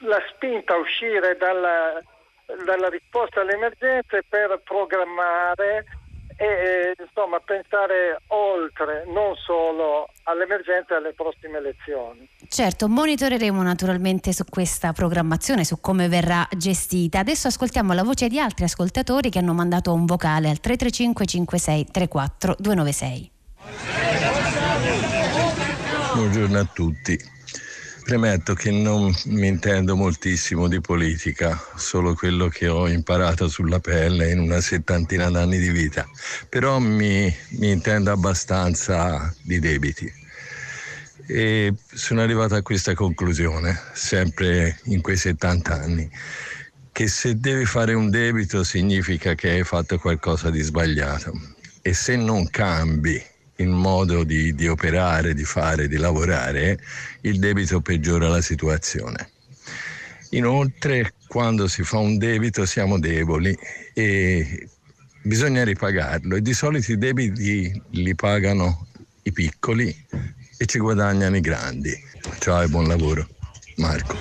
la 0.01 0.23
spinta 0.35 0.75
a 0.75 0.79
uscire 0.79 1.37
dalla, 1.37 2.01
dalla 2.65 2.89
risposta 2.89 3.41
alle 3.41 3.55
emergenze 3.55 4.23
per 4.29 4.61
programmare 4.65 5.85
e 6.37 6.95
insomma 6.99 7.39
pensare 7.39 8.21
oltre, 8.29 9.05
non 9.07 9.37
solo 9.37 10.09
all'emergenza 10.25 10.95
e 10.95 10.97
alle 10.97 11.13
prossime 11.13 11.59
elezioni. 11.59 12.29
Certo, 12.49 12.89
monitoreremo 12.89 13.63
naturalmente 13.63 14.33
su 14.33 14.45
questa 14.49 14.93
programmazione, 14.93 15.65
su 15.65 15.81
come 15.81 16.09
verrà 16.09 16.47
gestita. 16.51 17.21
Adesso 17.21 17.49
ascoltiamo 17.49 17.93
la 17.93 18.03
voce 18.03 18.29
di 18.29 18.41
altri 18.41 18.65
ascoltatori 18.65 19.31
che 19.31 19.39
hanno 19.39 19.55
mandato 19.55 19.93
un 19.93 20.07
vocale 20.07 20.49
al 20.49 20.61
335 20.61 21.27
56 21.27 21.87
34 21.91 22.57
296. 22.59 23.31
Buongiorno 26.15 26.59
a 26.59 26.69
tutti. 26.73 27.34
Premetto 28.05 28.53
che 28.53 28.71
non 28.71 29.15
mi 29.29 29.47
intendo 29.47 29.97
moltissimo 29.97 30.69
di 30.69 30.79
politica, 30.79 31.59
solo 31.75 32.13
quello 32.13 32.49
che 32.49 32.69
ho 32.69 32.87
imparato 32.87 33.49
sulla 33.49 33.81
pelle 33.81 34.31
in 34.31 34.41
una 34.41 34.61
settantina 34.61 35.31
d'anni 35.31 35.59
di 35.59 35.71
vita, 35.71 36.07
però 36.51 36.79
mi, 36.79 37.35
mi 37.53 37.71
intendo 37.71 38.13
abbastanza 38.13 39.35
di 39.41 39.59
debiti. 39.59 40.13
E 41.27 41.73
sono 41.95 42.21
arrivato 42.21 42.55
a 42.55 42.63
questa 42.63 42.93
conclusione, 42.93 43.81
sempre 43.95 44.79
in 44.85 45.01
quei 45.01 45.17
70 45.17 45.73
anni, 45.73 46.11
che 46.93 47.09
se 47.09 47.41
devi 47.41 47.65
fare 47.65 47.95
un 47.95 48.11
debito 48.11 48.65
significa 48.65 49.35
che 49.35 49.49
hai 49.49 49.65
fatto 49.65 49.99
qualcosa 49.99 50.51
di 50.51 50.61
sbagliato 50.61 51.33
e 51.81 51.95
se 51.95 52.17
non 52.17 52.51
cambi 52.51 53.33
il 53.65 53.71
modo 53.71 54.23
di, 54.25 54.55
di 54.55 54.69
operare, 54.69 55.35
di 55.35 55.45
fare, 55.45 55.89
di 55.89 55.97
lavorare, 55.97 56.79
il 57.23 57.39
debito 57.39 57.81
peggiora 57.81 58.29
la 58.29 58.41
situazione. 58.41 59.31
Inoltre, 60.31 61.15
quando 61.27 61.67
si 61.69 61.83
fa 61.83 61.99
un 61.99 62.19
debito 62.19 62.67
siamo 62.67 62.99
deboli 62.99 63.57
e 63.93 64.69
bisogna 65.23 65.65
ripagarlo 65.65 66.37
e 66.37 66.43
di 66.43 66.53
solito 66.53 66.93
i 66.93 66.99
debiti 66.99 67.83
li 67.91 68.15
pagano 68.15 68.87
i 69.23 69.33
piccoli 69.33 69.95
e 70.57 70.67
ci 70.67 70.79
guadagnano 70.79 71.37
i 71.37 71.41
grandi. 71.41 71.93
Ciao 72.39 72.63
e 72.63 72.69
buon 72.69 72.89
lavoro. 72.89 73.27
Marco 73.77 74.17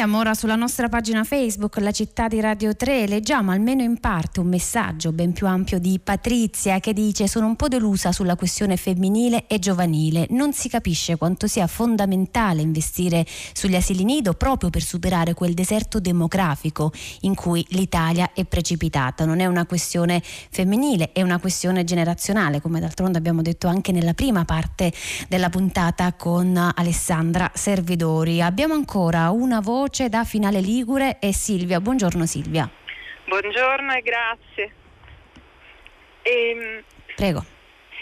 andiamo 0.00 0.22
ora 0.22 0.34
sulla 0.34 0.54
nostra 0.54 0.88
pagina 0.88 1.24
Facebook, 1.24 1.78
la 1.78 1.90
città 1.90 2.28
di 2.28 2.38
Radio 2.38 2.76
3, 2.76 3.08
leggiamo 3.08 3.50
almeno 3.50 3.82
in 3.82 3.98
parte 3.98 4.38
un 4.38 4.46
messaggio 4.46 5.10
ben 5.10 5.32
più 5.32 5.48
ampio 5.48 5.80
di 5.80 5.98
Patrizia 5.98 6.78
che 6.78 6.92
dice 6.92 7.26
sono 7.26 7.46
un 7.46 7.56
po' 7.56 7.66
delusa 7.66 8.12
sulla 8.12 8.36
questione 8.36 8.76
femminile 8.76 9.48
e 9.48 9.58
giovanile, 9.58 10.28
non 10.30 10.52
si 10.52 10.68
capisce 10.68 11.16
quanto 11.16 11.48
sia 11.48 11.66
fondamentale 11.66 12.62
investire 12.62 13.26
sugli 13.52 13.74
asili 13.74 14.04
nido 14.04 14.34
proprio 14.34 14.70
per 14.70 14.82
superare 14.82 15.34
quel 15.34 15.52
deserto 15.52 15.98
demografico 15.98 16.92
in 17.22 17.34
cui 17.34 17.66
l'Italia 17.70 18.30
è 18.34 18.44
precipitata, 18.44 19.24
non 19.24 19.40
è 19.40 19.46
una 19.46 19.66
questione 19.66 20.22
femminile, 20.22 21.10
è 21.10 21.22
una 21.22 21.40
questione 21.40 21.82
generazionale, 21.82 22.60
come 22.60 22.78
d'altronde 22.78 23.18
abbiamo 23.18 23.42
detto 23.42 23.66
anche 23.66 23.90
nella 23.90 24.14
prima 24.14 24.44
parte 24.44 24.92
della 25.26 25.50
puntata 25.50 26.12
con 26.12 26.56
Alessandra 26.76 27.50
Servidori. 27.52 28.40
Abbiamo 28.40 28.74
ancora 28.74 29.30
una 29.30 29.58
voce 29.58 29.86
voce 29.88 30.10
da 30.10 30.24
Finale 30.24 30.60
Ligure 30.60 31.16
e 31.18 31.32
Silvia. 31.32 31.80
Buongiorno 31.80 32.26
Silvia. 32.26 32.68
Buongiorno 33.24 33.94
e 33.94 34.02
grazie. 34.02 34.72
Ehm, 36.20 36.84
Prego. 37.16 37.42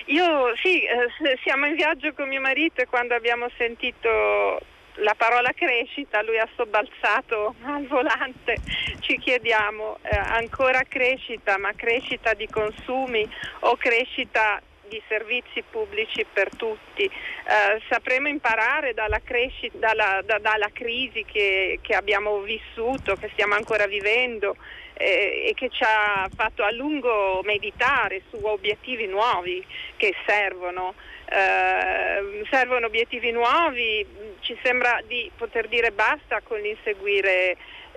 Io 0.06 0.52
sì, 0.60 0.82
eh, 0.82 1.38
siamo 1.44 1.66
in 1.66 1.76
viaggio 1.76 2.12
con 2.12 2.26
mio 2.26 2.40
marito 2.40 2.80
e 2.80 2.86
quando 2.86 3.14
abbiamo 3.14 3.46
sentito 3.56 4.60
la 4.94 5.14
parola 5.16 5.52
crescita, 5.52 6.22
lui 6.22 6.38
ha 6.38 6.48
sobbalzato 6.56 7.54
al 7.62 7.86
volante, 7.86 8.56
ci 9.00 9.16
chiediamo 9.18 9.98
eh, 10.02 10.16
ancora 10.16 10.82
crescita, 10.88 11.56
ma 11.56 11.72
crescita 11.76 12.34
di 12.34 12.48
consumi 12.48 13.28
o 13.60 13.76
crescita 13.76 14.60
di 14.88 15.00
servizi 15.08 15.62
pubblici 15.68 16.24
per 16.30 16.48
tutti. 16.56 17.04
Eh, 17.04 17.82
sapremo 17.88 18.28
imparare 18.28 18.94
dalla, 18.94 19.20
crescita, 19.22 19.78
dalla, 19.78 20.22
da, 20.24 20.38
dalla 20.38 20.70
crisi 20.72 21.24
che, 21.24 21.78
che, 21.82 21.94
abbiamo 21.94 22.40
vissuto, 22.40 23.14
che 23.16 23.28
stiamo 23.32 23.54
ancora 23.54 23.86
vivendo 23.86 24.56
eh, 24.94 25.46
e 25.48 25.54
che 25.54 25.68
ci 25.70 25.82
ha 25.84 26.28
fatto 26.34 26.62
a 26.62 26.70
lungo 26.70 27.40
meditare 27.44 28.22
su 28.30 28.38
obiettivi 28.42 29.06
nuovi 29.06 29.64
che 29.96 30.14
servono. 30.26 30.94
Eh, 31.28 32.44
servono 32.48 32.86
obiettivi 32.86 33.32
nuovi, 33.32 34.06
ci 34.40 34.56
sembra 34.62 35.00
di 35.08 35.28
poter 35.36 35.66
dire 35.66 35.90
basta 35.90 36.40
con 36.40 36.60
l'inseguire 36.60 37.56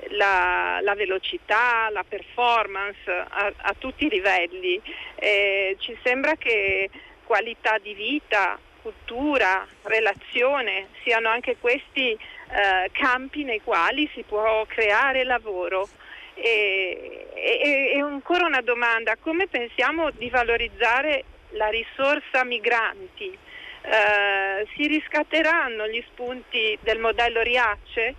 la, 0.09 0.79
la, 0.81 0.95
velocità, 0.95 1.89
la 1.91 2.03
performance 2.07 3.09
a, 3.09 3.51
a 3.55 3.75
tutti 3.77 4.05
i 4.05 4.09
livelli. 4.09 4.81
Eh, 5.15 5.75
ci 5.79 5.97
sembra 6.03 6.35
che 6.35 6.89
qualità 7.23 7.77
di 7.77 7.93
vita, 7.93 8.59
cultura, 8.81 9.67
relazione 9.83 10.87
siano 11.03 11.29
anche 11.29 11.57
questi 11.59 12.11
eh, 12.11 12.89
campi 12.91 13.43
nei 13.43 13.61
quali 13.61 14.09
si 14.13 14.23
può 14.23 14.65
creare 14.67 15.23
lavoro. 15.23 15.87
E, 16.33 17.27
e, 17.35 17.91
e 17.93 17.99
ancora 17.99 18.45
una 18.45 18.61
domanda, 18.61 19.17
come 19.17 19.47
pensiamo 19.47 20.09
di 20.11 20.29
valorizzare 20.29 21.23
la 21.51 21.67
risorsa 21.67 22.43
migranti? 22.45 23.37
Eh, 23.81 24.67
si 24.75 24.87
riscatteranno 24.87 25.87
gli 25.87 26.03
spunti 26.11 26.77
del 26.81 26.99
modello 26.99 27.41
Riace? 27.41 28.15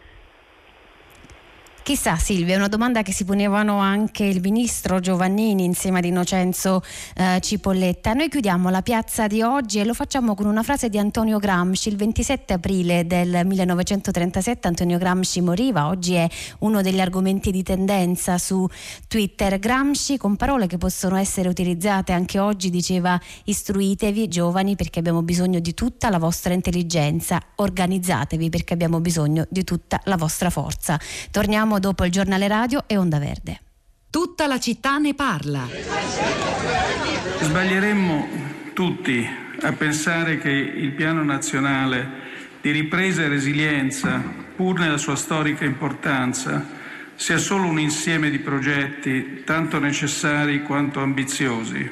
Chissà 1.82 2.16
Silvia, 2.16 2.54
è 2.54 2.56
una 2.56 2.68
domanda 2.68 3.02
che 3.02 3.12
si 3.12 3.24
ponevano 3.24 3.78
anche 3.78 4.22
il 4.24 4.40
ministro 4.40 5.00
Giovannini 5.00 5.64
insieme 5.64 5.98
ad 5.98 6.04
Innocenzo 6.04 6.82
eh, 7.16 7.40
Cipolletta. 7.40 8.12
Noi 8.12 8.28
chiudiamo 8.28 8.68
la 8.68 8.82
piazza 8.82 9.26
di 9.26 9.42
oggi 9.42 9.80
e 9.80 9.84
lo 9.84 9.94
facciamo 9.94 10.34
con 10.34 10.46
una 10.46 10.62
frase 10.62 10.88
di 10.88 10.98
Antonio 10.98 11.38
Gramsci. 11.38 11.88
Il 11.88 11.96
27 11.96 12.52
aprile 12.52 13.06
del 13.06 13.44
1937 13.44 14.68
Antonio 14.68 14.98
Gramsci 14.98 15.40
moriva, 15.40 15.88
oggi 15.88 16.14
è 16.14 16.28
uno 16.60 16.82
degli 16.82 17.00
argomenti 17.00 17.50
di 17.50 17.62
tendenza 17.62 18.38
su 18.38 18.68
Twitter. 19.08 19.58
Gramsci 19.58 20.16
con 20.16 20.36
parole 20.36 20.68
che 20.68 20.78
possono 20.78 21.16
essere 21.16 21.48
utilizzate 21.48 22.12
anche 22.12 22.38
oggi 22.38 22.70
diceva 22.70 23.20
istruitevi 23.44 24.28
giovani 24.28 24.76
perché 24.76 25.00
abbiamo 25.00 25.22
bisogno 25.22 25.58
di 25.58 25.74
tutta 25.74 26.10
la 26.10 26.18
vostra 26.18 26.52
intelligenza, 26.52 27.42
organizzatevi 27.56 28.48
perché 28.48 28.74
abbiamo 28.74 29.00
bisogno 29.00 29.46
di 29.48 29.64
tutta 29.64 30.00
la 30.04 30.16
vostra 30.16 30.50
forza. 30.50 31.00
Torniamo 31.30 31.69
Torniamo 31.70 31.78
dopo 31.78 32.04
il 32.04 32.10
giornale 32.10 32.48
radio 32.48 32.82
e 32.88 32.96
Onda 32.96 33.20
Verde. 33.20 33.60
Tutta 34.10 34.48
la 34.48 34.58
città 34.58 34.98
ne 34.98 35.14
parla. 35.14 35.68
Sbaglieremmo 37.42 38.28
tutti 38.72 39.24
a 39.60 39.72
pensare 39.74 40.38
che 40.38 40.50
il 40.50 40.90
piano 40.90 41.22
nazionale 41.22 42.08
di 42.60 42.72
ripresa 42.72 43.22
e 43.22 43.28
resilienza, 43.28 44.20
pur 44.56 44.80
nella 44.80 44.96
sua 44.96 45.14
storica 45.14 45.64
importanza, 45.64 46.66
sia 47.14 47.38
solo 47.38 47.68
un 47.68 47.78
insieme 47.78 48.30
di 48.30 48.40
progetti 48.40 49.44
tanto 49.44 49.78
necessari 49.78 50.64
quanto 50.64 51.00
ambiziosi, 51.00 51.88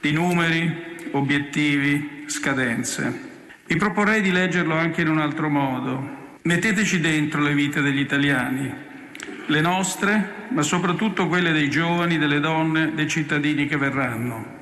di 0.00 0.10
numeri, 0.10 1.10
obiettivi, 1.10 2.24
scadenze. 2.28 3.26
Vi 3.66 3.76
proporrei 3.76 4.22
di 4.22 4.30
leggerlo 4.30 4.74
anche 4.74 5.02
in 5.02 5.10
un 5.10 5.18
altro 5.18 5.50
modo. 5.50 6.16
Metteteci 6.44 6.98
dentro 7.00 7.42
le 7.42 7.52
vite 7.52 7.82
degli 7.82 8.00
italiani, 8.00 8.86
le 9.48 9.60
nostre, 9.62 10.46
ma 10.50 10.62
soprattutto 10.62 11.26
quelle 11.26 11.52
dei 11.52 11.70
giovani, 11.70 12.18
delle 12.18 12.38
donne, 12.38 12.92
dei 12.94 13.08
cittadini 13.08 13.66
che 13.66 13.78
verranno. 13.78 14.56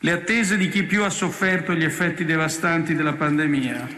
Le 0.00 0.12
attese 0.12 0.58
di 0.58 0.68
chi 0.68 0.82
più 0.82 1.04
ha 1.04 1.10
sofferto 1.10 1.72
gli 1.72 1.84
effetti 1.84 2.24
devastanti 2.26 2.94
della 2.94 3.14
pandemia, 3.14 3.88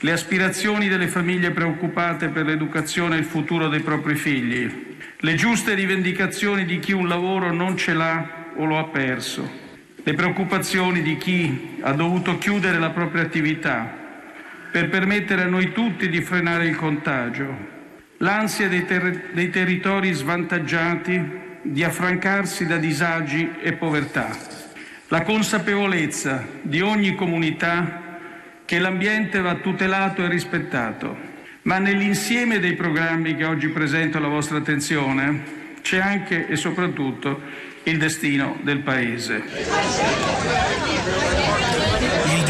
le 0.00 0.12
aspirazioni 0.12 0.88
delle 0.88 1.08
famiglie 1.08 1.50
preoccupate 1.50 2.28
per 2.28 2.46
l'educazione 2.46 3.16
e 3.16 3.18
il 3.18 3.24
futuro 3.26 3.68
dei 3.68 3.80
propri 3.80 4.14
figli, 4.14 4.96
le 5.18 5.34
giuste 5.34 5.74
rivendicazioni 5.74 6.64
di 6.64 6.78
chi 6.78 6.92
un 6.92 7.06
lavoro 7.06 7.52
non 7.52 7.76
ce 7.76 7.92
l'ha 7.92 8.52
o 8.56 8.64
lo 8.64 8.78
ha 8.78 8.84
perso, 8.84 9.62
le 10.02 10.14
preoccupazioni 10.14 11.02
di 11.02 11.18
chi 11.18 11.78
ha 11.82 11.92
dovuto 11.92 12.38
chiudere 12.38 12.78
la 12.78 12.90
propria 12.90 13.22
attività 13.22 14.02
per 14.70 14.88
permettere 14.88 15.42
a 15.42 15.48
noi 15.48 15.72
tutti 15.72 16.08
di 16.08 16.22
frenare 16.22 16.66
il 16.66 16.76
contagio, 16.76 17.73
l'ansia 18.24 18.68
dei, 18.68 18.86
ter- 18.86 19.32
dei 19.32 19.50
territori 19.50 20.12
svantaggiati 20.12 21.42
di 21.60 21.84
affrancarsi 21.84 22.66
da 22.66 22.78
disagi 22.78 23.52
e 23.60 23.74
povertà, 23.74 24.30
la 25.08 25.22
consapevolezza 25.22 26.44
di 26.62 26.80
ogni 26.80 27.14
comunità 27.14 28.00
che 28.64 28.78
l'ambiente 28.78 29.40
va 29.40 29.56
tutelato 29.56 30.24
e 30.24 30.28
rispettato. 30.28 31.32
Ma 31.62 31.78
nell'insieme 31.78 32.58
dei 32.58 32.74
programmi 32.74 33.36
che 33.36 33.44
oggi 33.44 33.68
presento 33.68 34.18
alla 34.18 34.28
vostra 34.28 34.58
attenzione 34.58 35.62
c'è 35.82 35.98
anche 35.98 36.46
e 36.48 36.56
soprattutto 36.56 37.40
il 37.84 37.98
destino 37.98 38.58
del 38.62 38.80
Paese. 38.80 39.42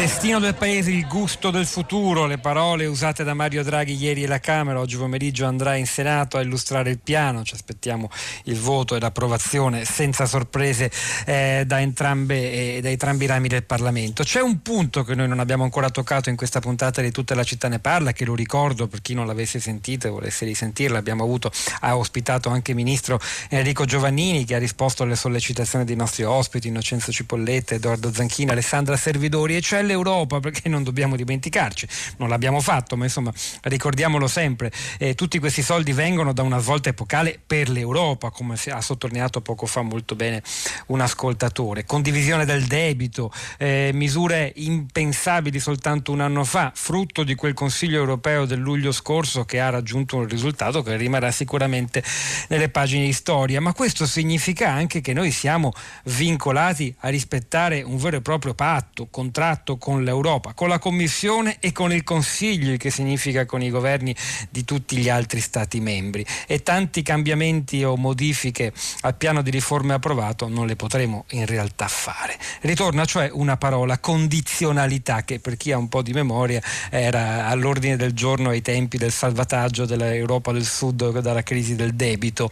Destino 0.05 0.37
del 0.37 0.53
paese, 0.53 0.91
il 0.91 1.07
gusto 1.07 1.49
del 1.49 1.65
futuro, 1.65 2.27
le 2.27 2.37
parole 2.37 2.85
usate 2.85 3.23
da 3.23 3.33
Mario 3.33 3.63
Draghi 3.63 3.95
ieri 3.95 4.25
alla 4.25 4.39
Camera, 4.39 4.79
oggi 4.79 4.97
pomeriggio 4.97 5.47
andrà 5.47 5.77
in 5.77 5.87
Senato 5.87 6.37
a 6.37 6.41
illustrare 6.41 6.91
il 6.91 6.99
piano, 6.99 7.43
ci 7.43 7.55
aspettiamo 7.55 8.11
il 8.43 8.59
voto 8.59 8.95
e 8.95 8.99
l'approvazione 8.99 9.83
senza 9.83 10.27
sorprese 10.27 10.91
eh, 11.25 11.63
da, 11.65 11.81
entrambe, 11.81 12.75
eh, 12.75 12.81
da 12.83 12.89
entrambi 12.89 13.23
i 13.23 13.27
rami 13.27 13.47
del 13.47 13.63
Parlamento. 13.63 14.21
C'è 14.21 14.41
un 14.41 14.61
punto 14.61 15.03
che 15.03 15.15
noi 15.15 15.27
non 15.27 15.39
abbiamo 15.39 15.63
ancora 15.63 15.89
toccato 15.89 16.29
in 16.29 16.35
questa 16.35 16.59
puntata 16.59 17.01
di 17.01 17.09
Tutta 17.09 17.33
la 17.33 17.43
città 17.43 17.67
ne 17.67 17.79
parla, 17.79 18.11
che 18.11 18.25
lo 18.25 18.35
ricordo 18.35 18.85
per 18.85 19.01
chi 19.01 19.15
non 19.15 19.25
l'avesse 19.25 19.59
sentito 19.59 20.05
e 20.05 20.11
volesse 20.11 20.45
risentirla, 20.45 20.99
abbiamo 20.99 21.23
avuto, 21.23 21.51
ha 21.79 21.97
ospitato 21.97 22.49
anche 22.49 22.71
il 22.71 22.77
ministro 22.77 23.19
Enrico 23.49 23.85
Giovannini 23.85 24.45
che 24.45 24.53
ha 24.53 24.59
risposto 24.59 25.01
alle 25.01 25.15
sollecitazioni 25.15 25.83
dei 25.83 25.95
nostri 25.95 26.23
ospiti, 26.23 26.67
Innocenzo 26.67 27.11
Cipolletta, 27.11 27.73
Edoardo 27.73 28.13
Zanchini, 28.13 28.51
Alessandra 28.51 28.95
Servidori, 28.97 29.55
e 29.55 29.61
cioè 29.61 29.81
l'Europa, 29.95 30.39
perché 30.39 30.67
non 30.69 30.83
dobbiamo 30.83 31.15
dimenticarci, 31.15 31.87
non 32.17 32.29
l'abbiamo 32.29 32.59
fatto, 32.59 32.97
ma 32.97 33.05
insomma 33.05 33.31
ricordiamolo 33.63 34.27
sempre, 34.27 34.71
eh, 34.99 35.15
tutti 35.15 35.39
questi 35.39 35.61
soldi 35.61 35.93
vengono 35.93 36.33
da 36.33 36.43
una 36.43 36.59
svolta 36.59 36.89
epocale 36.89 37.39
per 37.45 37.69
l'Europa, 37.69 38.29
come 38.29 38.55
ha 38.69 38.81
sottolineato 38.81 39.41
poco 39.41 39.65
fa 39.65 39.81
molto 39.81 40.15
bene 40.15 40.43
un 40.87 40.99
ascoltatore, 41.01 41.85
condivisione 41.85 42.45
del 42.45 42.65
debito, 42.65 43.31
eh, 43.57 43.91
misure 43.93 44.51
impensabili 44.55 45.59
soltanto 45.59 46.11
un 46.11 46.19
anno 46.19 46.43
fa, 46.43 46.71
frutto 46.75 47.23
di 47.23 47.35
quel 47.35 47.53
Consiglio 47.53 47.97
europeo 47.97 48.45
del 48.45 48.59
luglio 48.59 48.91
scorso 48.91 49.45
che 49.45 49.59
ha 49.59 49.69
raggiunto 49.69 50.17
un 50.17 50.27
risultato 50.27 50.83
che 50.83 50.97
rimarrà 50.97 51.31
sicuramente 51.31 52.03
nelle 52.49 52.69
pagine 52.69 53.05
di 53.05 53.13
storia, 53.13 53.61
ma 53.61 53.73
questo 53.73 54.05
significa 54.05 54.69
anche 54.69 54.99
che 54.99 55.13
noi 55.13 55.31
siamo 55.31 55.71
vincolati 56.05 56.93
a 56.99 57.09
rispettare 57.09 57.81
un 57.81 57.97
vero 57.97 58.17
e 58.17 58.21
proprio 58.21 58.53
patto, 58.53 59.07
contratto 59.09 59.77
con 59.85 60.03
l'Europa, 60.03 60.53
con 60.53 60.67
la 60.67 60.79
Commissione 60.79 61.57
e 61.59 61.71
con 61.71 61.93
il 61.93 62.03
Consiglio, 62.03 62.71
il 62.71 62.79
che 62.79 62.89
significa 62.89 63.45
con 63.45 63.61
i 63.61 63.69
governi 63.69 64.15
di 64.49 64.65
tutti 64.65 64.97
gli 64.97 65.09
altri 65.09 65.39
Stati 65.39 65.79
membri. 65.79 66.25
E 66.47 66.63
tanti 66.63 67.03
cambiamenti 67.03 67.83
o 67.83 67.95
modifiche 67.95 68.73
al 69.01 69.13
piano 69.13 69.43
di 69.43 69.51
riforme 69.51 69.93
approvato 69.93 70.47
non 70.47 70.65
le 70.65 70.75
potremo 70.75 71.25
in 71.33 71.45
realtà 71.45 71.87
fare. 71.87 72.35
Ritorna 72.61 73.05
cioè 73.05 73.29
una 73.31 73.57
parola, 73.57 73.99
condizionalità, 73.99 75.23
che 75.23 75.37
per 75.37 75.55
chi 75.55 75.71
ha 75.71 75.77
un 75.77 75.87
po' 75.87 76.01
di 76.01 76.13
memoria 76.13 76.59
era 76.89 77.45
all'ordine 77.45 77.95
del 77.95 78.13
giorno 78.13 78.49
ai 78.49 78.63
tempi 78.63 78.97
del 78.97 79.11
salvataggio 79.11 79.85
dell'Europa 79.85 80.51
del 80.51 80.65
Sud 80.65 81.19
dalla 81.19 81.43
crisi 81.43 81.75
del 81.75 81.93
debito. 81.93 82.49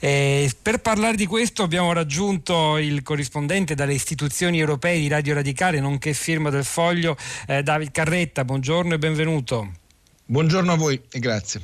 E 0.00 0.50
per 0.60 0.80
parlare 0.80 1.14
di 1.14 1.26
questo 1.26 1.62
abbiamo 1.62 1.92
raggiunto 1.92 2.78
il 2.78 3.04
corrispondente 3.04 3.76
dalle 3.76 3.94
istituzioni 3.94 4.58
europee 4.58 4.98
di 4.98 5.06
Radio 5.06 5.34
Radicale, 5.34 5.78
nonché 5.78 6.12
firma 6.14 6.50
del 6.50 6.62
Foglio, 6.64 7.16
eh, 7.46 7.62
David 7.62 7.90
Carretta. 7.90 8.44
Buongiorno 8.44 8.94
e 8.94 8.98
benvenuto. 8.98 9.72
Buongiorno 10.26 10.72
a 10.72 10.76
voi 10.76 11.00
e 11.10 11.18
grazie. 11.18 11.62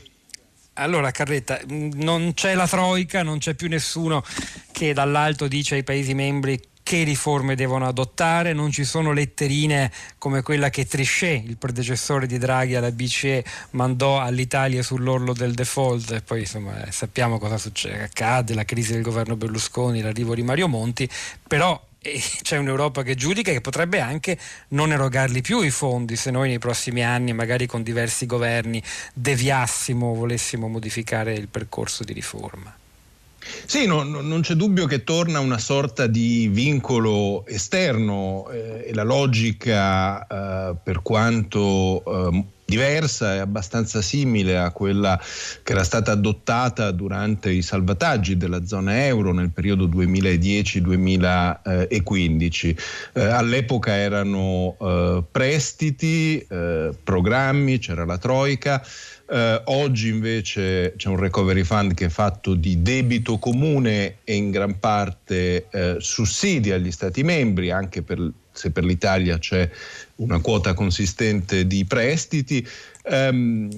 Allora 0.75 1.11
Carretta, 1.11 1.61
non 1.67 2.33
c'è 2.35 2.55
la 2.55 2.67
Troica, 2.67 3.23
non 3.23 3.39
c'è 3.39 3.55
più 3.55 3.69
nessuno 3.69 4.25
che 4.73 4.95
dall'alto 4.95 5.47
dice 5.47 5.75
ai 5.75 5.85
Paesi 5.85 6.15
membri 6.15 6.59
che 6.83 7.05
riforme 7.05 7.55
devono 7.55 7.87
adottare, 7.87 8.53
non 8.53 8.71
ci 8.73 8.85
sono 8.85 9.13
letterine 9.13 9.93
come 10.19 10.43
quella 10.43 10.71
che 10.71 10.87
Trichet, 10.87 11.45
il 11.45 11.57
predecessore 11.57 12.27
di 12.27 12.39
Draghi 12.39 12.75
alla 12.75 12.91
BCE, 12.91 13.45
mandò 13.71 14.21
all'Italia 14.21 14.83
sull'orlo 14.83 15.33
del 15.33 15.53
default 15.55 16.11
e 16.11 16.23
poi 16.23 16.41
insomma 16.41 16.91
sappiamo 16.91 17.39
cosa 17.39 17.59
succede, 17.59 18.03
accade, 18.03 18.55
la 18.55 18.65
crisi 18.65 18.93
del 18.93 19.03
governo 19.03 19.37
Berlusconi, 19.37 20.01
l'arrivo 20.01 20.35
di 20.35 20.43
Mario 20.43 20.67
Monti, 20.67 21.09
però 21.47 21.81
e 22.03 22.21
c'è 22.43 22.57
un'Europa 22.57 23.03
che 23.03 23.15
giudica 23.15 23.53
che 23.53 23.61
potrebbe 23.61 24.01
anche 24.01 24.39
non 24.69 24.93
erogarli 24.93 25.41
più 25.43 25.61
i 25.61 25.71
fondi 25.71 26.17
se 26.17 26.31
noi 26.31 26.49
nei 26.49 26.59
prossimi 26.59 27.05
anni, 27.05 27.33
magari 27.33 27.67
con 27.67 27.83
diversi 27.83 28.27
governi, 28.27 28.83
deviassimo 29.13 30.11
o 30.11 30.15
volessimo 30.15 30.69
modificare 30.69 31.35
il 31.35 31.49
percorso 31.49 32.05
di 32.05 32.13
riforma. 32.13 32.75
Sì, 33.65 33.87
no, 33.87 34.03
no, 34.03 34.21
non 34.21 34.43
c'è 34.43 34.55
dubbio 34.55 34.87
che 34.87 35.03
torna 35.03 35.41
una 35.41 35.59
sorta 35.59 36.07
di 36.07 36.49
vincolo 36.49 37.47
esterno 37.47 38.49
eh, 38.51 38.85
e 38.89 38.95
la 38.95 39.03
logica, 39.03 40.27
eh, 40.27 40.75
per 40.83 41.01
quanto 41.01 42.03
eh, 42.05 42.45
diversa 42.71 43.35
e 43.35 43.39
abbastanza 43.39 44.01
simile 44.01 44.57
a 44.57 44.71
quella 44.71 45.21
che 45.63 45.73
era 45.73 45.83
stata 45.83 46.13
adottata 46.13 46.93
durante 46.93 47.51
i 47.51 47.63
salvataggi 47.63 48.37
della 48.37 48.65
zona 48.65 49.05
euro 49.05 49.33
nel 49.33 49.51
periodo 49.51 49.89
2010-2015. 49.89 52.77
Eh, 53.13 53.23
all'epoca 53.23 53.95
erano 53.95 54.77
eh, 54.81 55.25
prestiti, 55.31 56.39
eh, 56.39 56.91
programmi, 57.03 57.79
c'era 57.79 58.05
la 58.05 58.17
Troica. 58.17 58.81
Uh, 59.31 59.61
oggi 59.67 60.09
invece 60.09 60.95
c'è 60.97 61.09
un 61.09 61.17
recovery 61.17 61.63
fund 61.63 61.95
che 61.95 62.07
è 62.07 62.09
fatto 62.09 62.55
di 62.55 62.83
debito 62.83 63.39
comune 63.39 64.17
e 64.25 64.35
in 64.35 64.51
gran 64.51 64.81
parte 64.81 65.69
uh, 65.71 66.01
sussidi 66.01 66.73
agli 66.73 66.91
Stati 66.91 67.23
membri, 67.23 67.71
anche 67.71 68.03
per, 68.03 68.29
se 68.51 68.73
per 68.73 68.83
l'Italia 68.83 69.39
c'è 69.39 69.71
una 70.21 70.41
quota 70.41 70.75
consistente 70.75 71.67
di 71.67 71.85
prestiti, 71.85 72.67
um, 73.05 73.69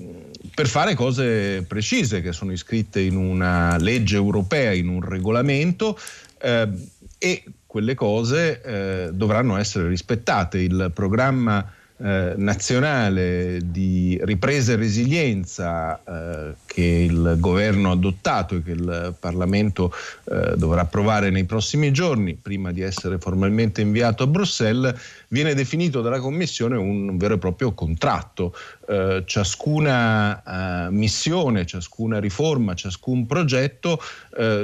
per 0.55 0.67
fare 0.67 0.95
cose 0.95 1.63
precise 1.63 2.21
che 2.21 2.33
sono 2.33 2.53
iscritte 2.53 3.01
in 3.01 3.17
una 3.17 3.77
legge 3.79 4.17
europea, 4.17 4.73
in 4.73 4.89
un 4.89 5.01
regolamento 5.01 5.99
uh, 6.43 6.91
e 7.19 7.45
quelle 7.73 7.95
cose 7.95 8.61
eh, 8.61 9.11
dovranno 9.15 9.57
essere 9.57 9.89
rispettate. 9.89 10.59
Il 10.59 10.91
programma 10.93 11.67
eh, 12.05 12.35
nazionale 12.37 13.61
di 13.65 14.19
ripresa 14.25 14.73
e 14.73 14.77
resilienza 14.77 16.03
eh, 16.03 16.55
che 16.67 17.07
il 17.09 17.37
governo 17.39 17.91
ha 17.91 17.93
adottato 17.93 18.57
e 18.57 18.63
che 18.65 18.73
il 18.73 19.15
Parlamento 19.21 19.95
eh, 20.25 20.57
dovrà 20.57 20.81
approvare 20.81 21.31
nei 21.31 21.45
prossimi 21.45 21.93
giorni, 21.93 22.35
prima 22.35 22.73
di 22.73 22.81
essere 22.81 23.19
formalmente 23.19 23.83
inviato 23.83 24.25
a 24.25 24.27
Bruxelles, 24.27 24.93
viene 25.29 25.55
definito 25.55 26.01
dalla 26.01 26.19
Commissione 26.19 26.77
un 26.77 27.17
vero 27.17 27.35
e 27.35 27.39
proprio 27.39 27.73
contratto. 27.73 28.53
Eh, 28.89 29.23
ciascuna 29.25 30.87
eh, 30.87 30.91
missione, 30.91 31.67
ciascuna 31.67 32.19
riforma, 32.19 32.75
ciascun 32.75 33.27
progetto 33.27 34.01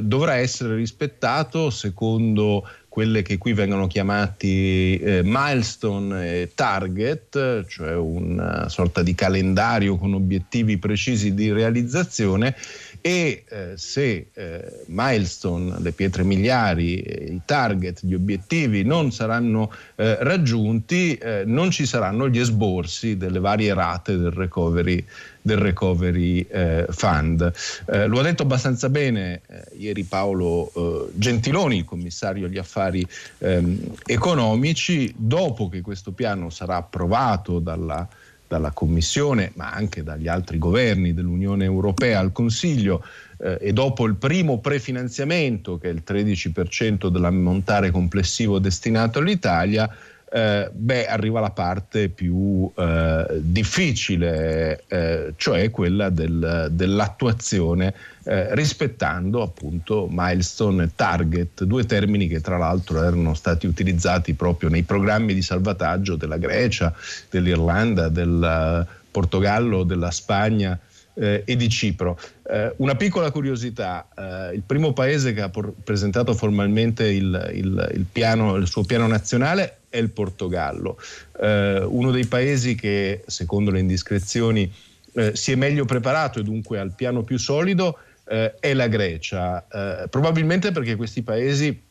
dovrà 0.00 0.36
essere 0.36 0.74
rispettato 0.74 1.68
secondo 1.68 2.64
quelle 2.98 3.22
che 3.22 3.38
qui 3.38 3.52
vengono 3.52 3.86
chiamati 3.86 4.98
eh, 4.98 5.20
milestone 5.22 6.40
e 6.40 6.50
target, 6.52 7.64
cioè 7.68 7.94
una 7.94 8.68
sorta 8.68 9.04
di 9.04 9.14
calendario 9.14 9.96
con 9.96 10.14
obiettivi 10.14 10.78
precisi 10.78 11.32
di 11.32 11.52
realizzazione 11.52 12.56
e 13.00 13.44
eh, 13.48 13.72
se 13.76 14.28
eh, 14.32 14.82
milestone, 14.86 15.76
le 15.80 15.92
pietre 15.92 16.22
miliari, 16.22 16.98
i 16.98 17.40
target, 17.44 18.00
gli 18.04 18.14
obiettivi 18.14 18.82
non 18.84 19.12
saranno 19.12 19.72
eh, 19.96 20.16
raggiunti, 20.20 21.14
eh, 21.14 21.42
non 21.46 21.70
ci 21.70 21.86
saranno 21.86 22.28
gli 22.28 22.38
esborsi 22.38 23.16
delle 23.16 23.40
varie 23.40 23.74
rate 23.74 24.16
del 24.16 24.32
recovery 24.32 25.04
del 25.48 25.58
Recovery 25.58 26.46
eh, 26.48 26.86
Fund. 26.90 27.52
Eh, 27.86 28.06
lo 28.06 28.18
ha 28.18 28.22
detto 28.22 28.42
abbastanza 28.42 28.90
bene 28.90 29.40
eh, 29.46 29.62
ieri 29.78 30.04
Paolo 30.04 30.70
eh, 30.74 31.12
Gentiloni, 31.14 31.78
il 31.78 31.84
commissario 31.84 32.46
agli 32.46 32.58
affari 32.58 33.06
ehm, 33.38 33.94
economici, 34.04 35.12
dopo 35.16 35.70
che 35.70 35.80
questo 35.80 36.12
piano 36.12 36.50
sarà 36.50 36.76
approvato 36.76 37.60
dalla, 37.60 38.06
dalla 38.48 38.72
Commissione, 38.72 39.52
ma 39.54 39.70
anche 39.70 40.02
dagli 40.02 40.26
altri 40.26 40.58
governi 40.58 41.14
dell'Unione 41.14 41.64
Europea 41.64 42.18
al 42.18 42.32
Consiglio, 42.32 43.04
eh, 43.38 43.58
e 43.60 43.72
dopo 43.72 44.06
il 44.06 44.16
primo 44.16 44.58
prefinanziamento, 44.58 45.78
che 45.78 45.90
è 45.90 45.92
il 45.92 46.02
13% 46.04 47.08
dell'ammontare 47.08 47.90
complessivo 47.90 48.58
destinato 48.58 49.18
all'Italia, 49.20 49.88
eh, 50.30 50.68
beh, 50.70 51.06
arriva 51.06 51.40
la 51.40 51.50
parte 51.50 52.08
più 52.08 52.70
eh, 52.76 53.26
difficile, 53.40 54.82
eh, 54.86 55.32
cioè 55.36 55.70
quella 55.70 56.10
del, 56.10 56.68
dell'attuazione 56.70 57.94
eh, 58.24 58.54
rispettando 58.54 59.42
appunto 59.42 60.06
milestone 60.10 60.84
e 60.84 60.90
target, 60.94 61.64
due 61.64 61.84
termini 61.86 62.28
che 62.28 62.40
tra 62.40 62.58
l'altro 62.58 63.02
erano 63.02 63.32
stati 63.34 63.66
utilizzati 63.66 64.34
proprio 64.34 64.68
nei 64.68 64.82
programmi 64.82 65.32
di 65.32 65.42
salvataggio 65.42 66.16
della 66.16 66.36
Grecia, 66.36 66.94
dell'Irlanda, 67.30 68.08
del 68.08 68.86
Portogallo, 69.10 69.82
della 69.84 70.10
Spagna 70.10 70.78
eh, 71.18 71.42
e 71.44 71.56
di 71.56 71.68
Cipro. 71.68 72.18
Eh, 72.48 72.72
una 72.76 72.94
piccola 72.94 73.30
curiosità, 73.30 74.08
eh, 74.16 74.54
il 74.54 74.62
primo 74.64 74.92
paese 74.92 75.32
che 75.32 75.42
ha 75.42 75.48
por- 75.48 75.72
presentato 75.84 76.34
formalmente 76.34 77.08
il, 77.08 77.50
il, 77.54 77.92
il, 77.94 78.06
piano, 78.10 78.56
il, 78.56 78.66
suo 78.66 78.84
piano 78.84 79.06
nazionale 79.06 79.78
è 79.88 79.98
il 79.98 80.10
Portogallo, 80.10 80.98
eh, 81.40 81.82
uno 81.84 82.10
dei 82.10 82.26
paesi 82.26 82.74
che 82.74 83.22
secondo 83.26 83.70
le 83.70 83.80
indiscrezioni 83.80 84.72
eh, 85.14 85.34
si 85.34 85.52
è 85.52 85.54
meglio 85.56 85.84
preparato 85.84 86.38
e 86.38 86.42
dunque 86.42 86.78
ha 86.78 86.82
il 86.82 86.92
piano 86.94 87.22
più 87.22 87.38
solido 87.38 87.98
eh, 88.28 88.54
è 88.60 88.74
la 88.74 88.88
Grecia, 88.88 89.66
probabilmente 90.10 90.70
perché 90.70 90.96
questi 90.96 91.22
paesi 91.22 91.86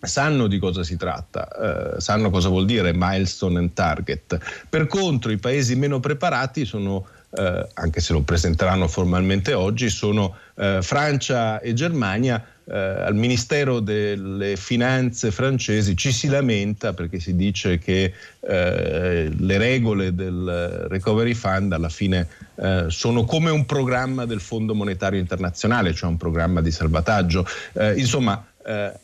sanno 0.00 0.46
di 0.46 0.58
cosa 0.58 0.84
si 0.84 0.96
tratta, 0.96 1.96
eh, 1.96 2.00
sanno 2.00 2.30
cosa 2.30 2.48
vuol 2.48 2.66
dire 2.66 2.92
milestone 2.94 3.58
and 3.58 3.72
target. 3.72 4.38
Per 4.68 4.86
contro 4.86 5.32
i 5.32 5.38
paesi 5.38 5.74
meno 5.74 5.98
preparati 5.98 6.64
sono 6.64 7.06
eh, 7.30 7.68
anche 7.74 8.00
se 8.00 8.12
lo 8.12 8.22
presenteranno 8.22 8.88
formalmente 8.88 9.52
oggi, 9.52 9.90
sono 9.90 10.34
eh, 10.54 10.78
Francia 10.82 11.60
e 11.60 11.74
Germania. 11.74 12.42
Eh, 12.70 12.76
al 12.76 13.14
Ministero 13.14 13.80
delle 13.80 14.56
Finanze 14.56 15.30
francesi 15.30 15.96
ci 15.96 16.12
si 16.12 16.28
lamenta 16.28 16.92
perché 16.92 17.18
si 17.18 17.34
dice 17.34 17.78
che 17.78 18.12
eh, 18.40 19.30
le 19.34 19.58
regole 19.58 20.14
del 20.14 20.86
Recovery 20.90 21.32
Fund 21.32 21.72
alla 21.72 21.88
fine 21.88 22.28
eh, 22.56 22.84
sono 22.88 23.24
come 23.24 23.50
un 23.50 23.64
programma 23.64 24.26
del 24.26 24.40
Fondo 24.40 24.74
Monetario 24.74 25.18
Internazionale, 25.18 25.94
cioè 25.94 26.10
un 26.10 26.18
programma 26.18 26.60
di 26.60 26.70
salvataggio. 26.70 27.46
Eh, 27.72 27.94
insomma, 27.98 28.44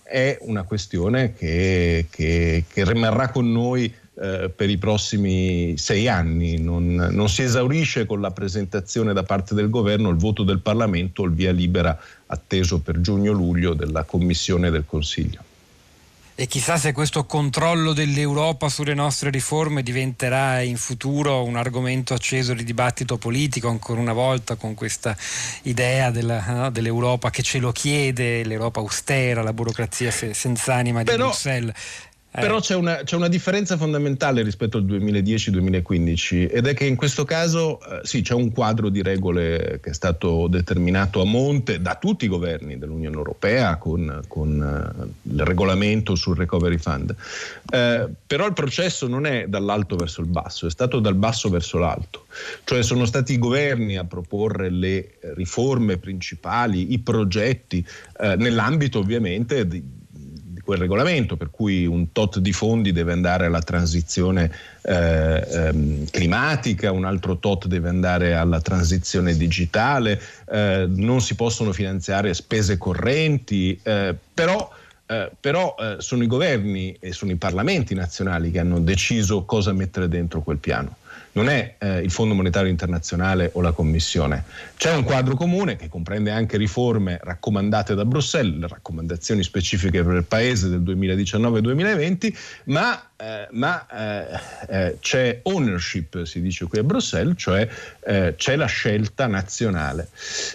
è 0.03 0.37
una 0.43 0.65
questione 0.65 1.33
che, 1.33 2.05
che, 2.11 2.65
che 2.71 2.85
rimarrà 2.85 3.31
con 3.31 3.51
noi 3.51 3.91
eh, 4.21 4.49
per 4.55 4.71
i 4.71 4.79
prossimi 4.79 5.77
sei 5.77 6.09
anni. 6.09 6.59
Non, 6.59 6.95
non, 6.95 7.29
si 7.29 7.43
esaurisce 7.43 8.07
con 8.07 8.21
la 8.21 8.31
presentazione 8.31 9.13
da 9.13 9.23
parte 9.23 9.55
del 9.55 9.71
governo, 9.71 10.09
il 10.09 10.17
voto 10.17 10.45
del 10.45 10.61
Parlamento 10.61 11.23
o 11.23 11.25
il 11.25 11.33
via 11.33 11.53
libera 11.53 11.99
atteso 12.27 12.81
per 12.81 13.01
giugno-luglio 13.01 13.75
della 13.75 14.05
Commissione 14.05 14.71
del 14.71 14.85
Consiglio. 14.87 15.43
E 16.37 16.49
chissà 16.49 16.77
se 16.77 16.91
questo 16.91 17.27
controllo 17.27 17.93
dell'Europa 17.93 18.69
sulle 18.69 18.95
nostre 18.95 19.31
riforme 19.31 19.85
diventerà 19.85 20.63
in 20.63 20.77
futuro 20.77 21.45
un 21.45 21.55
argomento 21.55 22.13
acceso 22.13 22.55
di 22.55 22.65
dibattito 22.65 23.19
politico 23.19 23.69
ancora 23.69 24.01
una 24.01 24.13
volta 24.13 24.57
con 24.57 24.75
questa 24.75 25.17
idea 25.63 26.11
della, 26.11 26.45
no, 26.47 26.71
dell'Europa 26.71 27.31
che 27.31 27.45
ce 27.45 27.61
lo 27.61 27.71
chiede, 27.71 28.43
l'Europa 28.43 28.81
austera, 28.81 29.43
la 29.43 29.53
burocrazia 29.53 30.11
senza 30.11 30.75
anima 30.75 31.05
di 31.05 31.11
Però, 31.11 31.27
Bruxelles. 31.27 31.73
Eh. 32.37 32.41
Però 32.41 32.59
c'è 32.59 32.75
una, 32.75 32.97
c'è 33.05 33.15
una, 33.15 33.29
differenza 33.29 33.77
fondamentale 33.77 34.43
rispetto 34.43 34.79
al 34.79 34.85
2010-2015 34.87 36.49
ed 36.53 36.67
è 36.67 36.75
che 36.75 36.85
in 36.85 36.97
questo 36.97 37.25
caso 37.25 37.79
eh, 37.79 38.01
sì 38.03 38.23
c'è 38.23 38.35
un 38.35 38.51
quadro 38.51 38.89
di 38.89 39.03
regole 39.03 39.79
che 39.81 39.91
è 39.91 39.93
stato 39.93 40.49
determinato 40.49 41.21
a 41.21 41.25
monte 41.25 41.81
da 41.81 41.95
tutti 41.95 42.25
i 42.25 42.29
governi 42.29 42.77
dell'Unione 42.77 43.15
Europea 43.15 43.77
con, 43.77 44.21
con 44.27 44.49
uh, 44.59 45.33
il 45.33 45.45
regolamento 45.45 46.17
sul 46.17 46.37
Recovery 46.37 46.79
Fund. 46.79 47.15
Eh, 47.71 48.09
però 48.27 48.47
il 48.47 48.53
processo 48.53 49.07
non 49.07 49.27
è 49.27 49.47
dall'alto 49.47 49.95
verso 49.95 50.21
il 50.21 50.27
basso, 50.27 50.67
è 50.67 50.71
stato 50.71 50.99
dal 50.99 51.15
basso 51.15 51.49
verso 51.49 51.79
l'alto. 51.79 52.27
Cioè 52.65 52.83
sono 52.83 53.05
stati 53.05 53.35
i 53.35 53.39
governi 53.39 53.97
a 53.97 54.07
proporre 54.07 54.71
le 54.71 55.19
riforme 55.37 55.99
principali, 55.99 56.95
i 56.95 56.99
progetti, 56.99 57.87
eh, 58.19 58.35
nell'ambito 58.35 58.99
ovviamente 58.99 59.69
di 59.69 60.03
quel 60.65 60.79
regolamento, 60.79 61.37
per 61.37 61.51
cui 61.51 61.87
un 61.87 62.11
tot 62.11 62.39
di 62.39 62.53
fondi 62.53 62.91
deve 62.91 63.13
andare 63.13 63.47
alla 63.47 63.61
transizione 63.61 64.51
eh, 64.83 65.47
ehm, 65.49 66.07
climatica, 66.11 66.91
un 66.91 67.05
altro 67.05 67.37
tot 67.37 67.67
deve 67.67 67.89
andare 67.89 68.35
alla 68.35 68.61
transizione 68.61 69.37
digitale, 69.37 70.21
eh, 70.51 70.87
non 70.89 71.21
si 71.21 71.35
possono 71.37 71.73
finanziare 71.73 72.35
spese 72.35 72.79
correnti, 72.79 73.79
eh, 73.83 74.15
però, 74.33 74.69
eh, 75.07 75.31
però 75.39 75.77
eh, 75.79 75.97
sono 75.99 76.23
i 76.23 76.27
governi 76.27 76.97
e 76.99 77.13
sono 77.13 77.31
i 77.31 77.37
parlamenti 77.37 77.95
nazionali 77.95 78.51
che 78.51 78.59
hanno 78.59 78.81
deciso 78.81 79.45
cosa 79.45 79.73
mettere 79.73 80.09
dentro 80.09 80.41
quel 80.41 80.59
piano 80.59 80.97
non 81.35 81.49
è 81.49 81.77
eh, 81.79 81.99
il 82.01 82.11
Fondo 82.11 82.35
Monetario 82.35 82.71
Internazionale 82.71 83.51
o 83.55 83.61
la 83.61 83.73
Commissione. 83.73 84.45
C'è 84.77 84.95
un 84.95 85.05
quadro 85.05 85.37
comune 85.37 85.77
che 85.77 85.89
comprende 85.89 86.31
anche 86.31 86.57
riforme 86.57 87.19
raccomandate 87.23 87.95
da 87.95 88.05
Bruxelles, 88.05 88.59
le 88.59 88.69
raccomandazioni 88.69 89.43
specifiche 89.43 90.03
per 90.03 90.17
il 90.17 90.25
Paese 90.25 90.69
del 90.69 90.81
2019-2020, 90.83 92.35
ma 92.65 93.11
eh, 93.17 93.47
ma 93.53 93.87
eh, 93.87 94.41
eh, 94.69 94.97
c'è 95.01 95.41
ownership, 95.45 96.25
si 96.25 96.41
dice 96.41 96.67
qui 96.67 96.79
a 96.79 96.83
Bruxelles, 96.83 97.35
cioè 97.37 97.69
eh, 98.05 98.35
c'è 98.37 98.57
la 98.57 98.67
scelta 98.67 99.27
nazionale. 99.27 100.09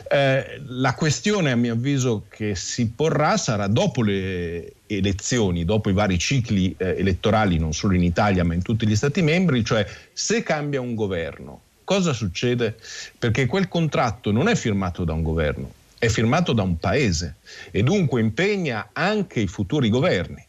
Eh, 0.09 0.61
la 0.67 0.93
questione, 0.93 1.51
a 1.51 1.55
mio 1.55 1.73
avviso, 1.73 2.25
che 2.29 2.55
si 2.55 2.89
porrà 2.89 3.37
sarà 3.37 3.67
dopo 3.67 4.03
le 4.03 4.73
elezioni, 4.87 5.63
dopo 5.63 5.89
i 5.89 5.93
vari 5.93 6.17
cicli 6.17 6.75
elettorali, 6.77 7.57
non 7.57 7.73
solo 7.73 7.93
in 7.93 8.03
Italia 8.03 8.43
ma 8.43 8.53
in 8.53 8.61
tutti 8.61 8.87
gli 8.87 8.95
Stati 8.95 9.21
membri, 9.21 9.63
cioè 9.63 9.85
se 10.11 10.43
cambia 10.43 10.81
un 10.81 10.95
governo, 10.95 11.61
cosa 11.83 12.11
succede? 12.11 12.75
Perché 13.17 13.45
quel 13.45 13.67
contratto 13.67 14.31
non 14.31 14.49
è 14.49 14.55
firmato 14.55 15.05
da 15.05 15.13
un 15.13 15.23
governo, 15.23 15.71
è 15.97 16.07
firmato 16.07 16.53
da 16.53 16.63
un 16.63 16.77
paese 16.77 17.35
e 17.71 17.83
dunque 17.83 18.19
impegna 18.19 18.89
anche 18.91 19.39
i 19.39 19.47
futuri 19.47 19.89
governi 19.89 20.47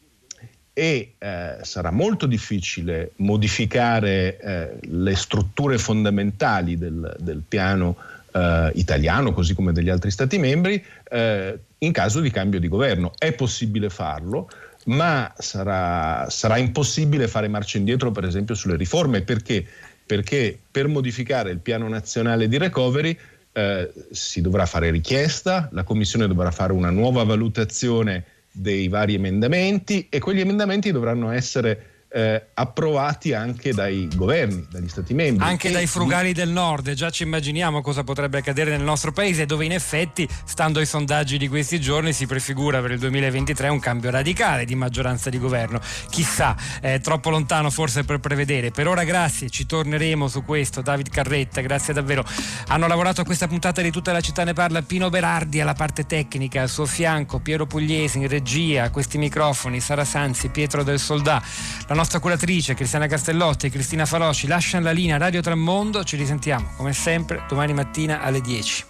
e 0.73 1.14
eh, 1.18 1.57
sarà 1.62 1.91
molto 1.91 2.27
difficile 2.27 3.12
modificare 3.16 4.39
eh, 4.39 4.79
le 4.81 5.14
strutture 5.16 5.79
fondamentali 5.79 6.79
del, 6.79 7.16
del 7.18 7.43
piano 7.47 7.97
eh, 8.33 8.71
italiano, 8.75 9.33
così 9.33 9.55
come 9.55 9.73
degli 9.73 9.91
altri 9.91 10.11
Stati 10.11 10.39
membri, 10.39 10.83
eh, 11.11 11.59
in 11.79 11.93
caso 11.93 12.21
di 12.21 12.31
cambio 12.31 12.61
di 12.61 12.68
governo. 12.68 13.12
È 13.18 13.33
possibile 13.33 13.91
farlo, 13.91 14.49
ma 14.87 15.33
sarà, 15.37 16.29
sarà 16.31 16.57
impossibile 16.57 17.29
fare 17.29 17.49
marcia 17.49 17.79
indietro, 17.79 18.11
per 18.11 18.25
esempio, 18.25 18.55
sulle 18.55 18.77
riforme. 18.77 19.23
Perché? 19.23 19.66
Perché 20.07 20.59
per 20.71 20.89
modificare 20.89 21.51
il 21.51 21.59
piano 21.59 21.89
nazionale 21.89 22.49
di 22.49 22.59
recovery 22.59 23.16
eh, 23.53 23.93
si 24.11 24.41
dovrà 24.41 24.66
fare 24.66 24.91
richiesta, 24.91 25.68
la 25.73 25.83
Commissione 25.83 26.27
dovrà 26.27 26.51
fare 26.51 26.73
una 26.73 26.91
nuova 26.91 27.25
valutazione 27.25 28.25
dei 28.53 28.88
vari 28.88 29.14
emendamenti 29.14 30.09
e 30.09 30.18
quegli 30.18 30.40
emendamenti 30.40 30.92
dovranno 30.92 31.30
essere 31.30 31.89
eh, 32.12 32.48
approvati 32.54 33.32
anche 33.32 33.72
dai 33.72 34.08
governi, 34.14 34.66
dagli 34.68 34.88
stati 34.88 35.14
membri. 35.14 35.46
Anche 35.46 35.68
e 35.68 35.72
dai 35.72 35.86
frugali 35.86 36.32
del 36.32 36.48
nord, 36.48 36.92
già 36.92 37.11
ci 37.11 37.22
immaginiamo 37.22 37.82
cosa 37.82 38.02
potrebbe 38.02 38.38
accadere 38.38 38.70
nel 38.70 38.82
nostro 38.82 39.12
paese, 39.12 39.46
dove 39.46 39.64
in 39.64 39.72
effetti, 39.72 40.28
stando 40.44 40.80
ai 40.80 40.86
sondaggi 40.86 41.38
di 41.38 41.46
questi 41.46 41.80
giorni, 41.80 42.12
si 42.12 42.26
prefigura 42.26 42.80
per 42.80 42.90
il 42.92 42.98
2023 42.98 43.68
un 43.68 43.78
cambio 43.78 44.11
radicale 44.11 44.64
di 44.64 44.74
maggioranza 44.74 45.30
di 45.30 45.38
governo. 45.38 45.80
Chissà, 46.11 46.56
è 46.80 46.98
troppo 47.00 47.30
lontano 47.30 47.70
forse 47.70 48.02
per 48.02 48.18
prevedere. 48.18 48.70
Per 48.72 48.88
ora 48.88 49.04
grazie, 49.04 49.48
ci 49.48 49.64
torneremo 49.66 50.26
su 50.26 50.44
questo. 50.44 50.82
David 50.82 51.11
Carretta, 51.11 51.61
grazie 51.61 51.94
davvero. 51.94 52.24
Hanno 52.68 52.88
lavorato 52.88 53.20
a 53.20 53.24
questa 53.24 53.46
puntata 53.46 53.80
di 53.82 53.90
tutta 53.92 54.12
la 54.12 54.20
città 54.20 54.42
ne 54.42 54.52
parla 54.52 54.82
Pino 54.82 55.11
Berardi 55.11 55.61
alla 55.61 55.74
parte 55.74 56.06
tecnica, 56.06 56.62
al 56.62 56.68
suo 56.68 56.86
fianco 56.86 57.38
Piero 57.38 57.66
Pugliesi 57.66 58.18
in 58.18 58.26
regia, 58.26 58.84
a 58.84 58.90
questi 58.90 59.16
microfoni, 59.16 59.78
Sara 59.78 60.04
Sanzi, 60.04 60.48
Pietro 60.48 60.82
del 60.82 60.98
Soldà. 60.98 61.40
La 61.86 61.99
nostra 62.01 62.18
curatrice 62.18 62.72
Cristiana 62.72 63.07
Castellotti 63.07 63.66
e 63.66 63.70
Cristina 63.70 64.07
Faloci 64.07 64.46
lasciano 64.46 64.84
la 64.84 64.90
linea 64.90 65.18
Radio 65.18 65.42
Trammondo. 65.42 66.03
Ci 66.03 66.16
risentiamo 66.16 66.70
come 66.74 66.94
sempre 66.94 67.42
domani 67.46 67.74
mattina 67.74 68.22
alle 68.22 68.40
10. 68.40 68.86